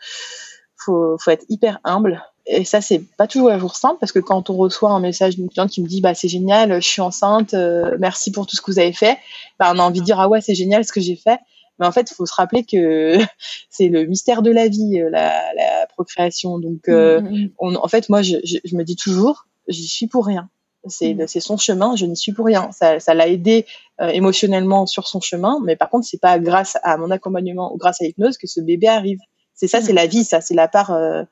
[0.77, 2.23] faut, faut être hyper humble.
[2.45, 5.35] Et ça, c'est pas toujours un jour simple parce que quand on reçoit un message
[5.35, 8.57] d'une cliente qui me dit, bah, c'est génial, je suis enceinte, euh, merci pour tout
[8.57, 9.17] ce que vous avez fait,
[9.59, 11.39] bah, on a envie de dire, ah ouais, c'est génial ce que j'ai fait.
[11.79, 13.17] Mais en fait, il faut se rappeler que
[13.69, 16.59] c'est le mystère de la vie, euh, la, la procréation.
[16.59, 17.49] Donc, euh, mm, mm, mm.
[17.59, 20.49] on, en fait, moi, je, je, je me dis toujours, j'y suis pour rien.
[20.87, 22.69] C'est c'est son chemin, je n'y suis pour rien.
[22.71, 23.65] Ça ça l'a aidé
[24.01, 27.77] euh, émotionnellement sur son chemin, mais par contre, c'est pas grâce à mon accompagnement ou
[27.77, 29.19] grâce à l'hypnose que ce bébé arrive.
[29.53, 31.23] C'est ça, c'est la vie, ça, c'est la part euh,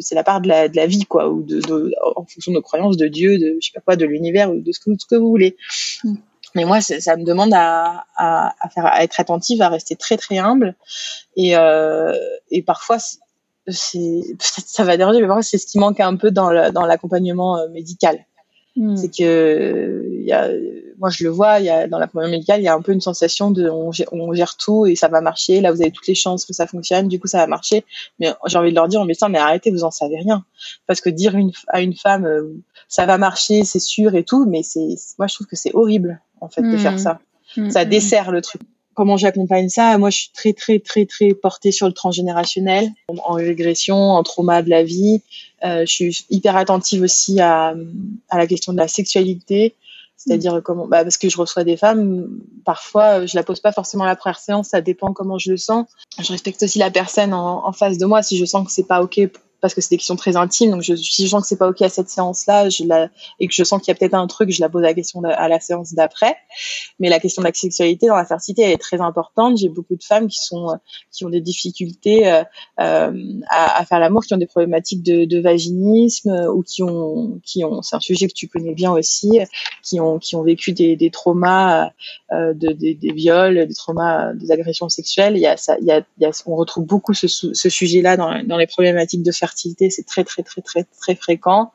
[0.00, 2.56] c'est la part de la, de la vie quoi ou de, de, en fonction de
[2.56, 4.90] nos croyances de Dieu de je sais pas quoi de l'univers ou de ce que,
[4.98, 5.56] ce que vous voulez.
[6.54, 10.16] Mais moi ça me demande à, à, à, faire à être attentive à rester très
[10.16, 10.76] très humble.
[11.36, 12.12] Et euh,
[12.50, 12.98] et parfois
[13.66, 17.58] c'est ça va déranger mais parfois c'est ce qui manque un peu dans dans l'accompagnement
[17.58, 18.24] euh, médical
[18.76, 18.96] Hmm.
[18.96, 20.48] C'est que il y a,
[20.98, 22.82] moi je le vois, il y a dans la première médicale, il y a un
[22.82, 25.60] peu une sensation de on gère, on gère, tout et ça va marcher.
[25.60, 27.84] Là, vous avez toutes les chances que ça fonctionne, du coup ça va marcher.
[28.18, 30.44] Mais j'ai envie de leur dire en médecin, mais arrêtez, vous en savez rien.
[30.86, 32.54] Parce que dire une, à une femme, euh,
[32.88, 36.20] ça va marcher, c'est sûr et tout, mais c'est, moi je trouve que c'est horrible
[36.40, 36.98] en fait de faire hmm.
[36.98, 37.20] ça.
[37.56, 37.70] Hmm.
[37.70, 38.62] Ça dessert le truc
[38.94, 43.34] comment j'accompagne ça Moi, je suis très, très, très, très portée sur le transgénérationnel, en
[43.34, 45.22] régression, en trauma de la vie.
[45.64, 47.74] Euh, je suis hyper attentive aussi à,
[48.32, 49.74] la question de la sexualité,
[50.16, 52.28] c'est-à-dire comment bah, Parce que je reçois des femmes,
[52.64, 55.56] parfois, je la pose pas forcément à la première séance, ça dépend comment je le
[55.56, 55.86] sens.
[56.20, 58.22] Je respecte aussi la personne en, en face de moi.
[58.22, 59.20] Si je sens que c'est pas OK
[59.64, 60.72] parce que c'est des questions très intimes.
[60.72, 62.68] Donc, je, si je sens que c'est pas ok à cette séance-là,
[63.40, 65.24] et que je sens qu'il y a peut-être un truc, je la pose la question
[65.24, 66.36] à la séance d'après.
[67.00, 69.56] Mais la question de la sexualité dans la fertilité elle est très importante.
[69.56, 70.78] J'ai beaucoup de femmes qui sont,
[71.10, 72.44] qui ont des difficultés euh,
[72.78, 73.12] euh
[73.48, 77.96] à, faire l'amour, qui ont des problématiques de, vaginisme ou qui ont, qui ont, c'est
[77.96, 79.40] un sujet que tu connais bien aussi,
[79.82, 81.90] qui ont, qui ont vécu des, traumas,
[82.32, 85.36] euh, de, des, viols, des traumas, des agressions sexuelles.
[85.36, 86.02] Il y a ça, il y a,
[86.44, 90.42] on retrouve beaucoup ce, ce sujet-là dans, dans les problématiques de fertilité c'est très très
[90.42, 91.72] très très très fréquent.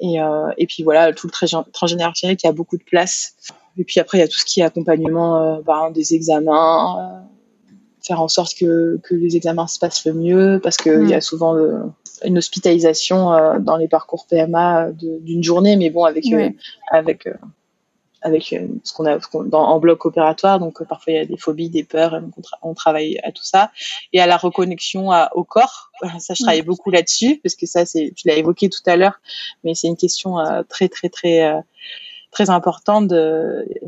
[0.00, 3.34] Et, euh, et puis voilà, tout le transgénérationnel qui a beaucoup de place.
[3.78, 6.98] Et puis après, il y a tout ce qui est accompagnement euh, bah, des examens,
[6.98, 7.72] euh,
[8.02, 11.14] faire en sorte que, que les examens se passent le mieux, parce qu'il il y
[11.14, 11.22] a mm.
[11.22, 11.54] souvent
[12.24, 16.24] une hospitalisation dans les parcours PMA d'une journée, mais bon, avec,
[16.90, 17.28] avec
[18.22, 20.58] avec euh, ce qu'on a en bloc opératoire.
[20.58, 22.20] Donc euh, parfois il y a des phobies, des peurs,
[22.62, 23.70] on, travaille à tout ça
[24.12, 25.90] et à la reconnexion au corps.
[26.18, 29.18] Ça, je travaille beaucoup là-dessus parce que ça, c'est, tu l'as évoqué tout à l'heure,
[29.64, 31.62] mais c'est une question euh, très très très
[32.30, 33.14] très importante.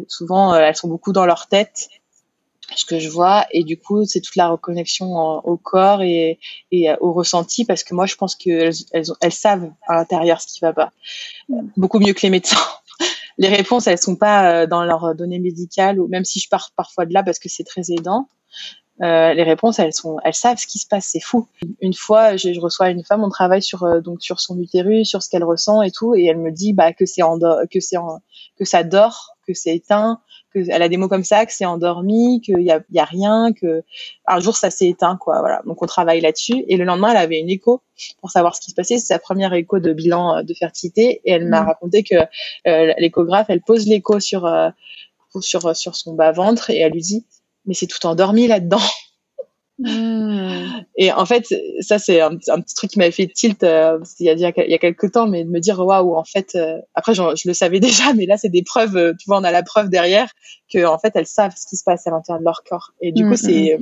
[0.07, 1.89] souvent, elles sont beaucoup dans leur tête
[2.77, 6.39] ce que je vois et du coup c'est toute la reconnexion au corps et,
[6.71, 10.47] et, au ressenti parce que moi je pense qu'elles elles, elles, savent à l'intérieur ce
[10.49, 10.93] qui va pas
[11.77, 12.59] beaucoup mieux que les médecins
[13.39, 17.07] les réponses elles sont pas dans leurs données médicales ou même si je pars parfois
[17.07, 18.29] de là parce que c'est très aidant
[19.03, 21.47] euh, les réponses, elles sont, elles savent ce qui se passe, c'est fou.
[21.81, 25.09] Une fois, je, je, reçois une femme, on travaille sur euh, donc sur son utérus,
[25.09, 27.23] sur ce qu'elle ressent et tout, et elle me dit bah que c'est
[27.71, 27.97] que c'est
[28.59, 30.21] que ça dort, que c'est éteint,
[30.53, 33.05] que elle a des mots comme ça, que c'est endormi, qu'il y a, y a
[33.05, 33.85] rien, que
[34.27, 35.39] un jour ça s'est éteint quoi.
[35.41, 36.65] Voilà, donc on travaille là-dessus.
[36.67, 37.83] Et le lendemain, elle avait une écho
[38.21, 38.99] pour savoir ce qui se passait.
[38.99, 41.67] C'est sa première écho de bilan euh, de fertilité, et elle m'a mmh.
[41.67, 42.17] raconté que
[42.67, 44.51] euh, l'échographe, elle pose l'écho sur
[45.41, 47.25] sur sur son bas ventre et elle lui dit
[47.69, 48.81] mais c'est tout endormi là-dedans.
[49.81, 50.81] Hmm.
[50.97, 51.45] Et en fait,
[51.83, 54.75] ça c'est un, petit truc qui m'avait fait tilt euh, il, y a, il y
[54.75, 57.79] a quelques temps, mais de me dire waouh, en fait, euh, après je, le savais
[57.81, 60.33] déjà, mais là c'est des preuves, euh, tu vois, on a la preuve derrière
[60.69, 62.91] que en fait elles savent ce qui se passe à l'intérieur de leur corps.
[63.01, 63.79] Et du coup, hmm, c'est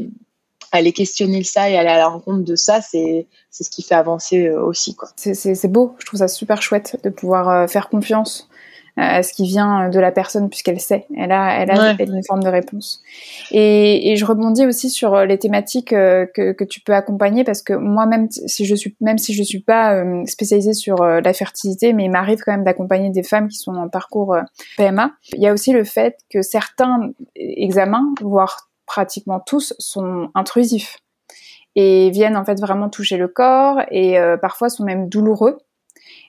[0.71, 3.95] aller questionner ça et aller à la rencontre de ça, c'est c'est ce qui fait
[3.95, 5.09] avancer aussi quoi.
[5.17, 8.51] C'est beau, je trouve ça super chouette de pouvoir faire confiance
[8.97, 12.43] à ce qui vient de la personne puisqu'elle sait, elle a, elle a, une forme
[12.43, 13.03] de réponse.
[13.51, 17.63] Et, et, je rebondis aussi sur les thématiques euh, que, que tu peux accompagner parce
[17.63, 21.21] que moi même si je suis même si je suis pas euh, spécialisée sur euh,
[21.21, 24.37] la fertilité, mais il m'arrive quand même d'accompagner des femmes qui sont en parcours
[24.79, 25.13] PMA.
[25.35, 30.99] Il y a aussi le fait que certains examens, voire pratiquement tous, sont intrusifs
[31.75, 35.59] et viennent en fait vraiment toucher le corps et parfois sont même douloureux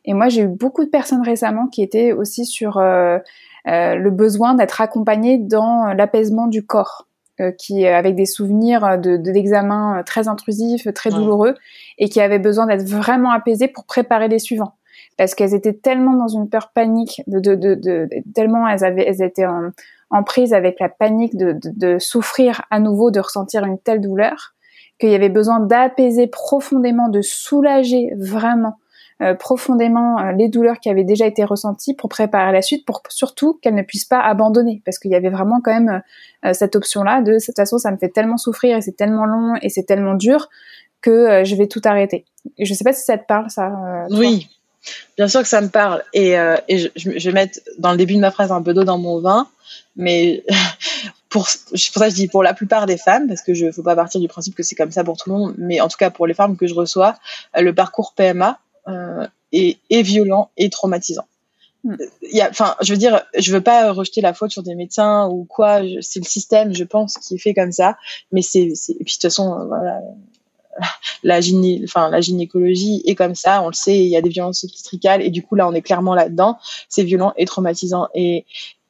[0.08, 3.20] et moi, j'ai eu beaucoup de personnes récemment qui étaient aussi sur euh,
[3.68, 7.04] euh, le besoin d'être accompagnées dans l'apaisement du corps.
[7.40, 11.54] Euh, qui avec des souvenirs de d'examens très intrusifs, très douloureux,
[12.00, 14.74] et qui avaient besoin d'être vraiment apaisées pour préparer les suivants,
[15.18, 19.06] parce qu'elles étaient tellement dans une peur panique, de, de, de, de tellement elles avaient,
[19.08, 19.70] elles étaient en,
[20.10, 24.02] en prise avec la panique de, de, de, souffrir à nouveau, de ressentir une telle
[24.02, 24.56] douleur,
[25.00, 28.80] qu'il y avait besoin d'apaiser profondément, de soulager vraiment
[29.20, 33.02] euh, profondément euh, les douleurs qui avaient déjà été ressenties pour préparer la suite, pour
[33.10, 36.04] surtout qu'elles ne puissent pas abandonner, parce qu'il y avait vraiment quand même
[36.46, 39.56] euh, cette option-là de cette façon ça me fait tellement souffrir et c'est tellement long
[39.64, 40.50] et c'est tellement dur
[41.02, 42.26] que je vais tout arrêter.
[42.60, 43.72] Je sais pas si ça te parle ça.
[44.12, 44.50] oui,
[45.18, 46.36] bien sûr que ça me parle et,
[46.70, 49.20] je, je, vais mettre dans le début de ma phrase un peu d'eau dans mon
[49.20, 49.48] vin,
[49.96, 50.44] mais
[51.30, 54.22] pour, ça je dis pour la plupart des femmes, parce que je faut pas partir
[54.22, 56.28] du principe que c'est comme ça pour tout le monde, mais en tout cas pour
[56.28, 57.16] les femmes que je reçois,
[57.56, 58.60] le parcours PMA,
[59.52, 61.26] et, et, violent et traumatisant.
[61.84, 61.96] Hmm.
[62.22, 65.46] Il enfin, je veux dire, je veux pas rejeter la faute sur des médecins ou
[65.46, 65.82] quoi.
[66.02, 67.98] C'est le système, je pense, qui est fait comme ça.
[68.32, 70.02] Mais c'est, et puis de toute façon, euh, voilà,
[71.24, 74.30] la gyné, enfin la gynécologie est comme ça, on le sait, il y a des
[74.30, 76.58] violences obstétricales et du coup là on est clairement là-dedans,
[76.90, 78.46] c'est violent et traumatisant et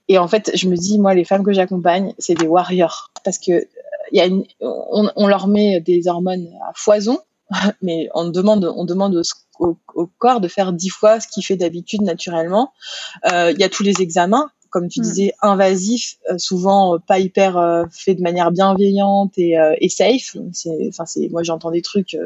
[0.07, 3.37] et en fait je me dis moi les femmes que j'accompagne c'est des warriors parce
[3.37, 3.67] que
[4.11, 7.19] il y a une, on, on, leur met des hormones à foison
[7.81, 9.21] mais on demande on demande
[9.59, 12.73] au, au, corps de faire dix fois ce qu'il fait d'habitude naturellement.
[13.31, 15.03] Euh, il y a tous les examens, comme tu mm.
[15.03, 20.35] disais, invasifs, euh, souvent euh, pas hyper euh, fait de manière bienveillante et, et safe.
[20.89, 22.17] Enfin, c'est, moi j'entends des trucs,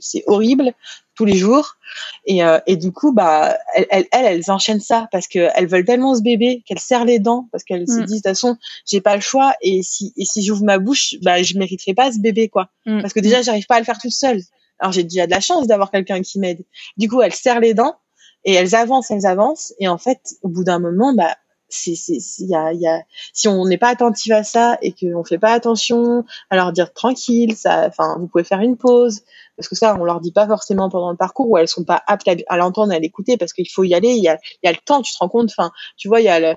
[0.00, 0.72] c'est horrible
[1.14, 1.76] tous les jours.
[2.24, 6.14] Et, et du coup, bah, elles, elles, elles, enchaînent ça parce que elles veulent tellement
[6.14, 8.04] ce bébé qu'elles serrent les dents parce qu'elles se mm.
[8.04, 8.56] disent de toute façon,
[8.86, 12.12] j'ai pas le choix et si et si j'ouvre ma bouche, bah, je mériterai pas
[12.12, 12.68] ce bébé quoi.
[12.86, 13.00] Mm.
[13.00, 14.40] Parce que déjà, j'arrive pas à le faire toute seule.
[14.80, 16.64] Alors j'ai déjà de la chance d'avoir quelqu'un qui m'aide.
[16.96, 17.96] Du coup, elles serrent les dents
[18.44, 19.74] et elles avancent, elles avancent.
[19.78, 21.36] Et en fait, au bout d'un moment, bah,
[21.68, 21.94] c'est,
[22.40, 23.02] y a, y a,
[23.32, 26.92] si on n'est pas attentif à ça et qu'on fait pas attention à leur dire
[26.92, 29.20] tranquille, ça, enfin, vous pouvez faire une pause.
[29.56, 32.02] Parce que ça, on leur dit pas forcément pendant le parcours où elles sont pas
[32.06, 34.10] aptes à, l'entendre, à l'écouter parce qu'il faut y aller.
[34.10, 35.50] Il y a, y a le temps, tu te rends compte.
[35.50, 36.54] Enfin, tu vois, il y a le,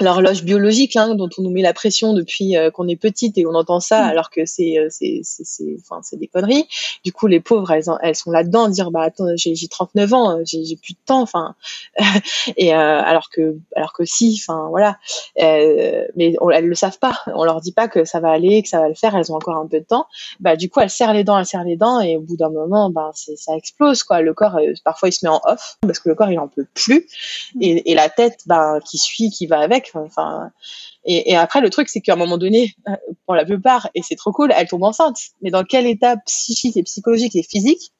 [0.00, 3.46] l'horloge biologique hein, dont on nous met la pression depuis euh, qu'on est petite et
[3.46, 4.08] on entend ça mm.
[4.08, 6.66] alors que c'est euh, c'est c'est enfin c'est des conneries.
[7.04, 10.14] Du coup les pauvres elles elles sont là dedans dire bah attends j'ai j'ai 39
[10.14, 11.54] ans euh, j'ai j'ai plus de temps enfin.
[12.56, 14.98] Et alors que alors que si enfin voilà.
[15.36, 17.20] Mais on, elles le savent pas.
[17.26, 19.36] On leur dit pas que ça va aller que ça va le faire elles ont
[19.36, 20.06] encore un peu de temps.
[20.40, 22.50] Bah du coup elles serrent les dents elles serrent les dents et au bout d'un
[22.50, 24.20] moment bah c'est ça explose quoi.
[24.20, 26.66] Le corps parfois il se met en off parce que le corps il en peut
[26.74, 27.06] plus.
[27.54, 27.62] Mm.
[27.62, 29.87] et, et la tête bah qui suit qui va avec
[31.04, 32.96] Et, et après, le truc, c'est qu'à un moment donné, euh,
[33.26, 35.20] pour la plupart, et c'est trop cool, elles tombent enceintes.
[35.42, 37.92] Mais dans quel état psychique et psychologique et physique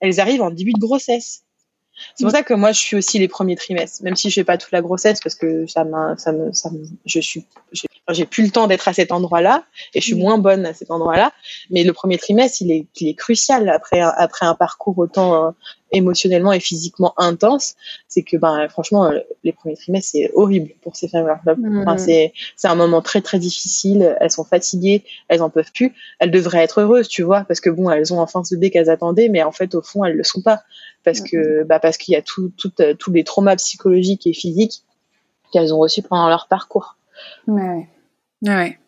[0.00, 1.45] elles arrivent en début de grossesse
[2.14, 4.44] C'est pour ça que moi, je suis aussi les premiers trimestres, même si je fais
[4.44, 7.46] pas toute la grossesse parce que ça m'a, ça me, ça me, je suis,
[8.10, 9.64] j'ai plus le temps d'être à cet endroit-là
[9.94, 11.32] et je suis moins bonne à cet endroit-là.
[11.70, 15.50] Mais le premier trimestre, il est, il est crucial après, après un parcours autant euh,
[15.92, 17.74] émotionnellement et physiquement intense.
[18.08, 21.40] C'est que, ben, franchement, euh, les premiers trimestres, c'est horrible pour ces femmes-là.
[21.46, 21.98] Enfin, mm.
[21.98, 24.16] c'est, c'est un moment très, très difficile.
[24.20, 25.94] Elles sont fatiguées, elles en peuvent plus.
[26.18, 28.90] Elles devraient être heureuses, tu vois, parce que bon, elles ont enfin ce bébé qu'elles
[28.90, 30.62] attendaient, mais en fait, au fond, elles le sont pas
[31.06, 34.34] parce que, bah, parce qu'il y a tout, tout, euh, tous les traumas psychologiques et
[34.34, 34.82] physiques
[35.52, 36.96] qu'elles ont reçus pendant leur parcours.
[37.46, 37.88] Ouais.
[38.42, 38.78] Ouais.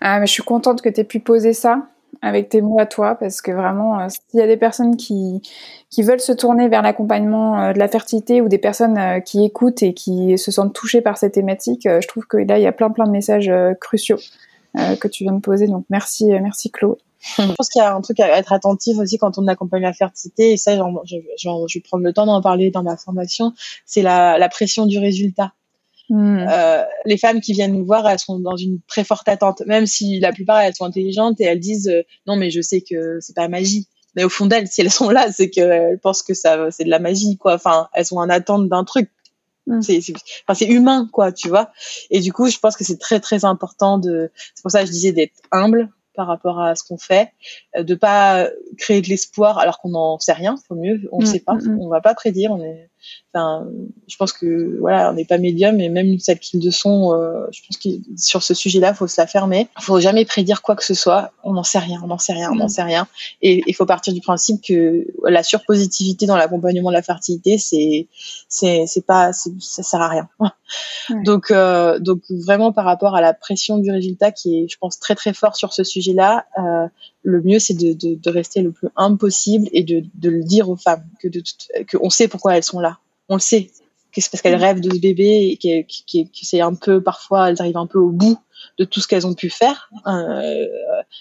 [0.00, 1.88] Ah, mais je suis contente que tu aies pu poser ça
[2.20, 5.42] avec tes mots à toi, parce que vraiment, euh, s'il y a des personnes qui,
[5.90, 9.44] qui veulent se tourner vers l'accompagnement euh, de la fertilité ou des personnes euh, qui
[9.44, 12.66] écoutent et qui se sentent touchées par cette thématique, je trouve que là, il y
[12.66, 13.50] a plein plein de messages
[13.80, 14.18] cruciaux
[15.00, 15.66] que tu viens de poser.
[15.66, 16.96] Donc merci, merci Chloé.
[17.38, 19.92] Je pense qu'il y a un truc à être attentif aussi quand on accompagne la
[19.92, 23.52] fertilité, et ça, je, je, vais prendre le temps d'en parler dans ma formation,
[23.86, 25.52] c'est la, la pression du résultat.
[26.08, 26.44] Hmm.
[26.48, 29.86] Euh, les femmes qui viennent nous voir, elles sont dans une très forte attente, même
[29.86, 33.18] si la plupart elles sont intelligentes et elles disent euh, non mais je sais que
[33.20, 33.86] c'est pas magie.
[34.14, 36.90] Mais au fond d'elles, si elles sont là, c'est qu'elles pensent que ça c'est de
[36.90, 37.54] la magie quoi.
[37.54, 39.10] Enfin, elles sont en attente d'un truc.
[39.80, 40.00] C'est
[40.46, 41.70] enfin c'est humain quoi, tu vois.
[42.10, 44.30] Et du coup, je pense que c'est très très important de.
[44.54, 47.32] C'est pour ça que je disais d'être humble par rapport à ce qu'on fait,
[47.76, 48.48] euh, de pas
[48.78, 50.56] créer de l'espoir alors qu'on n'en sait rien.
[50.68, 52.52] Faut mieux, on ne hmm, sait pas, on va pas prédire.
[52.52, 52.90] On est
[53.34, 53.66] Enfin,
[54.08, 57.46] je pense que voilà, on n'est pas médium et même celles qui le sont, euh,
[57.50, 59.68] je pense que sur ce sujet-là, faut se la fermer.
[59.80, 61.32] Faut jamais prédire quoi que ce soit.
[61.42, 62.70] On n'en sait rien, on n'en sait rien, on n'en mm.
[62.70, 63.08] sait rien.
[63.40, 68.08] Et il faut partir du principe que la surpositivité dans l'accompagnement de la fertilité, c'est
[68.48, 70.28] c'est c'est pas ça sert à rien.
[71.24, 74.98] Donc euh, donc vraiment par rapport à la pression du résultat qui est, je pense,
[74.98, 76.46] très très fort sur ce sujet-là.
[76.58, 76.88] Euh,
[77.22, 80.42] le mieux c'est de, de, de, rester le plus humble possible et de, de le
[80.42, 81.42] dire aux femmes que de
[81.86, 82.98] que on sait pourquoi elles sont là.
[83.28, 83.70] On le sait.
[84.14, 87.60] Que c'est parce qu'elles rêvent de ce bébé et que, c'est un peu parfois elles
[87.60, 88.38] arrivent un peu au bout
[88.78, 90.66] de tout ce qu'elles ont pu faire euh,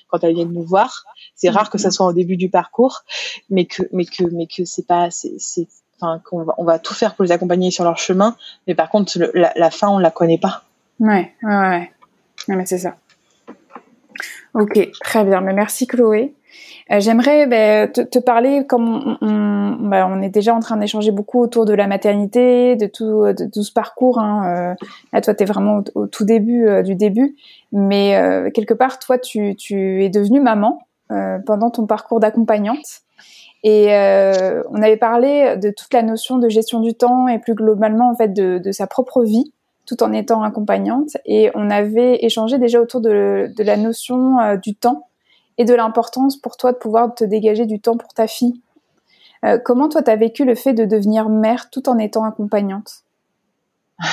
[0.09, 1.05] quand elles viennent nous voir.
[1.35, 3.03] C'est rare que ça soit au début du parcours
[3.49, 5.67] mais que mais que mais que c'est pas c'est
[6.01, 8.35] enfin qu'on va on va tout faire pour les accompagner sur leur chemin.
[8.67, 10.63] Mais par contre la, fin on la connaît pas.
[10.99, 12.97] Ouais ouais ouais, mais c'est ça
[14.53, 16.33] ok très bien mais merci Chloé
[16.91, 21.39] euh, j'aimerais ben, te, parler, comme on, ben, on, est déjà en train d'échanger beaucoup
[21.39, 23.23] autour de la maternité, de tout,
[23.53, 24.19] tout ce parcours.
[24.19, 24.73] Hein.
[24.73, 27.35] Euh, là, toi, tu es vraiment au, tout début euh, du début.
[27.71, 29.55] Mais quelque part, toi, tu,
[30.03, 30.79] es devenue maman
[31.45, 33.01] pendant ton parcours d'accompagnante.
[33.63, 33.87] Et
[34.69, 38.15] on avait parlé de toute la notion de gestion du temps et plus globalement, en
[38.15, 39.53] fait, de sa propre vie
[39.91, 41.17] tout en étant accompagnante.
[41.25, 45.07] Et on avait échangé déjà autour de, de la notion du temps
[45.57, 48.61] et de l'importance pour toi de pouvoir te dégager du temps pour ta fille.
[49.43, 53.03] Euh, comment toi, tu as vécu le fait de devenir mère tout en étant accompagnante?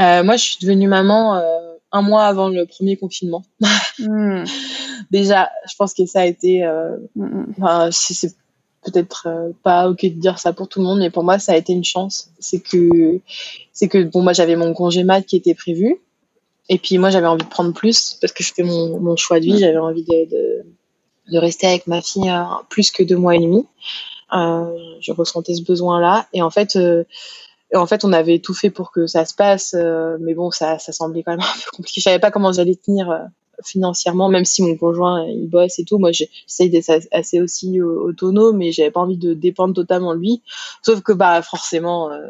[0.00, 1.58] Euh, Moi, je suis devenue maman euh,
[1.90, 3.42] un mois avant le premier confinement.
[3.98, 4.44] Hmm.
[5.10, 6.64] Déjà, je pense que ça a été...
[7.16, 7.90] Hmm, hmm.
[8.90, 9.28] Peut-être
[9.62, 11.72] pas ok de dire ça pour tout le monde, mais pour moi, ça a été
[11.72, 12.30] une chance.
[12.38, 13.20] C'est que,
[13.72, 16.00] c'est que bon, moi, j'avais mon congé mat qui était prévu.
[16.68, 19.58] Et puis moi, j'avais envie de prendre plus parce que fais mon, choix de vie.
[19.58, 20.64] J'avais envie de,
[21.38, 23.66] rester avec ma fille euh, plus que deux mois et demi.
[24.34, 26.26] Euh, je ressentais ce besoin-là.
[26.32, 27.04] Et en fait, euh,
[27.74, 30.78] en fait, on avait tout fait pour que ça se passe, euh, mais bon, ça,
[30.78, 32.00] ça semblait quand même un peu compliqué.
[32.00, 33.18] Je savais pas comment j'allais tenir euh,
[33.64, 35.98] financièrement, même si mon conjoint il bosse et tout.
[35.98, 40.42] Moi, j'essaye d'être assez aussi autonome, mais j'avais pas envie de dépendre totalement de lui.
[40.82, 42.28] Sauf que bah forcément, euh,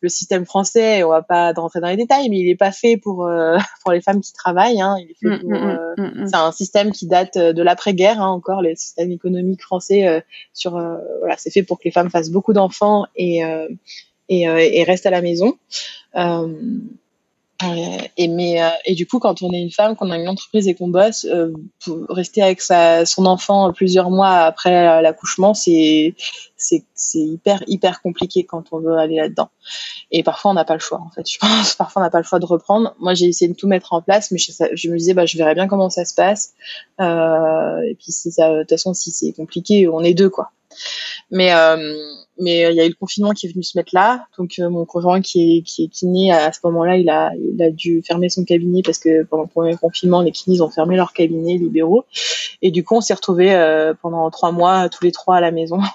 [0.00, 2.96] le système français, on va pas rentrer dans les détails, mais il est pas fait
[2.96, 4.80] pour euh, pour les femmes qui travaillent.
[4.80, 4.96] Hein.
[5.00, 5.50] Il est fait mm, pour.
[5.50, 9.62] Mm, mm, euh, c'est un système qui date de l'après-guerre, hein, encore les systèmes économiques
[9.62, 10.24] français.
[10.54, 13.42] sur voilà, c'est fait pour que les femmes fassent beaucoup d'enfants et
[14.28, 15.56] et, et restent à la maison.
[16.16, 16.48] Euh,
[18.16, 20.68] et mais euh, et du coup, quand on est une femme, qu'on a une entreprise
[20.68, 21.52] et qu'on bosse, euh,
[22.08, 26.14] rester avec sa, son enfant plusieurs mois après l'accouchement, c'est
[27.14, 29.50] hyper hyper compliqué quand on veut aller là-dedans.
[30.10, 31.00] Et parfois, on n'a pas le choix.
[31.00, 32.94] En fait, je pense parfois on n'a pas le choix de reprendre.
[32.98, 35.36] Moi, j'ai essayé de tout mettre en place, mais je, je me disais, bah, je
[35.36, 36.54] verrai bien comment ça se passe.
[37.00, 40.50] Euh, et puis, si ça, de toute façon, si c'est compliqué, on est deux, quoi.
[41.30, 41.94] Mais euh,
[42.40, 44.26] mais euh, il y a eu le confinement qui est venu se mettre là.
[44.38, 47.62] Donc euh, mon conjoint qui est qui est kiné à, ce moment-là, il a il
[47.62, 50.96] a dû fermer son cabinet parce que pendant le premier confinement, les kinés ont fermé
[50.96, 52.04] leur cabinet libéraux.
[52.62, 55.50] Et du coup, on s'est retrouvés euh, pendant trois mois tous les trois à la
[55.50, 55.78] maison.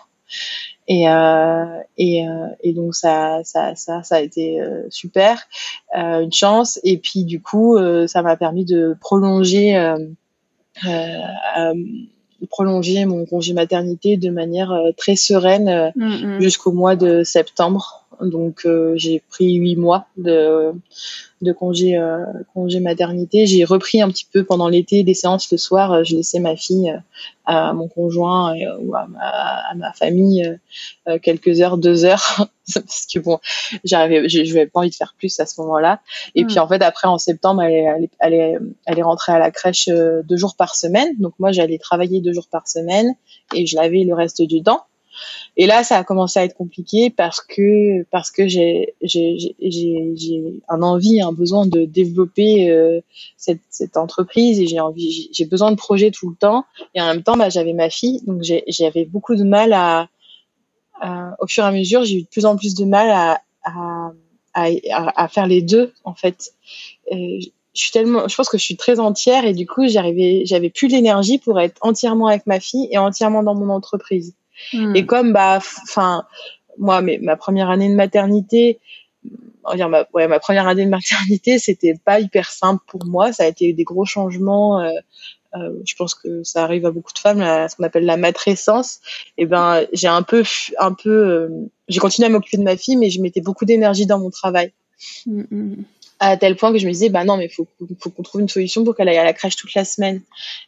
[0.88, 1.66] Et euh,
[1.98, 2.24] et,
[2.62, 4.62] et donc ça ça ça ça a été
[4.92, 5.42] super,
[5.96, 6.80] une chance.
[6.84, 9.74] Et puis du coup, ça m'a permis de prolonger
[12.46, 16.42] prolonger mon congé maternité de manière très sereine mm, mm.
[16.42, 18.05] jusqu'au mois de septembre.
[18.22, 20.74] Donc j'ai pris huit mois de
[21.42, 23.46] de congé euh, congé maternité.
[23.46, 25.92] J'ai repris un petit peu pendant l'été des séances le soir.
[25.92, 27.00] Euh, je laissais ma fille euh,
[27.46, 30.44] à mon conjoint ou à ma, famille
[31.22, 33.40] quelques heures, deux heures, parce que bon,
[33.84, 36.02] j'arrivais, je n'avais pas envie de faire plus à ce moment-là.
[36.34, 36.48] Et hmm.
[36.48, 39.52] puis en fait après en septembre, elle est, elle est, elle est, rentrée à la
[39.52, 41.10] crèche deux jours par semaine.
[41.20, 43.14] Donc moi j'allais travailler deux jours par semaine
[43.54, 44.82] et je l'avais le reste du temps.
[45.58, 48.94] Et là, ça a commencé à être compliqué parce que parce que j'ai
[50.68, 53.02] un envie, un besoin de développer euh,
[53.38, 57.24] cette entreprise et j'ai envie j'ai besoin de projets tout le temps et en même
[57.24, 60.10] temps, bah, j'avais ma fille, donc j'avais beaucoup de mal à,
[61.40, 64.12] au fur et à mesure, j'ai eu de plus en plus de mal à à,
[64.54, 66.54] à, à faire les deux en fait.
[67.12, 70.70] je suis tellement, je pense que je suis très entière et du coup, j'arrivais, j'avais
[70.70, 74.34] plus l'énergie pour être entièrement avec ma fille et entièrement dans mon entreprise.
[74.74, 75.06] Et hmm.
[75.06, 76.26] comme bah, enfin,
[76.78, 78.80] moi, mais, ma première année de maternité,
[79.64, 83.06] on va dire ma, ouais, ma première année de maternité, c'était pas hyper simple pour
[83.06, 83.34] moi.
[83.34, 84.80] Ça a été des gros changements.
[84.80, 84.92] Euh,
[85.56, 89.00] euh, je pense que ça arrive à beaucoup de femmes, ce qu'on appelle la matrescence.
[89.38, 90.44] Et ben, j'ai un peu,
[90.80, 91.50] un peu, euh,
[91.88, 94.74] j'ai continué à m'occuper de ma fille, mais je mettais beaucoup d'énergie dans mon travail.
[95.26, 95.84] Hmm, hmm
[96.20, 97.68] à tel point que je me disais bah non mais faut
[98.00, 100.22] faut qu'on trouve une solution pour qu'elle aille à la crèche toute la semaine.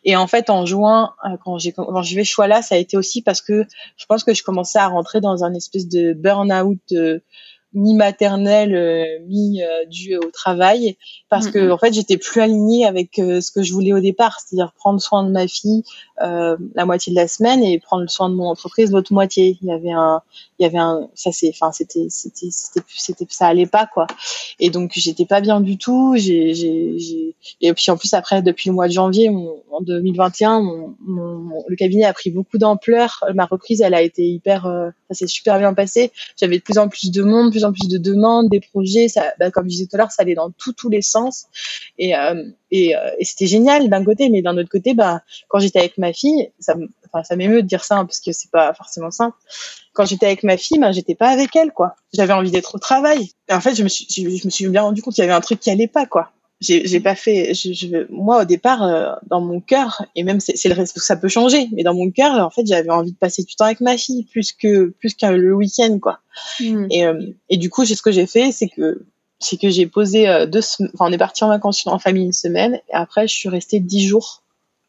[0.03, 2.77] Et en fait en juin euh, quand j'ai quand je vais choix là ça a
[2.77, 3.65] été aussi parce que
[3.97, 7.19] je pense que je commençais à rentrer dans un espèce de burn out euh,
[7.77, 10.97] mi maternelle euh, mi euh, dû au travail
[11.29, 14.39] parce que en fait j'étais plus alignée avec euh, ce que je voulais au départ
[14.39, 15.83] c'est-à-dire prendre soin de ma fille
[16.19, 19.59] la moitié de la semaine et prendre soin de mon entreprise l'autre moitié.
[19.61, 20.21] Il y avait un
[20.57, 24.07] il y avait un ça c'est enfin c'était c'était c'était c'était ça allait pas quoi.
[24.59, 26.15] Et donc j'étais pas bien du tout.
[26.17, 30.95] J'ai j'ai et puis en plus après depuis le mois de janvier en 2021 mon,
[31.01, 33.23] mon, le cabinet a pris beaucoup d'ampleur.
[33.35, 36.11] Ma reprise elle a été hyper ça s'est super bien passé.
[36.35, 39.07] J'avais de plus en plus de monde plus en plus de demandes, des projets.
[39.07, 41.45] Ça, bah, comme je disais tout à l'heure, ça allait dans tous les sens.
[41.97, 45.79] Et, euh, euh, et c'était génial d'un côté, mais d'un autre côté, bah, quand j'étais
[45.79, 46.75] avec ma fille, ça,
[47.23, 49.37] ça m'émeut de dire ça hein, parce que c'est pas forcément simple.
[49.93, 51.95] Quand j'étais avec ma fille, bah, j'étais pas avec elle, quoi.
[52.13, 53.31] J'avais envie d'être au travail.
[53.49, 55.35] Et en fait, je me suis, je me suis bien rendu compte qu'il y avait
[55.35, 59.13] un truc qui allait pas, quoi j'ai pas fait je, je, moi au départ euh,
[59.27, 62.33] dans mon cœur et même c'est le reste ça peut changer mais dans mon cœur
[62.43, 65.31] en fait j'avais envie de passer du temps avec ma fille plus que plus qu'un
[65.31, 66.19] le week-end quoi
[66.59, 66.87] hmm.
[66.89, 69.05] et, euh, et du coup ce que j'ai fait c'est que
[69.39, 70.61] c'est que j'ai posé euh, deux
[70.93, 73.79] enfin on est parti en vacances en famille une semaine et après je suis restée
[73.79, 74.41] dix jours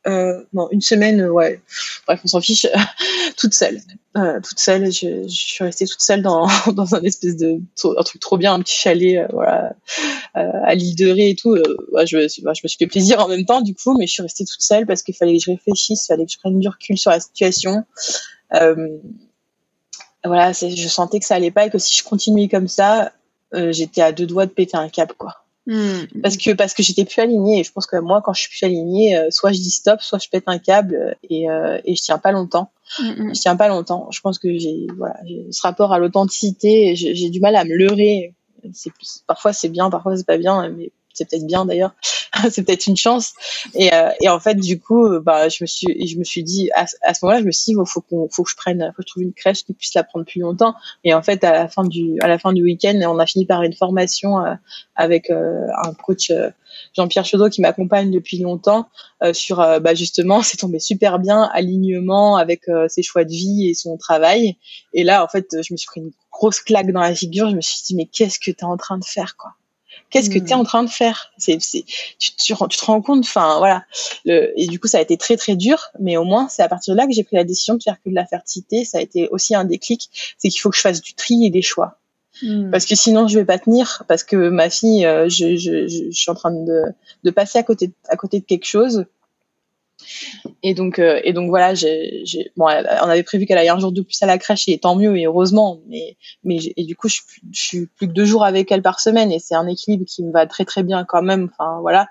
[0.09, 1.61] euh, non, une semaine, ouais.
[2.07, 2.67] Bref, on s'en fiche.
[3.37, 3.81] toute seule,
[4.17, 4.87] euh, toute seule.
[4.93, 8.75] Je, suis restée toute seule dans, dans un espèce de truc trop bien, un petit
[8.75, 9.75] chalet, euh, voilà,
[10.37, 11.57] euh, à l'île de Ré et tout.
[11.93, 14.45] Bah, je me suis fait plaisir en même temps, du coup, mais je suis restée
[14.45, 16.99] toute seule parce qu'il fallait que je réfléchisse, il fallait que je prenne du recul
[16.99, 17.85] sur la situation.
[20.25, 23.13] voilà, je sentais que ça allait pas et que si je continuais comme ça,
[23.53, 25.45] j'étais à deux doigts de péter un câble, quoi.
[25.69, 26.07] Hmm.
[26.23, 28.49] Parce que parce que j'étais plus alignée et je pense que moi quand je suis
[28.49, 31.95] plus alignée, euh, soit je dis stop, soit je pète un câble et euh, et
[31.95, 32.73] je tiens pas longtemps.
[32.99, 33.35] Hmm, hmm.
[33.35, 34.09] Je tiens pas longtemps.
[34.11, 35.17] Je pense que j'ai voilà
[35.51, 36.97] ce rapport à l'authenticité.
[36.97, 38.35] J'ai du mal à me leurrer.
[38.73, 38.91] C'est
[39.27, 41.95] parfois c'est bien, parfois c'est pas bien, mais c'est peut-être bien d'ailleurs,
[42.51, 43.33] c'est peut-être une chance.
[43.75, 47.47] Et, euh, en fait, du coup, bah, je me suis, dit à, ce moment-là, je
[47.47, 50.41] me suis dit, faut que je prenne, trouve une crèche qui puisse la prendre plus
[50.41, 50.75] longtemps.
[51.05, 54.55] Et en fait, à la fin du, week-end, on a fini par une formation euh,
[54.95, 56.33] avec euh, un coach.
[56.95, 58.89] Jean-Pierre Chaudot qui m'accompagne depuis longtemps
[59.33, 63.97] sur bah justement c'est tombé super bien alignement avec ses choix de vie et son
[63.97, 64.57] travail
[64.93, 67.57] et là en fait je me suis pris une grosse claque dans la figure je
[67.57, 69.55] me suis dit mais qu'est-ce que tu es en train de faire quoi?
[70.11, 70.61] Qu'est-ce que tu es hmm.
[70.61, 71.33] en train de faire?
[71.37, 71.85] C'est, c'est,
[72.19, 73.85] tu, tu, te rends compte, enfin voilà.
[74.25, 76.69] Le, et du coup, ça a été très très dur, mais au moins c'est à
[76.69, 78.85] partir de là que j'ai pris la décision de faire que de la fertilité.
[78.85, 81.51] Ça a été aussi un déclic, c'est qu'il faut que je fasse du tri et
[81.51, 81.99] des choix.
[82.43, 82.71] Hmm.
[82.71, 86.11] Parce que sinon je vais pas tenir, parce que ma fille, euh, je, je, je,
[86.11, 86.83] je, suis en train de,
[87.25, 89.07] de passer à côté, à côté de quelque chose
[90.63, 92.25] et donc, euh, et donc voilà, j'ai,
[92.57, 94.97] bon, on avait prévu qu'elle aille un jour de plus à la crèche et tant
[94.97, 95.81] mieux et heureusement.
[95.89, 97.21] Mais, mais et du coup, je,
[97.53, 100.33] suis plus que deux jours avec elle par semaine et c'est un équilibre qui me
[100.33, 101.49] va très très bien quand même.
[101.53, 102.09] Enfin voilà,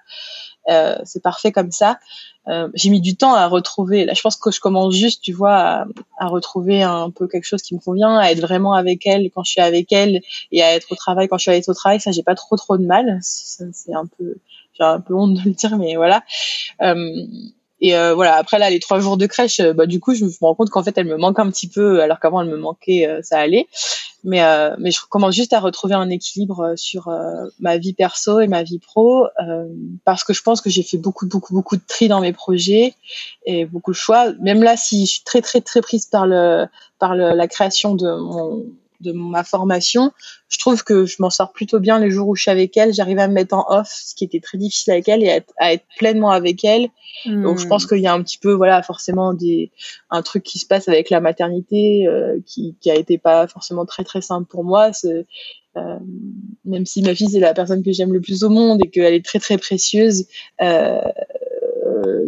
[0.70, 2.00] euh, c'est parfait comme ça.
[2.48, 4.06] Euh, j'ai mis du temps à retrouver.
[4.06, 5.86] Là, je pense que je commence juste, tu vois, à,
[6.18, 9.44] à, retrouver un peu quelque chose qui me convient, à être vraiment avec elle quand
[9.44, 10.22] je suis avec elle
[10.54, 12.00] et à être au travail quand je suis au travail.
[12.00, 13.20] Ça, j'ai pas trop trop de mal.
[13.22, 14.38] C'est un peu,
[14.78, 16.24] j'ai un peu honte de le dire, mais voilà.
[16.82, 17.26] Euh,
[17.80, 20.26] et euh, voilà, après là, les trois jours de crèche, euh, bah, du coup, je
[20.26, 22.58] me rends compte qu'en fait, elle me manque un petit peu, alors qu'avant, elle me
[22.58, 23.68] manquait, euh, ça allait.
[24.24, 24.42] Mais,
[24.80, 27.10] mais je commence juste à retrouver un équilibre sur
[27.60, 29.26] ma vie perso et ma vie pro,
[30.04, 32.96] parce que je pense que j'ai fait beaucoup, beaucoup, beaucoup de tri dans mes projets
[33.46, 34.34] et beaucoup de choix.
[34.42, 36.66] Même là, si je suis très, très, très prise par le,
[37.00, 38.66] par le, la création de mon
[39.00, 40.12] de ma formation,
[40.50, 42.94] je trouve que je m'en sors plutôt bien les jours où je suis avec elle.
[42.94, 45.74] J'arrive à me mettre en off, ce qui était très difficile avec elle, et à
[45.74, 46.90] être, pleinement avec elle.
[47.26, 47.88] Donc je pense hmm.
[47.90, 49.72] qu'il y a un petit peu, voilà, forcément des
[50.10, 53.86] un truc qui se passe avec la maternité euh, qui qui a été pas forcément
[53.86, 54.92] très très simple pour moi.
[55.78, 56.00] Euh,
[56.66, 59.14] même si ma fille c'est la personne que j'aime le plus au monde et qu'elle
[59.14, 60.26] est très très précieuse.
[60.62, 61.02] Euh,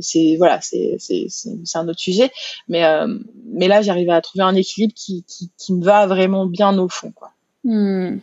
[0.01, 2.31] c'est voilà, c'est c'est c'est un autre sujet.
[2.67, 3.07] Mais euh,
[3.45, 6.89] mais là, j'arrive à trouver un équilibre qui, qui, qui me va vraiment bien au
[6.89, 7.31] fond, quoi.
[7.63, 8.17] Hmm.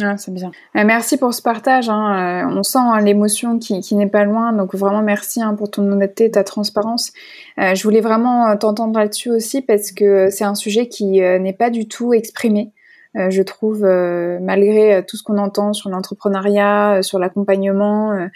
[0.00, 0.50] Ah, c'est bien.
[0.76, 1.88] Euh, merci pour ce partage.
[1.88, 2.46] Hein.
[2.48, 4.52] Euh, on sent hein, l'émotion qui, qui n'est pas loin.
[4.52, 7.12] Donc vraiment merci hein, pour ton honnêteté, ta transparence.
[7.58, 11.88] je voulais vraiment t'entendre là-dessus aussi parce que c'est un sujet qui n'est pas du
[11.88, 12.72] tout exprimé.
[13.16, 18.28] Je trouve, malgré tout ce qu'on entend sur l'entrepreneuriat, sur l'accompagnement,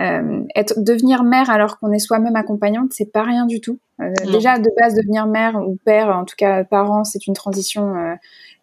[0.00, 3.80] euh, être devenir mère alors qu'on est soi-même accompagnante, c'est pas rien du tout.
[4.00, 8.16] Euh, déjà de base devenir mère ou père, en tout cas parent, c'est une transition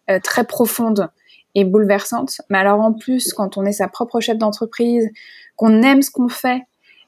[0.08, 1.10] euh, très profonde
[1.54, 2.40] et bouleversante.
[2.48, 5.10] Mais alors en plus, quand on est sa propre chef d'entreprise,
[5.56, 6.62] qu'on aime ce qu'on fait,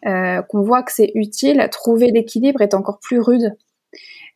[0.04, 3.67] qu'on voit que c'est utile, trouver l'équilibre est encore plus rude euh,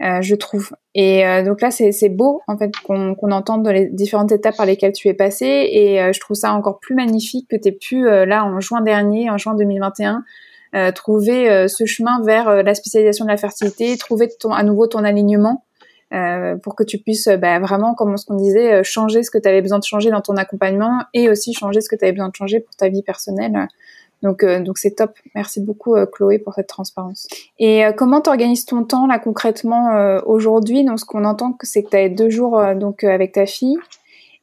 [0.01, 0.73] je trouve.
[0.95, 4.67] Et euh, donc là, c'est beau en fait qu'on qu'on entende les différentes étapes par
[4.67, 7.73] lesquelles tu es passé, et euh, je trouve ça encore plus magnifique que tu aies
[7.73, 10.25] pu là en juin dernier, en juin 2021,
[10.95, 15.65] trouver ce chemin vers la spécialisation de la fertilité, trouver ton, à nouveau ton alignement.
[16.63, 19.63] pour que tu puisses bah, vraiment, comme ce qu'on disait, changer ce que tu avais
[19.63, 22.37] besoin de changer dans ton accompagnement et aussi changer ce que tu avais besoin de
[22.37, 23.69] changer pour ta vie personnelle.
[24.23, 25.13] Donc, euh, donc c'est top.
[25.35, 27.27] Merci beaucoup, euh, Chloé, pour cette transparence.
[27.59, 30.85] Et euh, comment t'organises ton temps là concrètement aujourd'hui?
[30.85, 33.77] Donc, ce qu'on entend, c'est que tu as deux jours donc avec ta fille.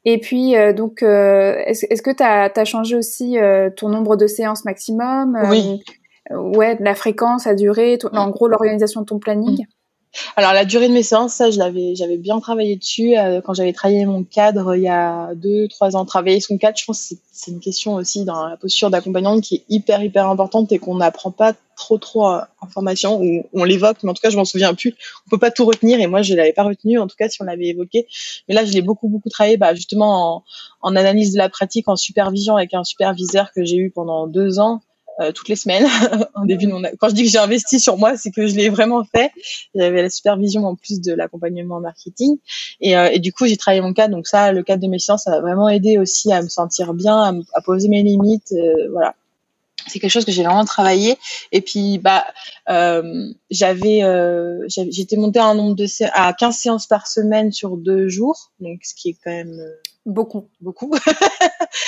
[0.05, 3.37] Et puis, donc, est-ce, est-ce que tu as, changé aussi
[3.75, 5.37] ton nombre de séances maximum?
[5.49, 5.83] Oui.
[6.31, 9.65] ouais, la fréquence, la durée, en gros l'organisation de ton planning?
[10.35, 13.53] Alors la durée de mes séances, ça, je l'avais, j'avais bien travaillé dessus euh, quand
[13.53, 16.05] j'avais travaillé mon cadre il y a deux, trois ans.
[16.05, 19.55] Travailler son cadre, je pense, que c'est une question aussi dans la posture d'accompagnante qui
[19.55, 23.97] est hyper, hyper importante et qu'on n'apprend pas trop, trop en formation ou on l'évoque,
[24.03, 24.95] mais en tout cas, je m'en souviens plus.
[25.27, 26.99] On peut pas tout retenir et moi, je l'avais pas retenu.
[26.99, 28.07] En tout cas, si on l'avait évoqué,
[28.47, 30.43] mais là, je l'ai beaucoup, beaucoup travaillé, bah, justement en,
[30.81, 34.59] en analyse de la pratique, en supervision avec un superviseur que j'ai eu pendant deux
[34.59, 34.81] ans
[35.19, 35.85] euh, toutes les semaines.
[36.35, 36.67] en début,
[36.97, 39.31] quand je dis que j'ai investi sur moi, c'est que je l'ai vraiment fait.
[39.75, 42.37] J'avais la supervision en plus de l'accompagnement marketing.
[42.79, 44.15] Et, euh, du coup, j'ai travaillé mon cadre.
[44.15, 46.93] Donc ça, le cadre de mes séances, ça m'a vraiment aidé aussi à me sentir
[46.93, 48.53] bien, à, poser mes limites.
[48.53, 49.15] Euh, voilà
[49.87, 51.17] c'est quelque chose que j'ai vraiment travaillé
[51.51, 52.23] et puis bah
[53.49, 54.01] j'avais
[54.67, 58.81] j'étais montée à un nombre de à 15 séances par semaine sur deux jours donc
[58.83, 59.57] ce qui est quand même
[60.05, 60.49] beaucoup.
[60.61, 60.91] Beaucoup.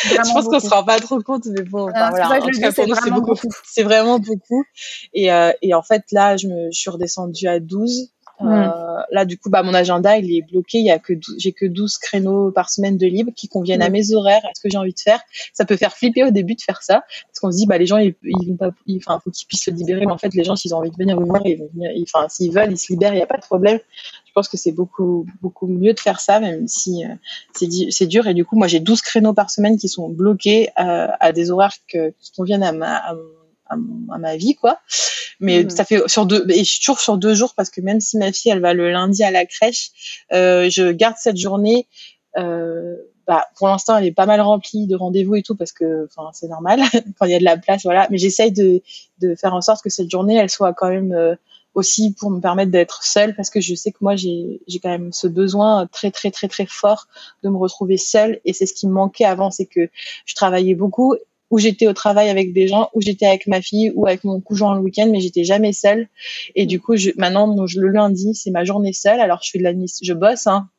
[0.04, 2.40] Je pense qu'on se rend pas trop compte mais bon enfin, voilà.
[2.72, 3.36] c'est beaucoup.
[3.66, 4.64] c'est vraiment beaucoup.
[5.14, 8.12] Et euh, et en fait là je me je suis redescendue à 12
[8.44, 10.80] euh, là, du coup, bah, mon agenda, il est bloqué.
[10.80, 13.90] Il y a que j'ai que 12 créneaux par semaine de libre qui conviennent à
[13.90, 15.22] mes horaires, à ce que j'ai envie de faire?
[15.54, 17.86] Ça peut faire flipper au début de faire ça, parce qu'on se dit, bah, les
[17.86, 20.06] gens, ils, ils vont pas, enfin, faut qu'ils puissent se libérer.
[20.06, 21.92] Mais en fait, les gens, s'ils ont envie de venir vous voir, ils vont venir.
[22.04, 23.14] Enfin, s'ils veulent, ils se libèrent.
[23.14, 23.80] Il n'y a pas de problème.
[24.26, 27.10] Je pense que c'est beaucoup, beaucoup mieux de faire ça, même si euh,
[27.54, 28.28] c'est dur.
[28.28, 31.52] Et du coup, moi, j'ai 12 créneaux par semaine qui sont bloqués euh, à des
[31.52, 33.16] horaires que, qui conviennent à ma, à
[33.72, 34.80] à, ma vie quoi
[35.40, 35.70] mais mm.
[35.70, 38.18] ça fait sur deux et je suis toujours sur deux jours parce que même si
[38.18, 39.90] ma fille elle va le lundi à la crèche
[40.34, 41.88] euh, je garde cette journée
[42.38, 42.96] euh,
[43.28, 46.30] bah, pour l'instant elle est pas mal remplie de rendez-vous et tout parce que enfin
[46.34, 46.82] c'est normal
[47.20, 48.82] quand il y a de la place voilà mais j'essaye de
[49.20, 51.36] de faire en sorte que cette journée elle soit quand même euh,
[51.74, 54.90] aussi pour me permettre d'être seule parce que je sais que moi j'ai j'ai quand
[54.90, 57.08] même ce besoin très très très très fort
[57.44, 59.90] de me retrouver seule et c'est ce qui me manquait avant c'est que
[60.26, 61.16] je travaillais beaucoup
[61.52, 64.40] où j'étais au travail avec des gens, où j'étais avec ma fille ou avec mon
[64.42, 66.08] conjoint le week-end, mais j'étais jamais seule.
[66.56, 69.20] Et du coup, je, maintenant, le lundi, c'est ma journée seule.
[69.20, 70.70] Alors, je fais de je bosse, hein,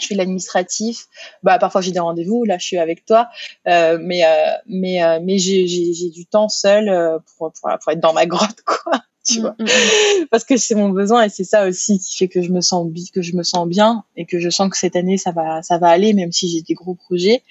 [0.00, 1.06] je fais de l'administratif.
[1.42, 2.44] Bah, parfois j'ai des rendez-vous.
[2.44, 3.28] Là, je suis avec toi,
[3.68, 7.92] euh, mais euh, mais euh, mais j'ai j'ai du temps seul euh, pour, pour pour
[7.92, 9.56] être dans ma grotte, quoi tu mm, vois.
[9.58, 10.26] Mm, mm.
[10.30, 12.86] Parce que c'est mon besoin et c'est ça aussi qui fait que je me sens
[13.12, 15.78] que je me sens bien et que je sens que cette année ça va ça
[15.78, 17.42] va aller même si j'ai des gros projets.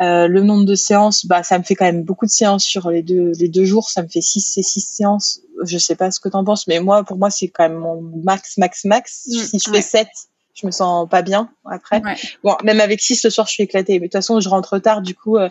[0.00, 2.90] Euh, le nombre de séances, bah ça me fait quand même beaucoup de séances sur
[2.90, 5.40] les deux les deux jours, ça me fait six et six séances.
[5.64, 8.00] Je sais pas ce que t'en penses, mais moi pour moi c'est quand même mon
[8.22, 9.24] max max max.
[9.24, 10.08] si je fais sept
[10.60, 12.02] je me sens pas bien après.
[12.42, 13.94] Bon, même avec 6 le soir, je suis éclatée.
[13.94, 15.02] Mais de toute façon, je rentre tard.
[15.02, 15.48] Du coup, euh,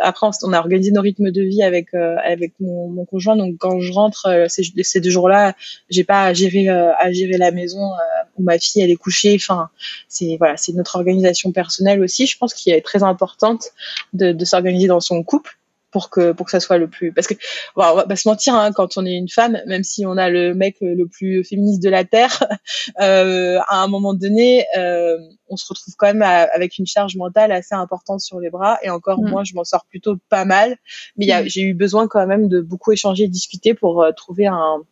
[0.00, 3.36] après, on a organisé nos rythmes de vie avec euh, avec mon, mon, conjoint.
[3.36, 5.54] Donc, quand je rentre euh, ces, ces deux jours-là,
[5.88, 7.92] j'ai pas à gérer à gérer la maison
[8.36, 9.36] où ma fille elle est couchée.
[9.36, 9.70] Enfin,
[10.08, 12.26] c'est voilà, c'est notre organisation personnelle aussi.
[12.26, 13.68] Je pense qu'il est très importante
[14.12, 15.59] de, de s'organiser dans son couple
[15.90, 17.34] pour que pour que ça soit le plus parce que
[17.76, 20.16] bon, on va pas se mentir hein, quand on est une femme même si on
[20.16, 22.44] a le mec le plus féministe de la terre
[23.00, 25.18] euh, à un moment donné euh,
[25.48, 28.90] on se retrouve quand même avec une charge mentale assez importante sur les bras et
[28.90, 29.30] encore mm.
[29.30, 30.76] moi je m'en sors plutôt pas mal
[31.16, 31.48] mais mm.
[31.48, 34.82] j'ai eu besoin quand même de beaucoup échanger et discuter pour euh, trouver un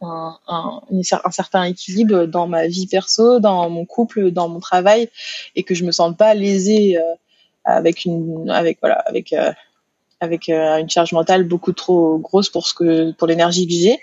[0.00, 5.08] un, un, un, certain équilibre dans ma vie perso, dans mon couple, dans mon travail,
[5.56, 7.14] et que je me sente pas lésée euh,
[7.64, 9.52] avec une, avec voilà, avec euh,
[10.20, 13.98] avec euh, une charge mentale beaucoup trop grosse pour ce que pour l'énergie que j'ai.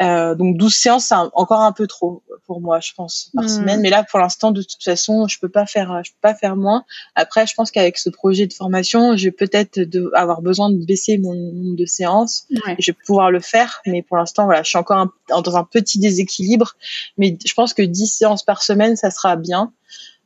[0.00, 3.48] Euh, donc 12 séances, c'est encore un peu trop pour moi, je pense, par hmm.
[3.48, 3.80] semaine.
[3.80, 6.56] Mais là, pour l'instant, de toute façon, je peux pas faire, je peux pas faire
[6.56, 6.84] moins.
[7.14, 9.80] Après, je pense qu'avec ce projet de formation, je vais peut-être
[10.14, 12.46] avoir besoin de baisser mon nombre de séances.
[12.78, 15.98] je vais pouvoir le faire, mais pour l'instant, voilà, je suis encore dans un petit
[15.98, 16.74] déséquilibre.
[17.18, 19.72] Mais je pense que 10 séances par semaine, ça sera bien.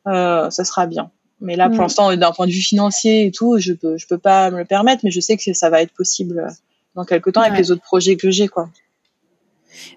[0.06, 1.10] Euh, ça sera bien.
[1.40, 1.82] Mais là, pour mm.
[1.82, 4.64] l'instant, d'un point de vue financier et tout, je peux, je peux pas me le
[4.64, 6.50] permettre, mais je sais que ça va être possible euh,
[6.94, 8.68] dans quelques temps avec les autres projets que j'ai, quoi.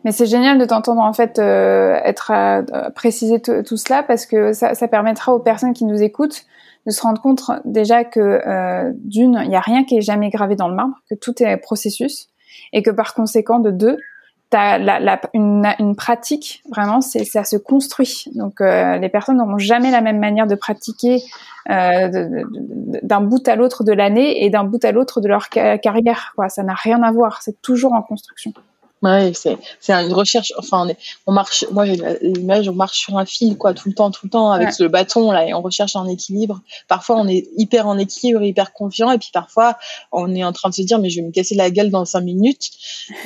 [0.03, 2.63] Mais c'est génial de t'entendre en fait euh, être à,
[2.93, 6.43] préciser tout cela parce que ça, ça, permettra aux personnes qui nous écoutent
[6.85, 10.29] de se rendre compte déjà que euh, d'une, il n'y a rien qui est jamais
[10.29, 12.27] gravé dans le marbre, que tout est processus
[12.73, 13.97] et que par conséquent de deux,
[14.53, 18.25] une, pratique, vraiment, c'est ça se construit.
[18.35, 21.21] Donc, euh, les personnes n'auront jamais la même manière de pratiquer
[21.69, 22.43] euh,
[23.03, 26.33] d'un bout à l'autre de l'année et d'un bout à l'autre de leur carrière.
[26.47, 27.41] Ça n'a rien à voir.
[27.41, 28.53] C'est toujours en construction.
[29.01, 30.51] Ouais, c'est c'est une recherche.
[30.57, 31.65] Enfin, on, est, on marche.
[31.71, 34.51] Moi, j'ai l'image, on marche sur un fil, quoi, tout le temps, tout le temps,
[34.51, 36.61] avec le bâton là, et on recherche un équilibre.
[36.89, 39.77] Parfois, on est hyper en équilibre, hyper confiant, et puis parfois,
[40.11, 42.03] on est en train de se dire, mais je vais me casser la gueule dans
[42.03, 42.71] cinq minutes.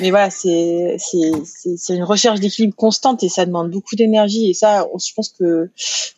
[0.00, 1.32] Mais voilà, c'est c'est
[1.76, 4.50] c'est une recherche d'équilibre constante et ça demande beaucoup d'énergie.
[4.50, 5.70] Et ça, je pense que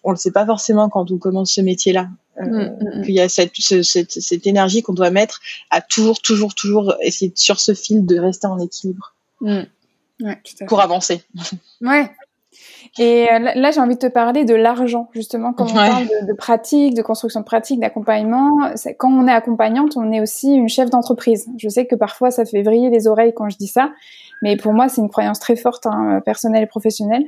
[0.04, 2.08] on le sait pas forcément quand on commence ce métier-là.
[2.38, 3.04] Euh, mm, mm, mm.
[3.06, 7.32] qu'il y a cette, cette, cette énergie qu'on doit mettre à toujours, toujours, toujours essayer
[7.34, 9.15] sur ce fil de rester en équilibre.
[9.40, 9.62] Mm.
[10.66, 11.22] pour avancer.
[11.80, 12.10] Ouais.
[12.98, 16.32] Et euh, là, j'ai envie de te parler de l'argent, justement, quand on parle de,
[16.32, 18.70] pratique, de construction de pratique, d'accompagnement.
[18.98, 21.46] Quand on est accompagnante, on est aussi une chef d'entreprise.
[21.58, 23.90] Je sais que parfois, ça fait vriller les oreilles quand je dis ça,
[24.42, 27.24] mais pour moi, c'est une croyance très forte, hein, personnelle et professionnelle.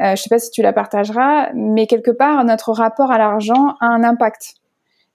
[0.00, 3.74] Euh, je sais pas si tu la partageras, mais quelque part, notre rapport à l'argent
[3.80, 4.54] a un impact.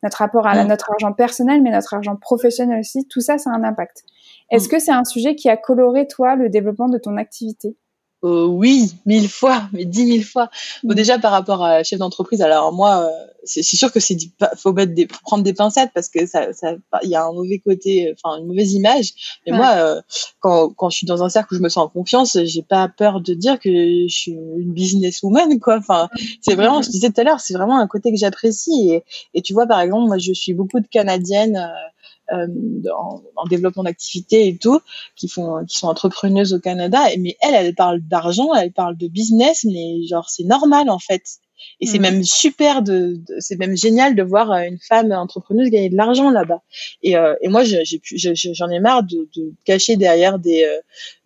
[0.04, 3.54] Notre rapport à notre argent personnel, mais notre argent professionnel aussi, tout ça, ça a
[3.54, 4.04] un impact.
[4.52, 4.72] Est-ce mm.
[4.72, 7.76] que c'est un sujet qui a coloré, toi, le développement de ton activité?
[8.24, 10.50] Euh, oui, mille fois, mais dix mille fois.
[10.84, 10.96] Bon, mm.
[10.96, 14.18] déjà par rapport à chef d'entreprise, alors moi, euh, c'est sûr que c'est
[14.58, 17.60] faut mettre des, prendre des pincettes parce que ça, ça, il y a un mauvais
[17.60, 19.14] côté, enfin une mauvaise image.
[19.46, 20.02] Mais moi, euh,
[20.40, 22.90] quand, quand je suis dans un cercle où je me sens en confiance, j'ai pas
[22.90, 25.78] peur de dire que je suis une businesswoman, quoi.
[25.78, 26.10] Enfin,
[26.42, 28.90] c'est vraiment, je disais tout à l'heure, c'est vraiment un côté que j'apprécie.
[28.92, 29.04] Et,
[29.36, 31.90] et tu vois, par exemple, moi, je suis beaucoup de Canadiennes euh,
[32.32, 34.80] en, en, développement d'activité et tout,
[35.16, 37.00] qui font, qui sont entrepreneuses au Canada.
[37.20, 41.40] Mais elle, elle parle d'argent, elle parle de business, mais genre c'est normal en fait.
[41.80, 42.02] Et c'est mm.
[42.02, 46.30] même super de, c'est même génial de voir euh, une femme entrepreneuse gagner de l'argent
[46.30, 46.62] là-bas.
[47.04, 47.84] Et, euh, et moi, j'ai
[48.14, 50.80] j'en ai marre de, de cacher derrière des, euh,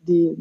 [0.05, 0.35] des,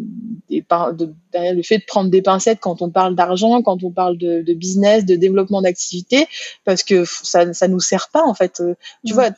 [0.49, 3.91] des de, derrière le fait de prendre des pincettes quand on parle d'argent, quand on
[3.91, 6.27] parle de, de business, de développement d'activité,
[6.65, 8.63] parce que ça, ça nous sert pas en fait.
[9.05, 9.15] Tu mm.
[9.15, 9.31] vois,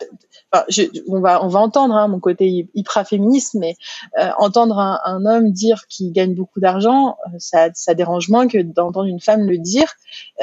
[0.68, 3.76] je, on va on va entendre hein, mon côté hyper féministe, mais
[4.18, 8.48] euh, entendre un, un, homme dire qu'il gagne beaucoup d'argent, euh, ça, ça dérange moins
[8.48, 9.94] que d'entendre une femme le dire.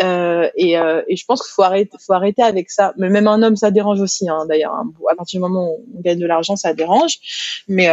[0.02, 2.94] Euh, et, euh, et, je pense qu'il faut arrêter, faut arrêter avec ça.
[2.98, 4.30] Mais même un homme, ça dérange aussi.
[4.30, 4.90] Hein, D'ailleurs, hein.
[5.12, 7.18] à partir du moment où on gagne de l'argent, ça dérange.
[7.68, 7.90] Mais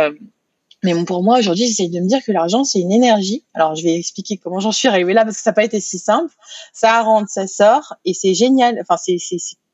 [0.84, 3.44] mais pour moi, aujourd'hui, j'essaie de me dire que l'argent, c'est une énergie.
[3.54, 5.80] Alors, je vais expliquer comment j'en suis arrivée là, parce que ça n'a pas été
[5.80, 6.32] si simple.
[6.72, 8.78] Ça rentre, ça sort, et c'est génial.
[8.80, 9.18] Enfin, c'est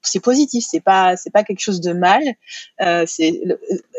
[0.02, 2.22] c'est positif, c'est pas c'est pas quelque chose de mal.
[2.80, 3.40] Euh, c'est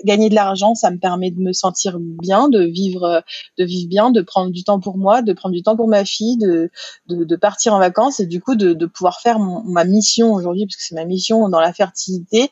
[0.04, 3.24] gagner de l'argent, ça me permet de me sentir bien, de vivre
[3.58, 6.06] de vivre bien, de prendre du temps pour moi, de prendre du temps pour ma
[6.06, 6.70] fille, de
[7.08, 10.66] de, de partir en vacances et du coup de, de pouvoir faire ma mission aujourd'hui
[10.66, 12.52] parce que c'est ma mission dans la fertilité.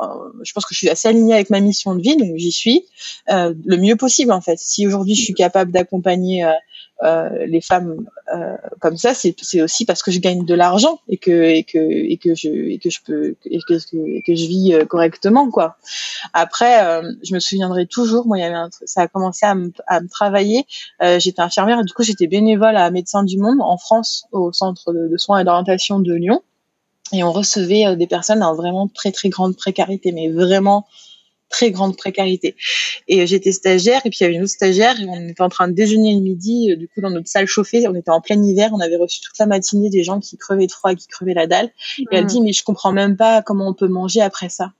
[0.00, 0.04] Euh,
[0.42, 2.84] je pense que je suis assez alignée avec ma mission de vie, donc j'y suis
[3.30, 4.58] euh, le mieux possible en fait.
[4.58, 6.54] Si aujourd'hui je suis capable d'accompagner euh, euh,
[7.02, 11.30] les femmes euh, comme ça, c'est aussi parce que je gagne de l'argent et que
[11.30, 13.60] et que et que je et que je peux et
[14.22, 15.76] que je vis euh, correctement quoi.
[16.32, 18.26] Après, euh, je me souviendrai toujours.
[18.26, 20.66] Moi, il y avait un, ça a commencé à me, à me travailler.
[21.02, 24.92] Euh, j'étais infirmière du coup, j'étais bénévole à Médecins du Monde en France au centre
[24.92, 26.42] de, de soins et d'orientation de Lyon
[27.12, 30.86] et on recevait des personnes en vraiment très très grande précarité, mais vraiment
[31.48, 32.56] très grande précarité.
[33.06, 35.48] Et j'étais stagiaire, et puis il y avait une autre stagiaire, et on était en
[35.48, 37.86] train de déjeuner le midi, euh, du coup, dans notre salle chauffée.
[37.88, 40.66] On était en plein hiver, on avait reçu toute la matinée des gens qui crevaient
[40.66, 41.70] de froid, qui crevaient la dalle.
[41.98, 42.28] Et elle mmh.
[42.28, 44.72] dit, mais je comprends même pas comment on peut manger après ça.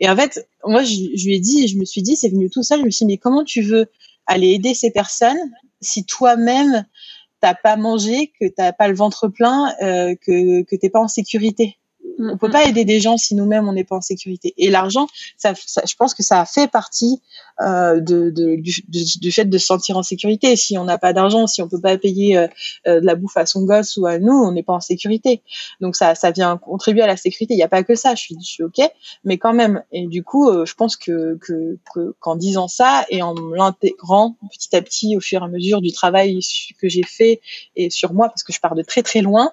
[0.00, 2.62] Et en fait, moi, je, lui ai dit, je me suis dit, c'est venu tout
[2.62, 2.76] ça.
[2.76, 3.86] Je me suis dit, mais comment tu veux
[4.26, 5.38] aller aider ces personnes
[5.80, 6.86] si toi-même
[7.40, 11.08] t'as pas mangé, que t'as pas le ventre plein, euh, que que t'es pas en
[11.08, 11.76] sécurité?
[11.76, 11.85] Mm,
[12.18, 12.52] on peut mm.
[12.52, 14.54] pas aider des gens si nous-mêmes on n'est pas en sécurité.
[14.56, 15.06] Et l'argent,
[15.36, 17.20] ça, ça, je pense que ça fait partie
[17.60, 20.56] euh, de, de, du, du, fait de se sentir en sécurité.
[20.56, 22.46] Si on n'a pas d'argent, si on peut pas payer euh,
[22.86, 25.42] euh, de la bouffe à son gosse ou à nous, on n'est pas en sécurité.
[25.80, 27.54] Donc ça, ça vient contribuer à la sécurité.
[27.54, 28.14] Il n'y a pas que ça.
[28.14, 28.80] Je suis, je suis ok,
[29.24, 29.82] mais quand même.
[29.92, 31.38] Et du coup, euh, je pense que
[32.20, 35.80] qu'en que, disant ça et en l'intégrant petit à petit au fur et à mesure
[35.80, 36.40] du travail
[36.80, 37.40] que j'ai fait
[37.74, 39.52] et sur moi, parce que je pars de très très loin,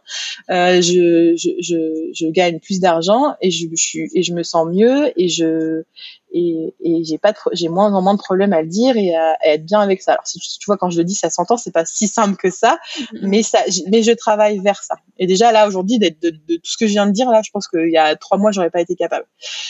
[0.50, 4.44] euh, je, je, je, je gagne plus d'argent et je, je, suis et je me
[4.44, 5.84] sens mieux et je
[6.32, 9.38] et, et j'ai pas j'ai moins en moins de problèmes à le dire et à,
[9.46, 10.14] être bien avec ça.
[10.14, 12.50] Alors si tu, vois quand je le dis ça s'entend, c'est pas si simple que
[12.50, 13.20] ça, mm-hmm.
[13.22, 13.60] mais ça
[13.90, 14.96] mais je travaille vers ça.
[15.18, 17.42] Et déjà là aujourd'hui d'être de, de, tout ce que je viens de dire là,
[17.44, 19.26] je pense qu'il y a trois mois j'aurais pas été capable.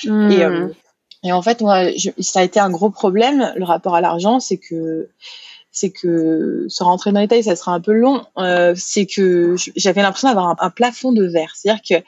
[0.06, 0.32] Mm.
[0.32, 0.68] Et euh,
[1.24, 1.86] et en fait moi
[2.20, 5.10] ça a été un gros problème le rapport à l'argent, c'est que
[5.74, 8.24] c'est que sans rentrer dans les détails, ça sera un peu long.
[8.38, 12.06] Euh, c'est que j'avais l'impression d'avoir un, un, plafond de verre, c'est-à-dire que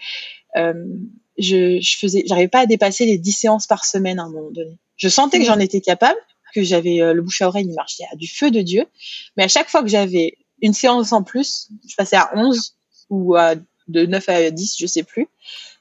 [0.55, 4.51] je, je faisais, j'arrivais pas à dépasser les 10 séances par semaine à un moment
[4.51, 4.77] donné.
[4.97, 6.17] Je sentais que j'en étais capable,
[6.55, 8.85] que j'avais euh, le bouche à oreille, il marchait à du feu de Dieu.
[9.35, 12.75] Mais à chaque fois que j'avais une séance en plus, je passais à 11
[13.09, 13.55] ou à
[13.87, 15.27] de 9 à 10, je sais plus.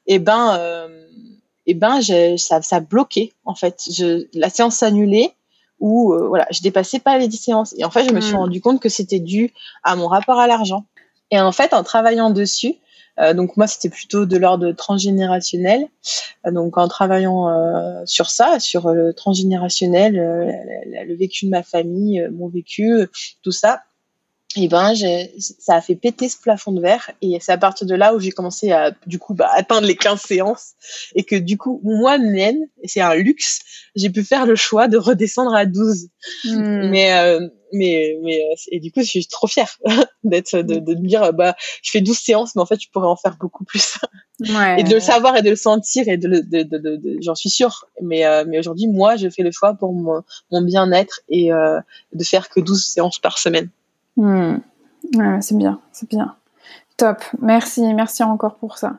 [0.07, 1.07] Et ben, euh,
[1.67, 2.03] et ben,
[2.37, 3.83] ça, ça bloquait en fait.
[3.91, 5.33] Je, la séance s'annulait
[5.79, 7.75] ou euh, voilà, je dépassais pas les 10 séances.
[7.79, 8.39] Et en fait, je me suis hmm.
[8.39, 9.53] rendu compte que c'était dû
[9.85, 10.85] à mon rapport à l'argent.
[11.31, 12.84] Et en fait, en travaillant dessus, euh,
[13.35, 15.87] donc moi, c'était plutôt de l'ordre transgénérationnel.
[16.47, 22.27] Euh, donc en travaillant euh, sur ça, sur le transgénérationnel, le vécu de ma famille,
[22.33, 23.07] mon vécu,
[23.43, 23.83] tout ça,
[24.57, 24.95] et ben
[25.39, 28.21] ça a fait péter ce plafond de verre et c'est à partir de là où
[28.21, 30.73] j'ai commencé à du coup bah, atteindre les 15 séances
[31.15, 33.61] et que du coup moi-même et c'est un luxe
[33.97, 36.09] j'ai pu faire le choix de redescendre à 12
[36.45, 36.89] hmm.
[36.89, 39.79] mais euh, mais mais euh, et du coup je suis trop fière
[40.25, 43.09] d'être de, de me dire bah je fais 12 séances mais en fait je pourrais
[43.09, 43.99] en faire beaucoup plus
[44.41, 44.81] ouais.
[44.81, 47.51] et de le savoir et de le sentir et de, de, de, de j'en suis
[47.51, 51.53] sûre mais euh, mais aujourd'hui moi je fais le choix pour mon, mon bien-être et
[51.53, 51.81] euh,
[52.13, 53.69] de faire que 12 séances par semaine
[54.17, 54.59] Hmm.
[55.41, 56.37] c'est bien, c'est bien.
[56.97, 57.19] Top.
[57.41, 58.99] Merci, merci encore pour ça.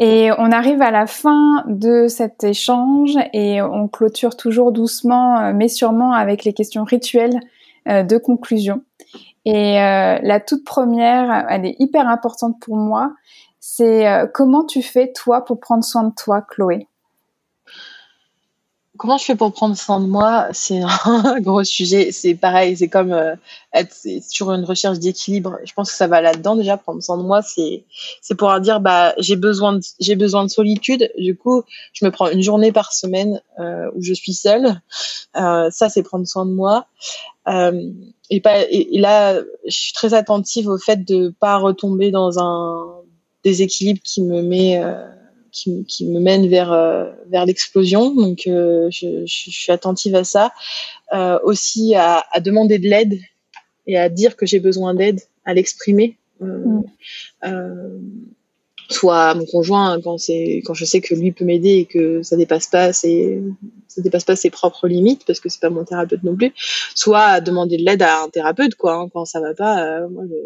[0.00, 5.52] Et on arrive à la fin de cet échange et on clôture toujours doucement, euh,
[5.54, 7.57] mais sûrement avec les questions rituelles euh,
[7.88, 8.82] de conclusion.
[9.44, 13.14] Et euh, la toute première, elle est hyper importante pour moi,
[13.60, 16.87] c'est comment tu fais toi pour prendre soin de toi, Chloé?
[18.98, 20.48] Comment je fais pour prendre soin de moi?
[20.52, 22.10] C'est un gros sujet.
[22.12, 23.36] C'est pareil, c'est comme euh,
[23.72, 23.96] être
[24.28, 25.58] sur une recherche d'équilibre.
[25.64, 26.76] Je pense que ça va là-dedans déjà.
[26.76, 27.84] Prendre soin de moi, c'est
[28.20, 31.10] c'est pour dire bah j'ai besoin de j'ai besoin de solitude.
[31.16, 31.62] Du coup,
[31.92, 34.80] je me prends une journée par semaine euh, où je suis seule.
[35.36, 36.86] Euh, ça, c'est prendre soin de moi.
[37.46, 37.90] Euh,
[38.30, 42.98] et pas et, là, je suis très attentive au fait de pas retomber dans un
[43.44, 45.06] déséquilibre qui me met euh,
[45.58, 48.14] qui, qui, me mène vers euh, vers l'explosion.
[48.14, 50.52] Donc euh, je, je, suis attentive à ça.
[51.12, 53.18] Euh, aussi à, à, demander de l'aide
[53.86, 56.16] et à dire que j'ai besoin d'aide, à l'exprimer.
[56.40, 56.82] Mm.
[58.90, 62.22] soit à mon conjoint quand c'est quand je sais que lui peut m'aider et que
[62.22, 63.42] ça dépasse pas ses
[63.88, 66.52] ça dépasse pas ses propres limites parce que c'est pas mon thérapeute non plus
[66.94, 70.22] soit à demander de l'aide à un thérapeute quoi hein, quand ça va pas moi
[70.30, 70.36] je,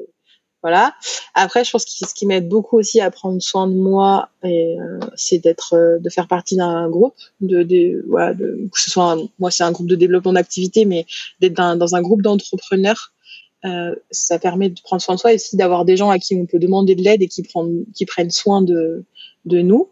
[0.62, 0.94] voilà.
[1.34, 4.78] Après, je pense que ce qui m'aide beaucoup aussi à prendre soin de moi, et
[4.78, 8.90] euh, c'est d'être, euh, de faire partie d'un groupe, de, de, voilà, de, que ce
[8.90, 11.04] soit, moi c'est un groupe de développement d'activité, mais
[11.40, 13.12] d'être dans, dans, un groupe d'entrepreneurs,
[13.64, 16.34] euh, ça permet de prendre soin de soi et aussi d'avoir des gens à qui
[16.34, 19.04] on peut demander de l'aide et qui prennent, qui prennent soin de,
[19.44, 19.88] de nous.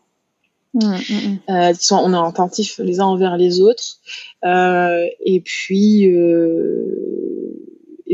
[0.74, 1.38] Mmh, mmh, mmh.
[1.50, 3.98] Euh, on est attentifs les uns envers les autres.
[4.44, 7.49] Euh, et puis, euh,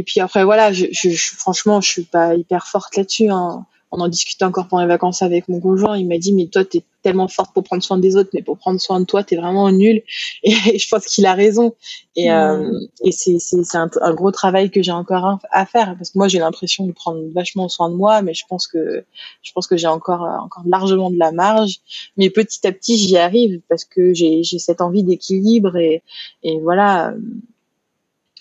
[0.06, 3.28] puis après voilà, je, je, franchement, je suis pas hyper forte là-dessus.
[3.28, 3.66] Hein.
[3.90, 5.98] on en discutait encore pendant les vacances avec mon conjoint.
[5.98, 8.56] Il m'a dit, mais toi, t'es tellement forte pour prendre soin des autres, mais pour
[8.56, 10.02] prendre soin de toi, t'es vraiment nul.
[10.42, 11.74] Et je pense qu'il a raison.
[12.14, 12.70] Et, euh,
[13.04, 16.18] et c'est, c'est, c'est un, un, gros travail que j'ai encore à faire parce que
[16.18, 19.04] moi, j'ai l'impression de prendre vachement soin de moi, mais je pense que,
[19.42, 21.80] je pense que j'ai encore, encore largement de la marge.
[22.16, 26.02] Mais petit à petit, j'y arrive parce que j'ai, j'ai cette envie d'équilibre et,
[26.42, 27.12] et voilà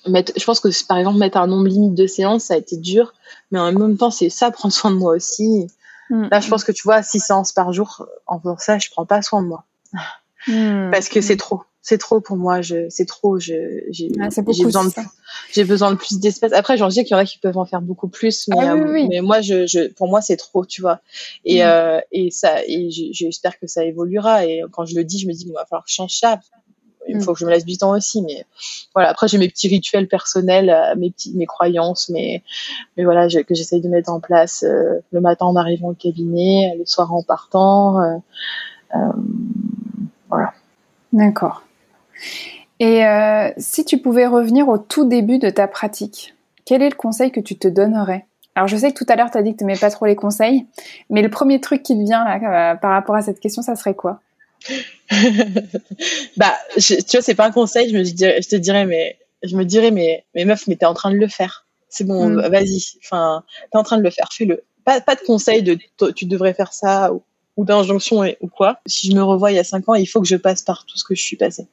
[0.07, 2.77] mettre, je pense que par exemple mettre un nombre limite de séances, ça a été
[2.77, 3.13] dur,
[3.51, 5.67] mais en même temps c'est ça prendre soin de moi aussi.
[6.09, 6.49] Mm, Là, je mm.
[6.49, 9.41] pense que tu vois, six séances par jour, en faisant ça, je prends pas soin
[9.41, 9.65] de moi
[10.47, 12.61] mm, parce que c'est trop, c'est trop pour moi.
[12.61, 13.39] Je, c'est trop.
[13.39, 14.91] Je, j'ai, j'ai besoin de,
[15.51, 16.53] j'ai besoin de plus d'espace.
[16.53, 18.75] Après, j'en dis qu'il y en a qui peuvent en faire beaucoup plus, mais, ah,
[18.75, 19.07] oui, oui.
[19.09, 20.99] mais moi, je, je, pour moi, c'est trop, tu vois.
[21.43, 24.45] Et, euh, et ça, et j'espère que ça évoluera.
[24.45, 26.39] Et quand je le dis, je me dis, il va falloir que je change ça
[27.07, 28.45] il faut que je me laisse du temps aussi mais
[28.93, 32.43] voilà après j'ai mes petits rituels personnels euh, mes petits mes croyances mais
[32.97, 36.75] mais voilà que j'essaye de mettre en place euh, le matin en arrivant au cabinet
[36.77, 38.17] le soir en partant euh,
[38.95, 38.99] euh
[40.27, 40.53] voilà.
[41.13, 41.61] D'accord.
[42.79, 43.03] Et
[43.57, 47.39] si tu pouvais revenir au tout début de ta pratique quel est le conseil que
[47.39, 48.25] tu te donnerais?
[48.55, 50.07] Alors je sais que tout à l'heure tu as dit que tu n'aimais pas trop
[50.07, 50.65] les conseils,
[51.09, 53.93] mais le premier truc qui te vient là, par rapport à cette question, ça serait
[53.93, 54.19] quoi?
[56.37, 57.89] bah, tu vois, c'est pas un conseil.
[57.89, 60.85] Je me dirais, je te dirais, mais je me dirais, mais, mais meuf, mais t'es
[60.85, 61.65] en train de le faire.
[61.89, 62.47] C'est bon, mm.
[62.49, 62.83] vas-y.
[63.03, 64.63] Enfin, t'es en train de le faire, fais-le.
[64.83, 65.77] Pas, pas de conseil de
[66.15, 67.23] tu devrais faire ça ou,
[67.57, 68.79] ou d'injonction ou quoi.
[68.85, 70.85] Si je me revois il y a cinq ans, il faut que je passe par
[70.85, 71.67] tout ce que je suis passé.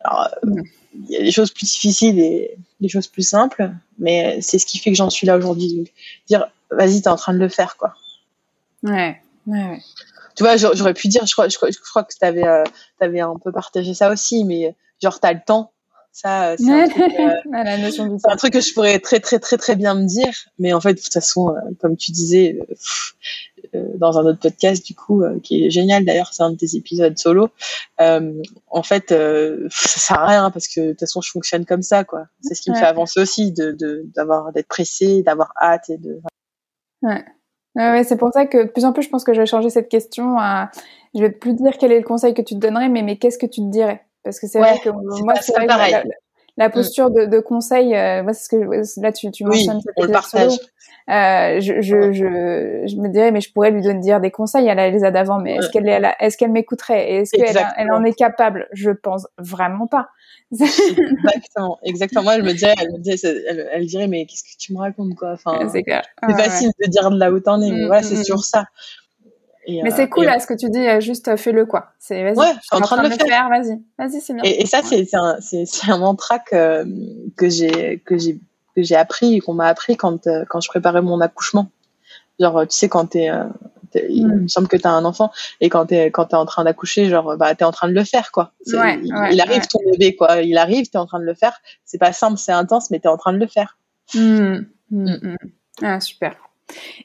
[0.00, 0.62] Alors, mm.
[1.08, 4.66] il y a des choses plus difficiles et des choses plus simples, mais c'est ce
[4.66, 5.90] qui fait que j'en suis là aujourd'hui.
[6.28, 7.94] Dire, vas-y, t'es en train de le faire, quoi.
[8.84, 9.80] Ouais, ouais, ouais
[10.38, 12.62] tu vois, j'aurais pu dire, je crois, je crois, je crois que tu avais, euh,
[13.00, 15.72] avais un peu partagé ça aussi, mais genre, tu as le temps.
[16.12, 19.74] Ça, euh, c'est un, truc, euh, un truc que je pourrais très, très, très, très
[19.74, 20.32] bien me dire.
[20.60, 22.60] Mais en fait, de toute façon, euh, comme tu disais,
[23.74, 26.76] euh, dans un autre podcast, du coup, qui est génial d'ailleurs, c'est un de tes
[26.76, 27.50] épisodes solo.
[27.98, 32.04] en fait, ça sert à rien parce que de toute façon, je fonctionne comme ça,
[32.04, 32.26] quoi.
[32.42, 36.20] C'est ce qui me fait avancer aussi, de, d'avoir, d'être pressé, d'avoir hâte et de.
[37.02, 37.24] Ouais.
[37.74, 39.70] Ouais, c'est pour ça que de plus en plus, je pense que je vais changer
[39.70, 40.70] cette question à.
[41.14, 43.38] Je vais plus dire quel est le conseil que tu te donnerais, mais, mais qu'est-ce
[43.38, 44.04] que tu te dirais?
[44.22, 45.92] Parce que c'est vrai que moi, c'est pareil.
[45.92, 46.02] La,
[46.66, 46.72] mm.
[46.72, 49.76] posture de, de conseil, euh, moi, ce que là, tu, tu mentionnes.
[49.76, 50.58] Oui, on le partage.
[51.08, 54.68] Euh, je, je, je, je, me dirais, mais je pourrais lui donner dire des conseils
[54.68, 58.04] à la Elisa d'avant, mais est-ce qu'elle est, est-ce qu'elle m'écouterait Est-ce qu'elle elle en
[58.04, 58.68] est capable?
[58.72, 60.08] Je pense vraiment pas
[60.52, 62.22] exactement, exactement.
[62.22, 64.78] Moi, elle me dirait, elle, me dirait, elle, elle dirait, mais qu'est-ce que tu me
[64.78, 65.32] racontes, quoi?
[65.32, 65.84] Enfin, c'est
[66.36, 68.42] facile de dire de là où t'en es, mais mm, voilà, c'est mm, sur mm.
[68.42, 68.64] ça.
[69.68, 71.90] Et, mais c'est euh, cool, là, ce que tu dis, euh, juste euh, fais-le, quoi.
[71.98, 73.50] C'est, vas-y, ouais, je suis en train, de le faire.
[73.50, 74.42] Vas-y, vas-y, c'est bien.
[74.42, 76.86] Et, et ça, c'est, c'est un, c'est, c'est un mantra que,
[77.36, 78.40] que j'ai, que j'ai,
[78.74, 81.70] que j'ai appris et qu'on m'a appris quand, quand je préparais mon accouchement.
[82.40, 83.30] Genre, tu sais, quand t'es,
[83.94, 84.42] il mm.
[84.42, 86.46] me semble que tu as un enfant et quand tu es quand tu es en
[86.46, 89.40] train d'accoucher genre bah tu es en train de le faire quoi ouais, il, ouais,
[89.40, 92.12] arrive ton bébé quoi il arrive tu es en train de le faire c'est pas
[92.12, 93.78] simple c'est intense mais tu es en train de le faire
[94.14, 94.58] mmh.
[94.90, 95.36] Mmh.
[95.82, 96.36] ah super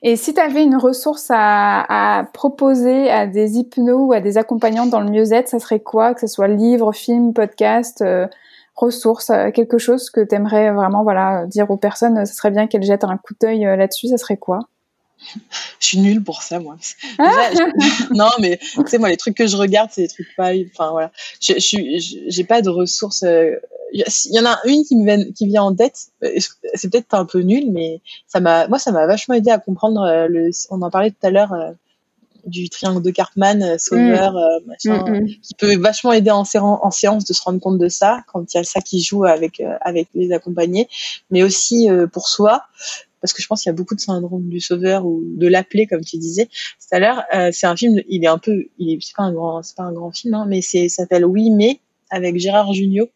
[0.01, 4.89] et si tu avais une ressource à, proposer à des hypnos ou à des accompagnantes
[4.89, 6.13] dans le mieux-être ça serait quoi?
[6.13, 8.27] Que ce soit livre film podcast euh,
[8.75, 12.67] ressources, euh, quelque chose que tu aimerais vraiment voilà dire aux personnes, ça serait bien
[12.67, 14.59] qu'elles jettent un coup d'œil euh, là-dessus, ça serait quoi?
[15.79, 16.77] je suis nulle pour ça moi
[18.11, 20.91] non mais tu sais moi les trucs que je regarde c'est des trucs pas enfin
[20.91, 21.11] voilà
[21.41, 23.55] je suis j'ai pas de ressources euh,
[23.91, 26.39] il y en a une qui me vient qui vient en tête euh,
[26.73, 30.01] c'est peut-être un peu nul mais ça m'a moi ça m'a vachement aidé à comprendre
[30.01, 31.53] euh, le on en parlait tout à l'heure
[32.45, 34.67] du triangle de Cartman, Sauveur, mm.
[34.67, 35.27] machin, mm, mm.
[35.27, 38.57] qui peut vachement aider en, en, séance de se rendre compte de ça, quand il
[38.57, 40.89] y a ça qui joue avec, avec les accompagnés,
[41.31, 42.63] mais aussi pour soi
[43.23, 45.87] parce que je pense qu'il y a beaucoup de syndrome du sauveur ou de l'appeler
[45.87, 47.23] comme tu disais tout à l'heure.
[47.33, 49.83] Euh, c'est un film, il est un peu, il c'est pas un grand, c'est pas
[49.83, 51.79] un grand film, hein, mais c'est s'appelle Oui mais
[52.09, 53.07] avec Gérard Jugnot.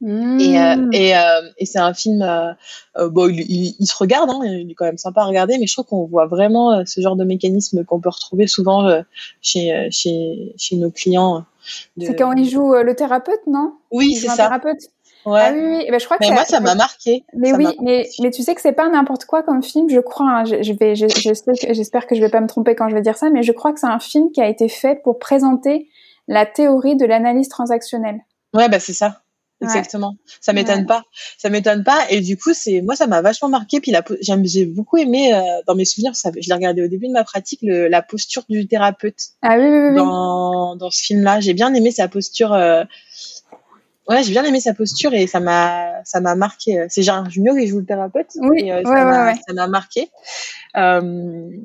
[0.00, 0.40] Mmh.
[0.40, 4.30] Et, euh, et, euh, et c'est un film, euh, bon, il, il, il, se regarde,
[4.30, 7.00] hein, il est quand même sympa à regarder, mais je trouve qu'on voit vraiment ce
[7.00, 8.90] genre de mécanisme qu'on peut retrouver souvent
[9.42, 11.44] chez, chez, chez nos clients.
[11.96, 12.06] De...
[12.06, 13.74] C'est quand il joue le thérapeute, non?
[13.92, 14.36] Oui, c'est ça.
[14.36, 14.88] Thérapeute?
[15.24, 15.40] Ouais.
[15.42, 15.86] Ah oui, oui.
[15.90, 17.24] Ben, je crois que mais ça, moi, ça m'a marqué.
[17.36, 20.00] Mais ça oui, mais, mais tu sais que c'est pas n'importe quoi comme film, je
[20.00, 20.28] crois.
[20.28, 20.44] Hein.
[20.44, 23.30] Je, je, vais, j'espère que je vais pas me tromper quand je vais dire ça,
[23.30, 25.88] mais je crois que c'est un film qui a été fait pour présenter
[26.28, 28.20] la théorie de l'analyse transactionnelle.
[28.54, 29.22] Ouais, bah c'est ça.
[29.62, 30.08] Exactement.
[30.08, 30.32] Ouais.
[30.40, 30.86] Ça m'étonne ouais.
[30.86, 31.04] pas.
[31.38, 32.00] Ça m'étonne pas.
[32.10, 33.80] Et du coup, c'est moi, ça m'a vachement marqué.
[33.80, 34.02] Puis la,
[34.42, 36.16] j'ai beaucoup aimé euh, dans mes souvenirs.
[36.16, 39.20] Ça, je l'ai regardé au début de ma pratique, le, la posture du thérapeute.
[39.40, 39.96] Ah oui, oui, oui.
[39.96, 42.52] Dans, dans ce film-là, j'ai bien aimé sa posture.
[42.52, 42.82] Euh,
[44.08, 46.86] ouais, j'ai bien aimé sa posture et ça m'a, ça m'a marqué.
[46.88, 48.28] C'est Gérard Junior qui joue le thérapeute.
[48.40, 49.34] Oui, et, euh, ouais, ça ouais, m'a- ouais.
[49.46, 50.10] Ça m'a marqué.
[50.76, 51.00] Euh,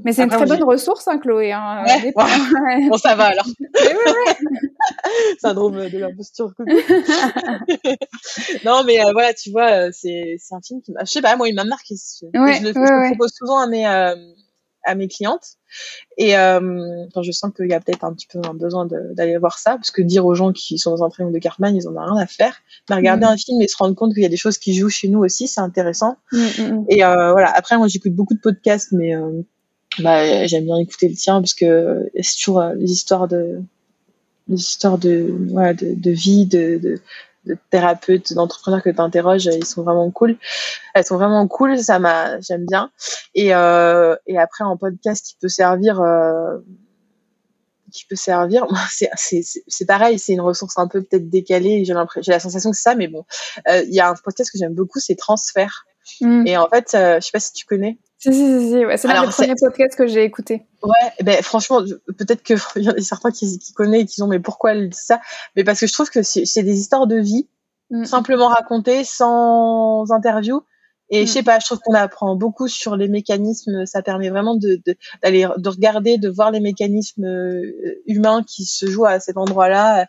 [0.03, 1.51] Mais c'est une très bonne ressource, hein, Chloé.
[1.53, 1.83] Hein.
[2.89, 3.45] Bon, ça va alors.
[5.41, 6.51] Syndrome de la posture.
[8.65, 11.01] non, mais euh, voilà, tu vois, euh, c'est c'est un film qui m'a.
[11.05, 11.95] Je sais pas, moi, il m'a marqué.
[12.33, 14.15] Ouais, je le, je le propose souvent à mes euh,
[14.87, 15.57] à mes clientes.
[16.17, 19.59] Et euh, je sens qu'il y a peut-être un petit peu un besoin d'aller voir
[19.59, 21.95] ça, parce que dire aux gens qui sont dans un triangle de Cartman, ils en
[21.95, 22.55] ont rien à faire.
[22.89, 23.31] Mais regarder Mhm.
[23.33, 25.19] un film et se rendre compte qu'il y a des choses qui jouent chez nous
[25.19, 26.17] aussi, c'est intéressant.
[26.31, 26.85] Mm, mm, mm.
[26.89, 27.51] Et euh, voilà.
[27.55, 29.41] Après, moi, j'écoute beaucoup de podcasts, mais euh,
[29.99, 33.61] bah, j'aime bien écouter le tien parce que c'est toujours euh, les histoires de
[34.47, 37.01] les histoires de voilà, de, de vie, de, de,
[37.47, 40.37] de thérapeutes, d'entrepreneurs que tu interroges, ils sont vraiment cool.
[40.93, 42.91] Elles sont vraiment cool, ça m'a j'aime bien.
[43.35, 46.57] Et euh, et après en podcast qui peut servir euh,
[47.91, 48.67] qui peut servir,
[49.17, 51.85] c'est pareil, c'est une ressource un peu peut-être décalée.
[51.85, 51.93] J'ai
[52.31, 53.25] la sensation que c'est ça, mais bon,
[53.67, 55.85] Euh, il y a un podcast que j'aime beaucoup, c'est Transfert.
[56.21, 56.47] Mm.
[56.47, 57.97] Et en fait, je sais pas si tu connais.
[58.19, 58.97] Si, si, si, si, ouais.
[58.97, 60.65] c'est l'un des premiers podcasts que j'ai écouté.
[60.81, 61.81] Ouais, ben franchement,
[62.17, 64.71] peut-être que il y en a certains qui, qui connaissent et qui ont mais pourquoi
[64.73, 65.19] elle dit ça?
[65.55, 67.47] Mais parce que je trouve que c'est des histoires de vie
[67.89, 68.03] Mm.
[68.03, 70.61] simplement racontées sans interview.
[71.09, 71.25] Et Mm.
[71.27, 73.85] je sais pas, je trouve qu'on apprend beaucoup sur les mécanismes.
[73.85, 78.65] Ça permet vraiment de de- d'aller de, regarder, de voir les mécanismes euh, humains qui
[78.65, 80.05] se jouent à cet endroit-là.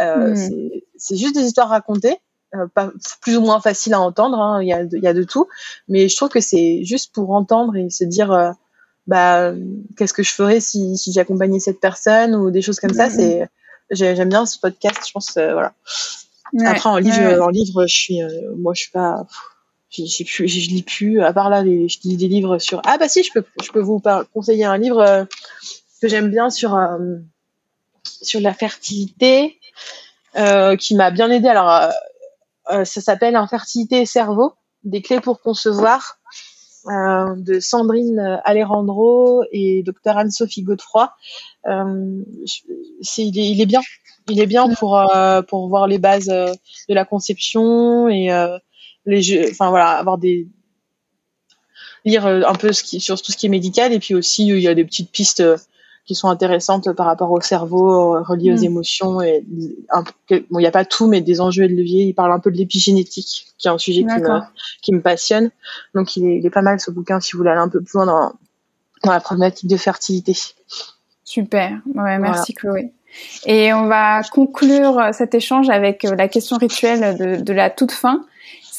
[0.00, 0.36] Euh, Mm.
[0.36, 2.16] c'est- C'est juste des histoires racontées,
[2.54, 2.90] euh, pas
[3.20, 4.38] plus ou moins faciles à entendre.
[4.38, 5.46] hein, Il y a de- il y a de tout,
[5.88, 8.32] mais je trouve que c'est juste pour entendre et se dire.
[8.32, 8.50] euh,
[9.06, 9.52] bah
[9.96, 13.10] qu'est-ce que je ferais si, si j'accompagnais cette personne ou des choses comme ça Mhm.
[13.10, 13.48] c'est
[13.90, 15.72] j'ai- j'aime bien ce podcast je pense euh, voilà
[16.52, 18.20] Ouais, après en livre ouais, en livre je suis
[18.56, 19.26] moi je suis pas
[19.90, 23.08] je, je, lis plus à part là les, je lis des livres sur ah bah
[23.08, 24.00] si je peux je peux vous
[24.34, 25.26] conseiller un livre
[26.00, 26.78] que j'aime bien sur
[28.04, 29.58] sur la fertilité
[30.36, 31.90] euh, qui m'a bien aidé alors
[32.84, 34.52] ça s'appelle Infertilité et cerveau
[34.84, 36.18] des clés pour concevoir
[36.86, 41.12] euh, de Sandrine Alejandro et Dr Anne-Sophie Godefroy.
[41.66, 42.22] Euh,
[43.18, 43.80] il, est, bien.
[44.28, 46.52] Il est bien pour euh, pour voir les bases euh,
[46.88, 48.58] de la conception et euh.
[49.50, 50.46] Enfin voilà, avoir des
[52.04, 54.62] lire euh, un peu sur tout ce qui est médical et puis aussi euh, il
[54.62, 55.56] y a des petites pistes euh,
[56.06, 58.64] qui sont intéressantes par rapport au cerveau reliées aux Mm.
[58.64, 59.44] émotions et
[59.90, 62.32] un, bon il n'y a pas tout mais des enjeux et de levier il parle
[62.32, 64.42] un peu de l'épigénétique qui est un sujet qui me, D'accord.
[64.82, 65.50] qui me passionne
[65.94, 67.80] donc il est, il est pas mal ce bouquin si vous voulez aller un peu
[67.80, 68.32] plus loin dans,
[69.04, 70.34] dans la problématique de fertilité
[71.24, 71.78] Super.
[71.94, 72.92] Ouais, merci Chloé.
[73.46, 77.70] Et on va conclure euh, cet échange avec euh, la question rituelle de, de la
[77.70, 78.24] toute fin.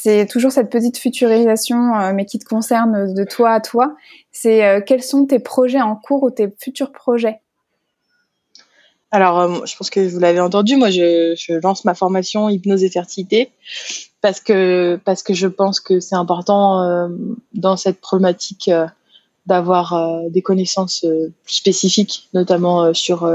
[0.04, 3.94] C'est toujours cette petite futurisation, euh, mais qui te concerne de toi à toi.
[4.32, 7.40] C'est euh, quels sont tes projets en cours ou tes futurs projets?
[9.12, 12.90] Alors, euh, je pense que vous l'avez entendu, moi je, lance ma formation hypnose et
[12.90, 13.52] fertilité
[14.20, 17.08] parce que parce que je pense que c'est important
[17.54, 18.70] dans cette problématique
[19.46, 21.06] d'avoir des connaissances
[21.46, 23.30] spécifiques, notamment sur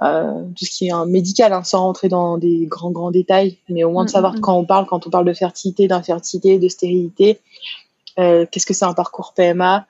[0.00, 3.82] tout ce qui est un médical, hein, sans rentrer dans des grands grands détails, mais
[3.84, 5.88] au moins de Mm, savoir mm, de quand on parle, quand on parle de fertilité,
[5.88, 7.40] d'infertilité, de stérilité,
[8.18, 9.86] euh, qu'est-ce que c'est un parcours PMA,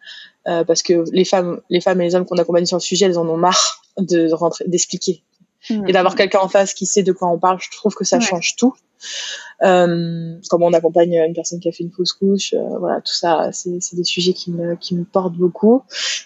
[0.48, 3.06] euh, parce que les femmes, les femmes et les hommes qu'on accompagne sur le sujet,
[3.06, 5.22] elles en ont marre de rentrer, d'expliquer.
[5.88, 8.18] Et d'avoir quelqu'un en face qui sait de quoi on parle, je trouve que ça
[8.18, 8.22] Ouais.
[8.24, 8.74] change tout.
[9.62, 13.14] Euh, comment on accompagne une personne qui a fait une fausse couche, euh, voilà, tout
[13.14, 15.82] ça, c'est des sujets qui me, portent beaucoup.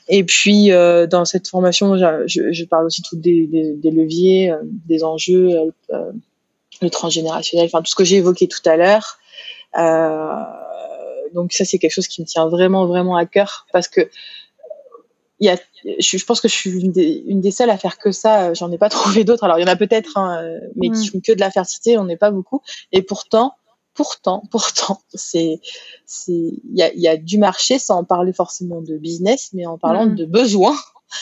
[0.09, 5.05] Et puis, euh, dans cette formation, je, parle aussi tout des, des, leviers, euh, des
[5.05, 5.73] enjeux,
[6.83, 9.19] le transgénérationnel, enfin tout ce que j'ai évoqué tout à l'heure.
[11.35, 14.09] Donc ça, c'est quelque chose qui me tient vraiment, vraiment à cœur parce que
[15.41, 15.57] il y a,
[15.99, 18.49] je, je pense que je suis une des, une des seules à faire que ça.
[18.51, 19.45] euh, J'en ai pas trouvé d'autres.
[19.45, 20.93] Alors il y en a peut-être, hein, euh, mais Mm.
[20.95, 21.99] qui font que de la fertilité.
[21.99, 22.61] On n'est pas beaucoup.
[22.93, 23.53] Et pourtant,
[23.95, 25.61] pourtant, pourtant, c'est,
[26.07, 29.67] c'est, il y a, il y a du marché sans parler forcément de business, mais
[29.67, 30.15] en parlant Mm.
[30.15, 30.77] de besoins.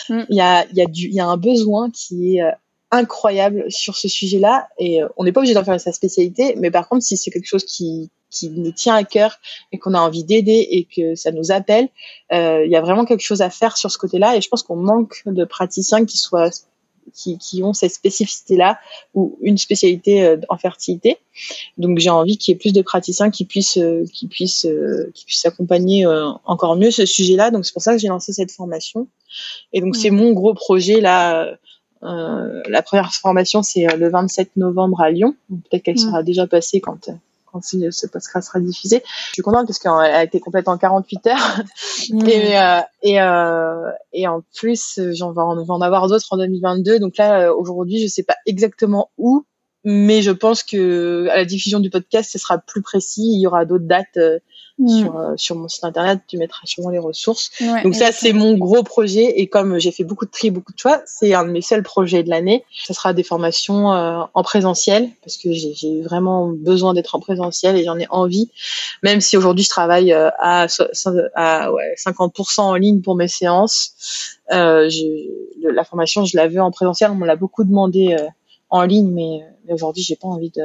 [0.08, 0.22] Mm.
[0.28, 2.50] Il y a, il y a du, il y a un besoin qui est euh,
[2.90, 4.68] incroyable sur ce sujet-là.
[4.78, 7.30] Et euh, on n'est pas obligé d'en faire sa spécialité, mais par contre, si c'est
[7.30, 9.38] quelque chose qui qui nous tient à cœur
[9.72, 11.88] et qu'on a envie d'aider et que ça nous appelle,
[12.32, 14.36] euh, il y a vraiment quelque chose à faire sur ce côté-là.
[14.36, 16.50] Et je pense qu'on manque de praticiens qui soient
[17.14, 18.78] qui, qui ont cette spécificité-là
[19.14, 21.18] ou une spécialité euh, en fertilité.
[21.76, 25.10] Donc j'ai envie qu'il y ait plus de praticiens qui puissent euh, qui puissent euh,
[25.14, 27.50] qui puissent accompagner euh, encore mieux ce sujet-là.
[27.50, 29.08] Donc c'est pour ça que j'ai lancé cette formation.
[29.72, 31.56] Et donc c'est mon gros projet là.
[32.04, 35.34] Euh, la première formation c'est le 27 novembre à Lyon.
[35.48, 37.12] Peut-être qu'elle sera déjà passée quand euh,
[37.50, 39.02] quand ce podcast sera diffusé.
[39.04, 41.36] Je suis contente parce qu'elle a été complète en 48 heures.
[42.10, 42.28] Mm.
[42.28, 46.26] Et, euh, et, euh, et en plus, j'en vais en, je vais en avoir d'autres
[46.30, 46.98] en 2022.
[47.00, 49.44] Donc là, euh, aujourd'hui, je sais pas exactement où
[49.84, 53.22] mais je pense que à la diffusion du podcast, ce sera plus précis.
[53.22, 54.38] Il y aura d'autres dates euh,
[54.78, 54.88] mm.
[54.88, 56.20] sur euh, sur mon site internet.
[56.26, 57.50] Tu mettras sûrement les ressources.
[57.84, 59.40] Donc ça, c'est mon gros projet.
[59.40, 61.84] Et comme j'ai fait beaucoup de tri, beaucoup de choix, c'est un de mes seuls
[61.84, 62.64] projets de l'année.
[62.72, 67.76] Ce sera des formations euh, en présentiel parce que j'ai vraiment besoin d'être en présentiel
[67.76, 68.50] et j'en ai envie.
[69.04, 74.36] Même si aujourd'hui je travaille à, à ouais, 50% en ligne pour mes séances.
[74.50, 77.12] la formation, je la veux en présentiel.
[77.12, 78.16] On me l'a beaucoup demandé
[78.70, 80.62] en ligne, mais, mais aujourd'hui, j'ai pas envie de.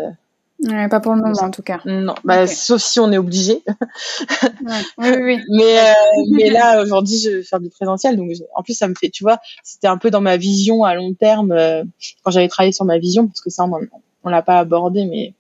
[0.60, 1.82] Ouais, pas pour le moment, en tout cas.
[1.86, 3.64] Non, bah, sauf si on est obligé.
[3.66, 4.82] ouais.
[4.98, 5.94] Oui, oui, mais, euh,
[6.32, 8.16] mais là, aujourd'hui, je vais faire du présentiel.
[8.16, 10.96] Donc, en plus, ça me fait, tu vois, c'était un peu dans ma vision à
[10.96, 11.84] long terme, euh,
[12.24, 13.72] quand j'avais travaillé sur ma vision, parce que ça, on,
[14.24, 15.34] on l'a pas abordé, mais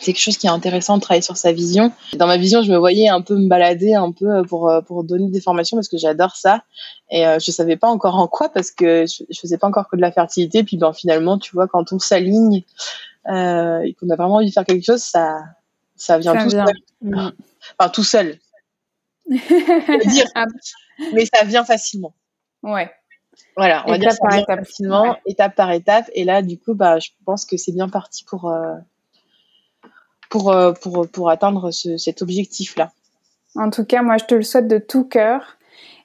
[0.00, 1.92] c'est quelque chose qui est intéressant de travailler sur sa vision.
[2.14, 5.04] Dans ma vision, je me voyais un peu me balader un peu pour euh, pour
[5.04, 6.64] donner des formations parce que j'adore ça
[7.10, 9.88] et euh, je savais pas encore en quoi parce que je, je faisais pas encore
[9.88, 12.64] que de la fertilité puis ben finalement tu vois quand on s'aligne
[13.28, 15.38] euh, et qu'on a vraiment envie de faire quelque chose ça
[15.96, 16.66] ça vient tout seul.
[17.00, 17.28] Mm.
[17.78, 18.38] Enfin tout seul.
[19.26, 20.44] dire, ah.
[21.14, 22.14] mais ça vient facilement.
[22.62, 22.90] Ouais.
[23.56, 26.98] Voilà, on va dire ça vient facilement, étape par étape et là du coup bah
[26.98, 28.74] je pense que c'est bien parti pour euh,
[30.30, 32.90] pour, euh, pour, pour atteindre ce, cet objectif-là.
[33.56, 35.56] En tout cas, moi, je te le souhaite de tout cœur.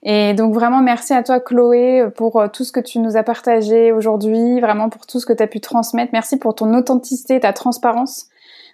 [0.02, 3.24] Et donc vraiment merci à toi Chloé pour euh, tout ce que tu nous as
[3.24, 6.12] partagé aujourd'hui, vraiment pour tout ce que tu as pu transmettre.
[6.14, 8.28] Merci pour ton authenticité, ta transparence,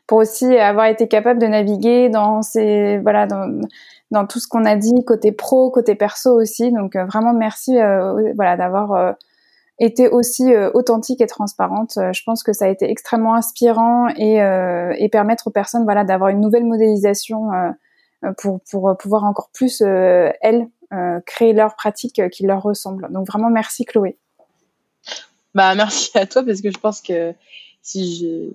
[0.05, 3.59] pour aussi avoir été capable de naviguer dans ces voilà dans,
[4.11, 6.71] dans tout ce qu'on a dit côté pro, côté perso aussi.
[6.71, 7.75] Donc euh, vraiment merci
[8.35, 9.15] voilà d'avoir
[9.79, 11.97] était aussi euh, authentique et transparente.
[11.97, 15.83] Euh, je pense que ça a été extrêmement inspirant et, euh, et permettre aux personnes
[15.83, 17.49] voilà d'avoir une nouvelle modélisation
[18.37, 20.67] pour pour pouvoir encore plus elles
[21.25, 23.11] créer leur pratique qui leur ressemble.
[23.11, 24.17] Donc vraiment merci Chloé.
[25.53, 27.33] Bah merci à toi parce que je pense que
[27.81, 28.49] si je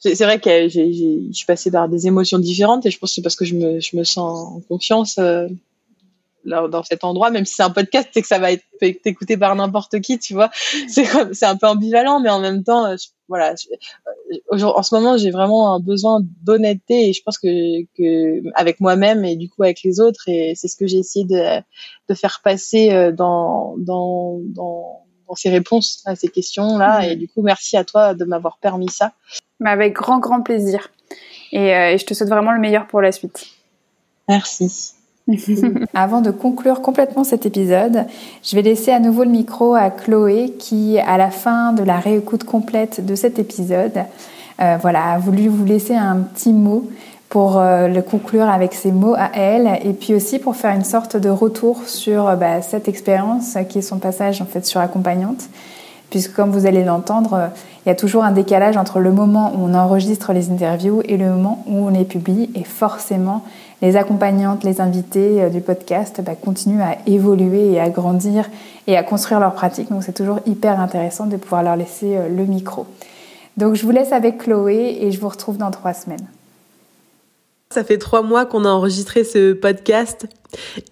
[0.00, 3.22] c'est vrai que je suis passée par des émotions différentes et je pense que c'est
[3.22, 5.18] parce que je me, je me sens en confiance
[6.46, 9.54] dans cet endroit, même si c'est un podcast, c'est que ça va être écouté par
[9.56, 10.50] n'importe qui, tu vois.
[10.88, 12.96] C'est c'est un peu ambivalent, mais en même temps, euh,
[13.28, 13.54] voilà.
[14.52, 18.80] Euh, en ce moment, j'ai vraiment un besoin d'honnêteté et je pense que, que avec
[18.80, 21.60] moi-même et du coup avec les autres et c'est ce que j'ai essayé de,
[22.08, 27.00] de faire passer euh, dans dans dans dans ces réponses à ces questions-là.
[27.00, 27.04] Mmh.
[27.04, 29.12] Et du coup, merci à toi de m'avoir permis ça.
[29.58, 30.90] Mais avec grand, grand plaisir.
[31.52, 33.46] Et, et je te souhaite vraiment le meilleur pour la suite.
[34.28, 34.95] Merci.
[35.94, 38.04] Avant de conclure complètement cet épisode,
[38.44, 41.98] je vais laisser à nouveau le micro à Chloé qui, à la fin de la
[41.98, 44.04] réécoute complète de cet épisode,
[44.60, 46.88] euh, voilà, a voulu vous laisser un petit mot
[47.28, 50.84] pour euh, le conclure avec ses mots à elle et puis aussi pour faire une
[50.84, 55.48] sorte de retour sur bah, cette expérience qui est son passage en fait sur accompagnante
[56.10, 57.50] puisque comme vous allez l'entendre,
[57.84, 61.16] il y a toujours un décalage entre le moment où on enregistre les interviews et
[61.16, 63.44] le moment où on les publie et forcément
[63.82, 68.48] les accompagnantes, les invités euh, du podcast bah, continuent à évoluer et à grandir
[68.86, 69.90] et à construire leur pratique.
[69.90, 72.86] Donc c'est toujours hyper intéressant de pouvoir leur laisser euh, le micro.
[73.56, 76.26] Donc je vous laisse avec Chloé et je vous retrouve dans trois semaines.
[77.70, 80.26] Ça fait trois mois qu'on a enregistré ce podcast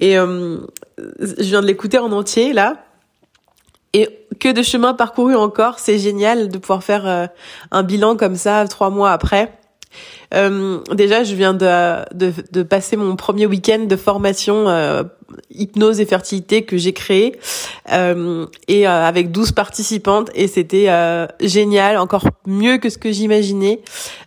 [0.01, 0.59] et euh,
[0.99, 2.84] je viens de l'écouter en entier là.
[3.95, 7.31] Et que de chemin parcouru encore, c'est génial de pouvoir faire
[7.71, 9.57] un bilan comme ça trois mois après.
[10.35, 15.03] Euh, déjà, je viens de, passer mon premier week-end de formation euh,
[15.51, 17.37] hypnose et fertilité que j'ai créé
[17.93, 20.89] euh, et euh, avec 12 participantes et c'était
[21.41, 23.81] génial, encore mieux que ce que j'imaginais.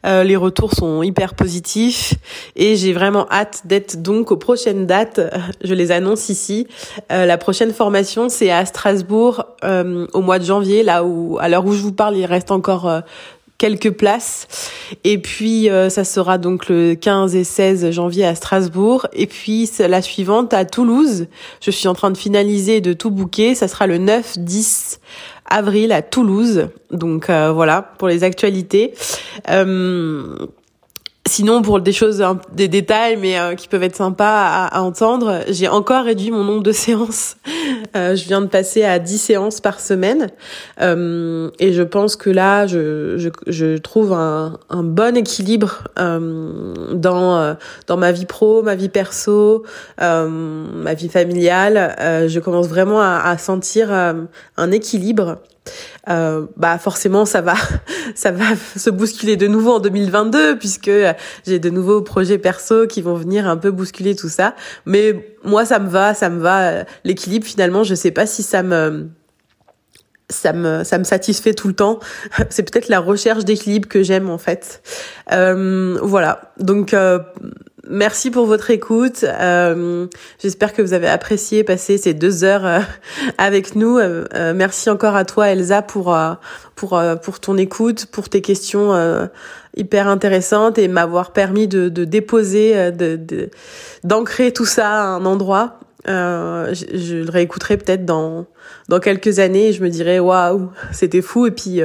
[0.03, 2.15] les retours sont hyper positifs
[2.56, 5.19] et j'ai vraiment hâte d'être donc aux prochaines dates.
[5.64, 6.68] Je les annonce ici.
[7.10, 11.73] la prochaine formation c'est à Strasbourg au mois de janvier, là où à l'heure où
[11.73, 13.03] je vous parle il reste encore
[13.57, 14.47] quelques places.
[15.03, 19.07] Et puis euh, ça sera donc le 15 et 16 janvier à Strasbourg.
[19.13, 21.27] Et puis la suivante à Toulouse.
[21.61, 23.55] Je suis en train de finaliser de tout booker.
[23.55, 24.99] Ça sera le 9-10
[25.49, 26.69] avril à Toulouse.
[26.91, 28.93] Donc euh, voilà pour les actualités.
[29.49, 30.35] Euh,
[31.28, 32.24] Sinon, pour des choses,
[32.54, 36.64] des détails, mais euh, qui peuvent être sympas à, entendre, j'ai encore réduit mon nombre
[36.64, 37.36] de séances.
[37.95, 40.30] Euh, je viens de passer à 10 séances par semaine.
[40.82, 47.58] Euh, et je pense que là, je, je, je trouve un, un, bon équilibre dans,
[47.88, 49.64] dans ma vie pro, ma vie perso,
[49.99, 51.95] ma vie familiale.
[52.28, 55.40] je commence vraiment à, à sentir un équilibre
[56.09, 57.55] euh, bah forcément ça va
[58.15, 60.91] ça va se bousculer de nouveau en 2022 puisque
[61.45, 64.55] j'ai de nouveaux projets perso qui vont venir un peu bousculer tout ça
[64.85, 68.63] mais moi ça me va ça me va l'équilibre finalement je sais pas si ça
[68.63, 69.09] me
[70.29, 71.99] ça me ça me satisfait tout le temps.
[72.49, 74.81] C'est peut-être la recherche d'équilibre que j'aime en fait.
[75.31, 76.53] Euh, voilà.
[76.59, 77.19] Donc euh,
[77.89, 79.23] merci pour votre écoute.
[79.23, 80.07] Euh,
[80.39, 82.80] J'espère que vous avez apprécié passer ces deux heures euh,
[83.38, 83.97] avec nous.
[83.97, 86.18] Euh, merci encore à toi Elsa pour
[86.76, 88.93] pour pour ton écoute, pour tes questions
[89.76, 92.91] hyper intéressantes et m'avoir permis de, de déposer,
[94.03, 95.80] d'ancrer tout ça à un endroit.
[96.05, 98.45] Je, je, le réécouterai peut-être dans
[98.89, 101.81] dans quelques années et je me dirai waouh c'était fou et puis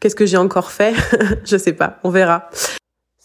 [0.00, 0.94] qu'est-ce que j'ai encore fait?
[1.44, 2.50] Je sais pas on verra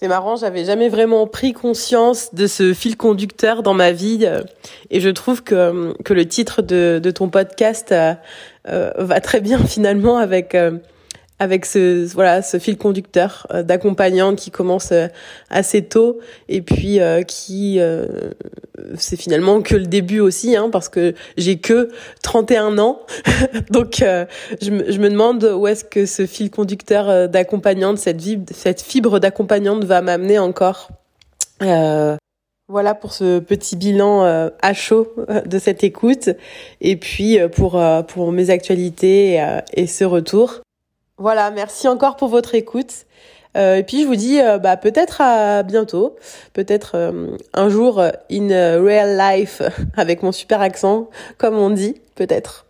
[0.01, 4.41] c'est marrant j'avais jamais vraiment pris conscience de ce fil conducteur dans ma vie euh,
[4.89, 8.15] et je trouve que que le titre de de ton podcast euh,
[8.65, 10.57] va très bien finalement avec
[11.41, 15.07] avec ce voilà ce fil conducteur euh, d'accompagnante qui commence euh,
[15.49, 17.79] assez tôt et puis euh, qui
[18.95, 21.89] c'est finalement que le début aussi hein, parce que j'ai que
[22.21, 23.01] 31 ans.
[23.71, 28.21] Donc je me, je, me, demande où est-ce que ce fil conducteur d'accompagnante cette
[28.53, 30.89] cette fibre d'accompagnante va m'amener encore.
[31.59, 34.23] Voilà pour ce petit bilan
[34.61, 35.13] à chaud
[35.45, 36.29] de cette écoute
[36.81, 39.43] et puis pour pour mes actualités
[39.73, 40.61] et ce retour
[41.21, 43.05] voilà, merci encore pour votre écoute.
[43.55, 46.15] Euh, et puis je vous dis euh, bah, peut-être à bientôt,
[46.53, 48.47] peut-être euh, un jour in
[48.81, 49.61] real life
[49.97, 52.65] avec mon super accent, comme on dit, peut-être.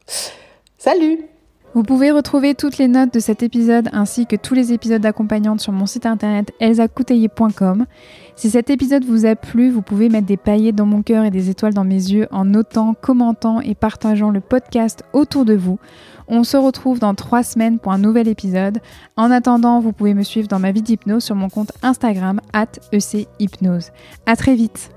[0.78, 1.26] Salut
[1.73, 5.61] vous pouvez retrouver toutes les notes de cet épisode ainsi que tous les épisodes d'accompagnante
[5.61, 7.86] sur mon site internet elsacouteiller.com.
[8.36, 11.32] Si cet épisode vous a plu, vous pouvez mettre des paillettes dans mon cœur et
[11.32, 15.80] des étoiles dans mes yeux en notant, commentant et partageant le podcast autour de vous.
[16.34, 18.80] On se retrouve dans trois semaines pour un nouvel épisode.
[19.18, 22.72] En attendant, vous pouvez me suivre dans ma vie d'hypnose sur mon compte Instagram at
[22.94, 23.91] echypnose.
[24.26, 24.91] À très vite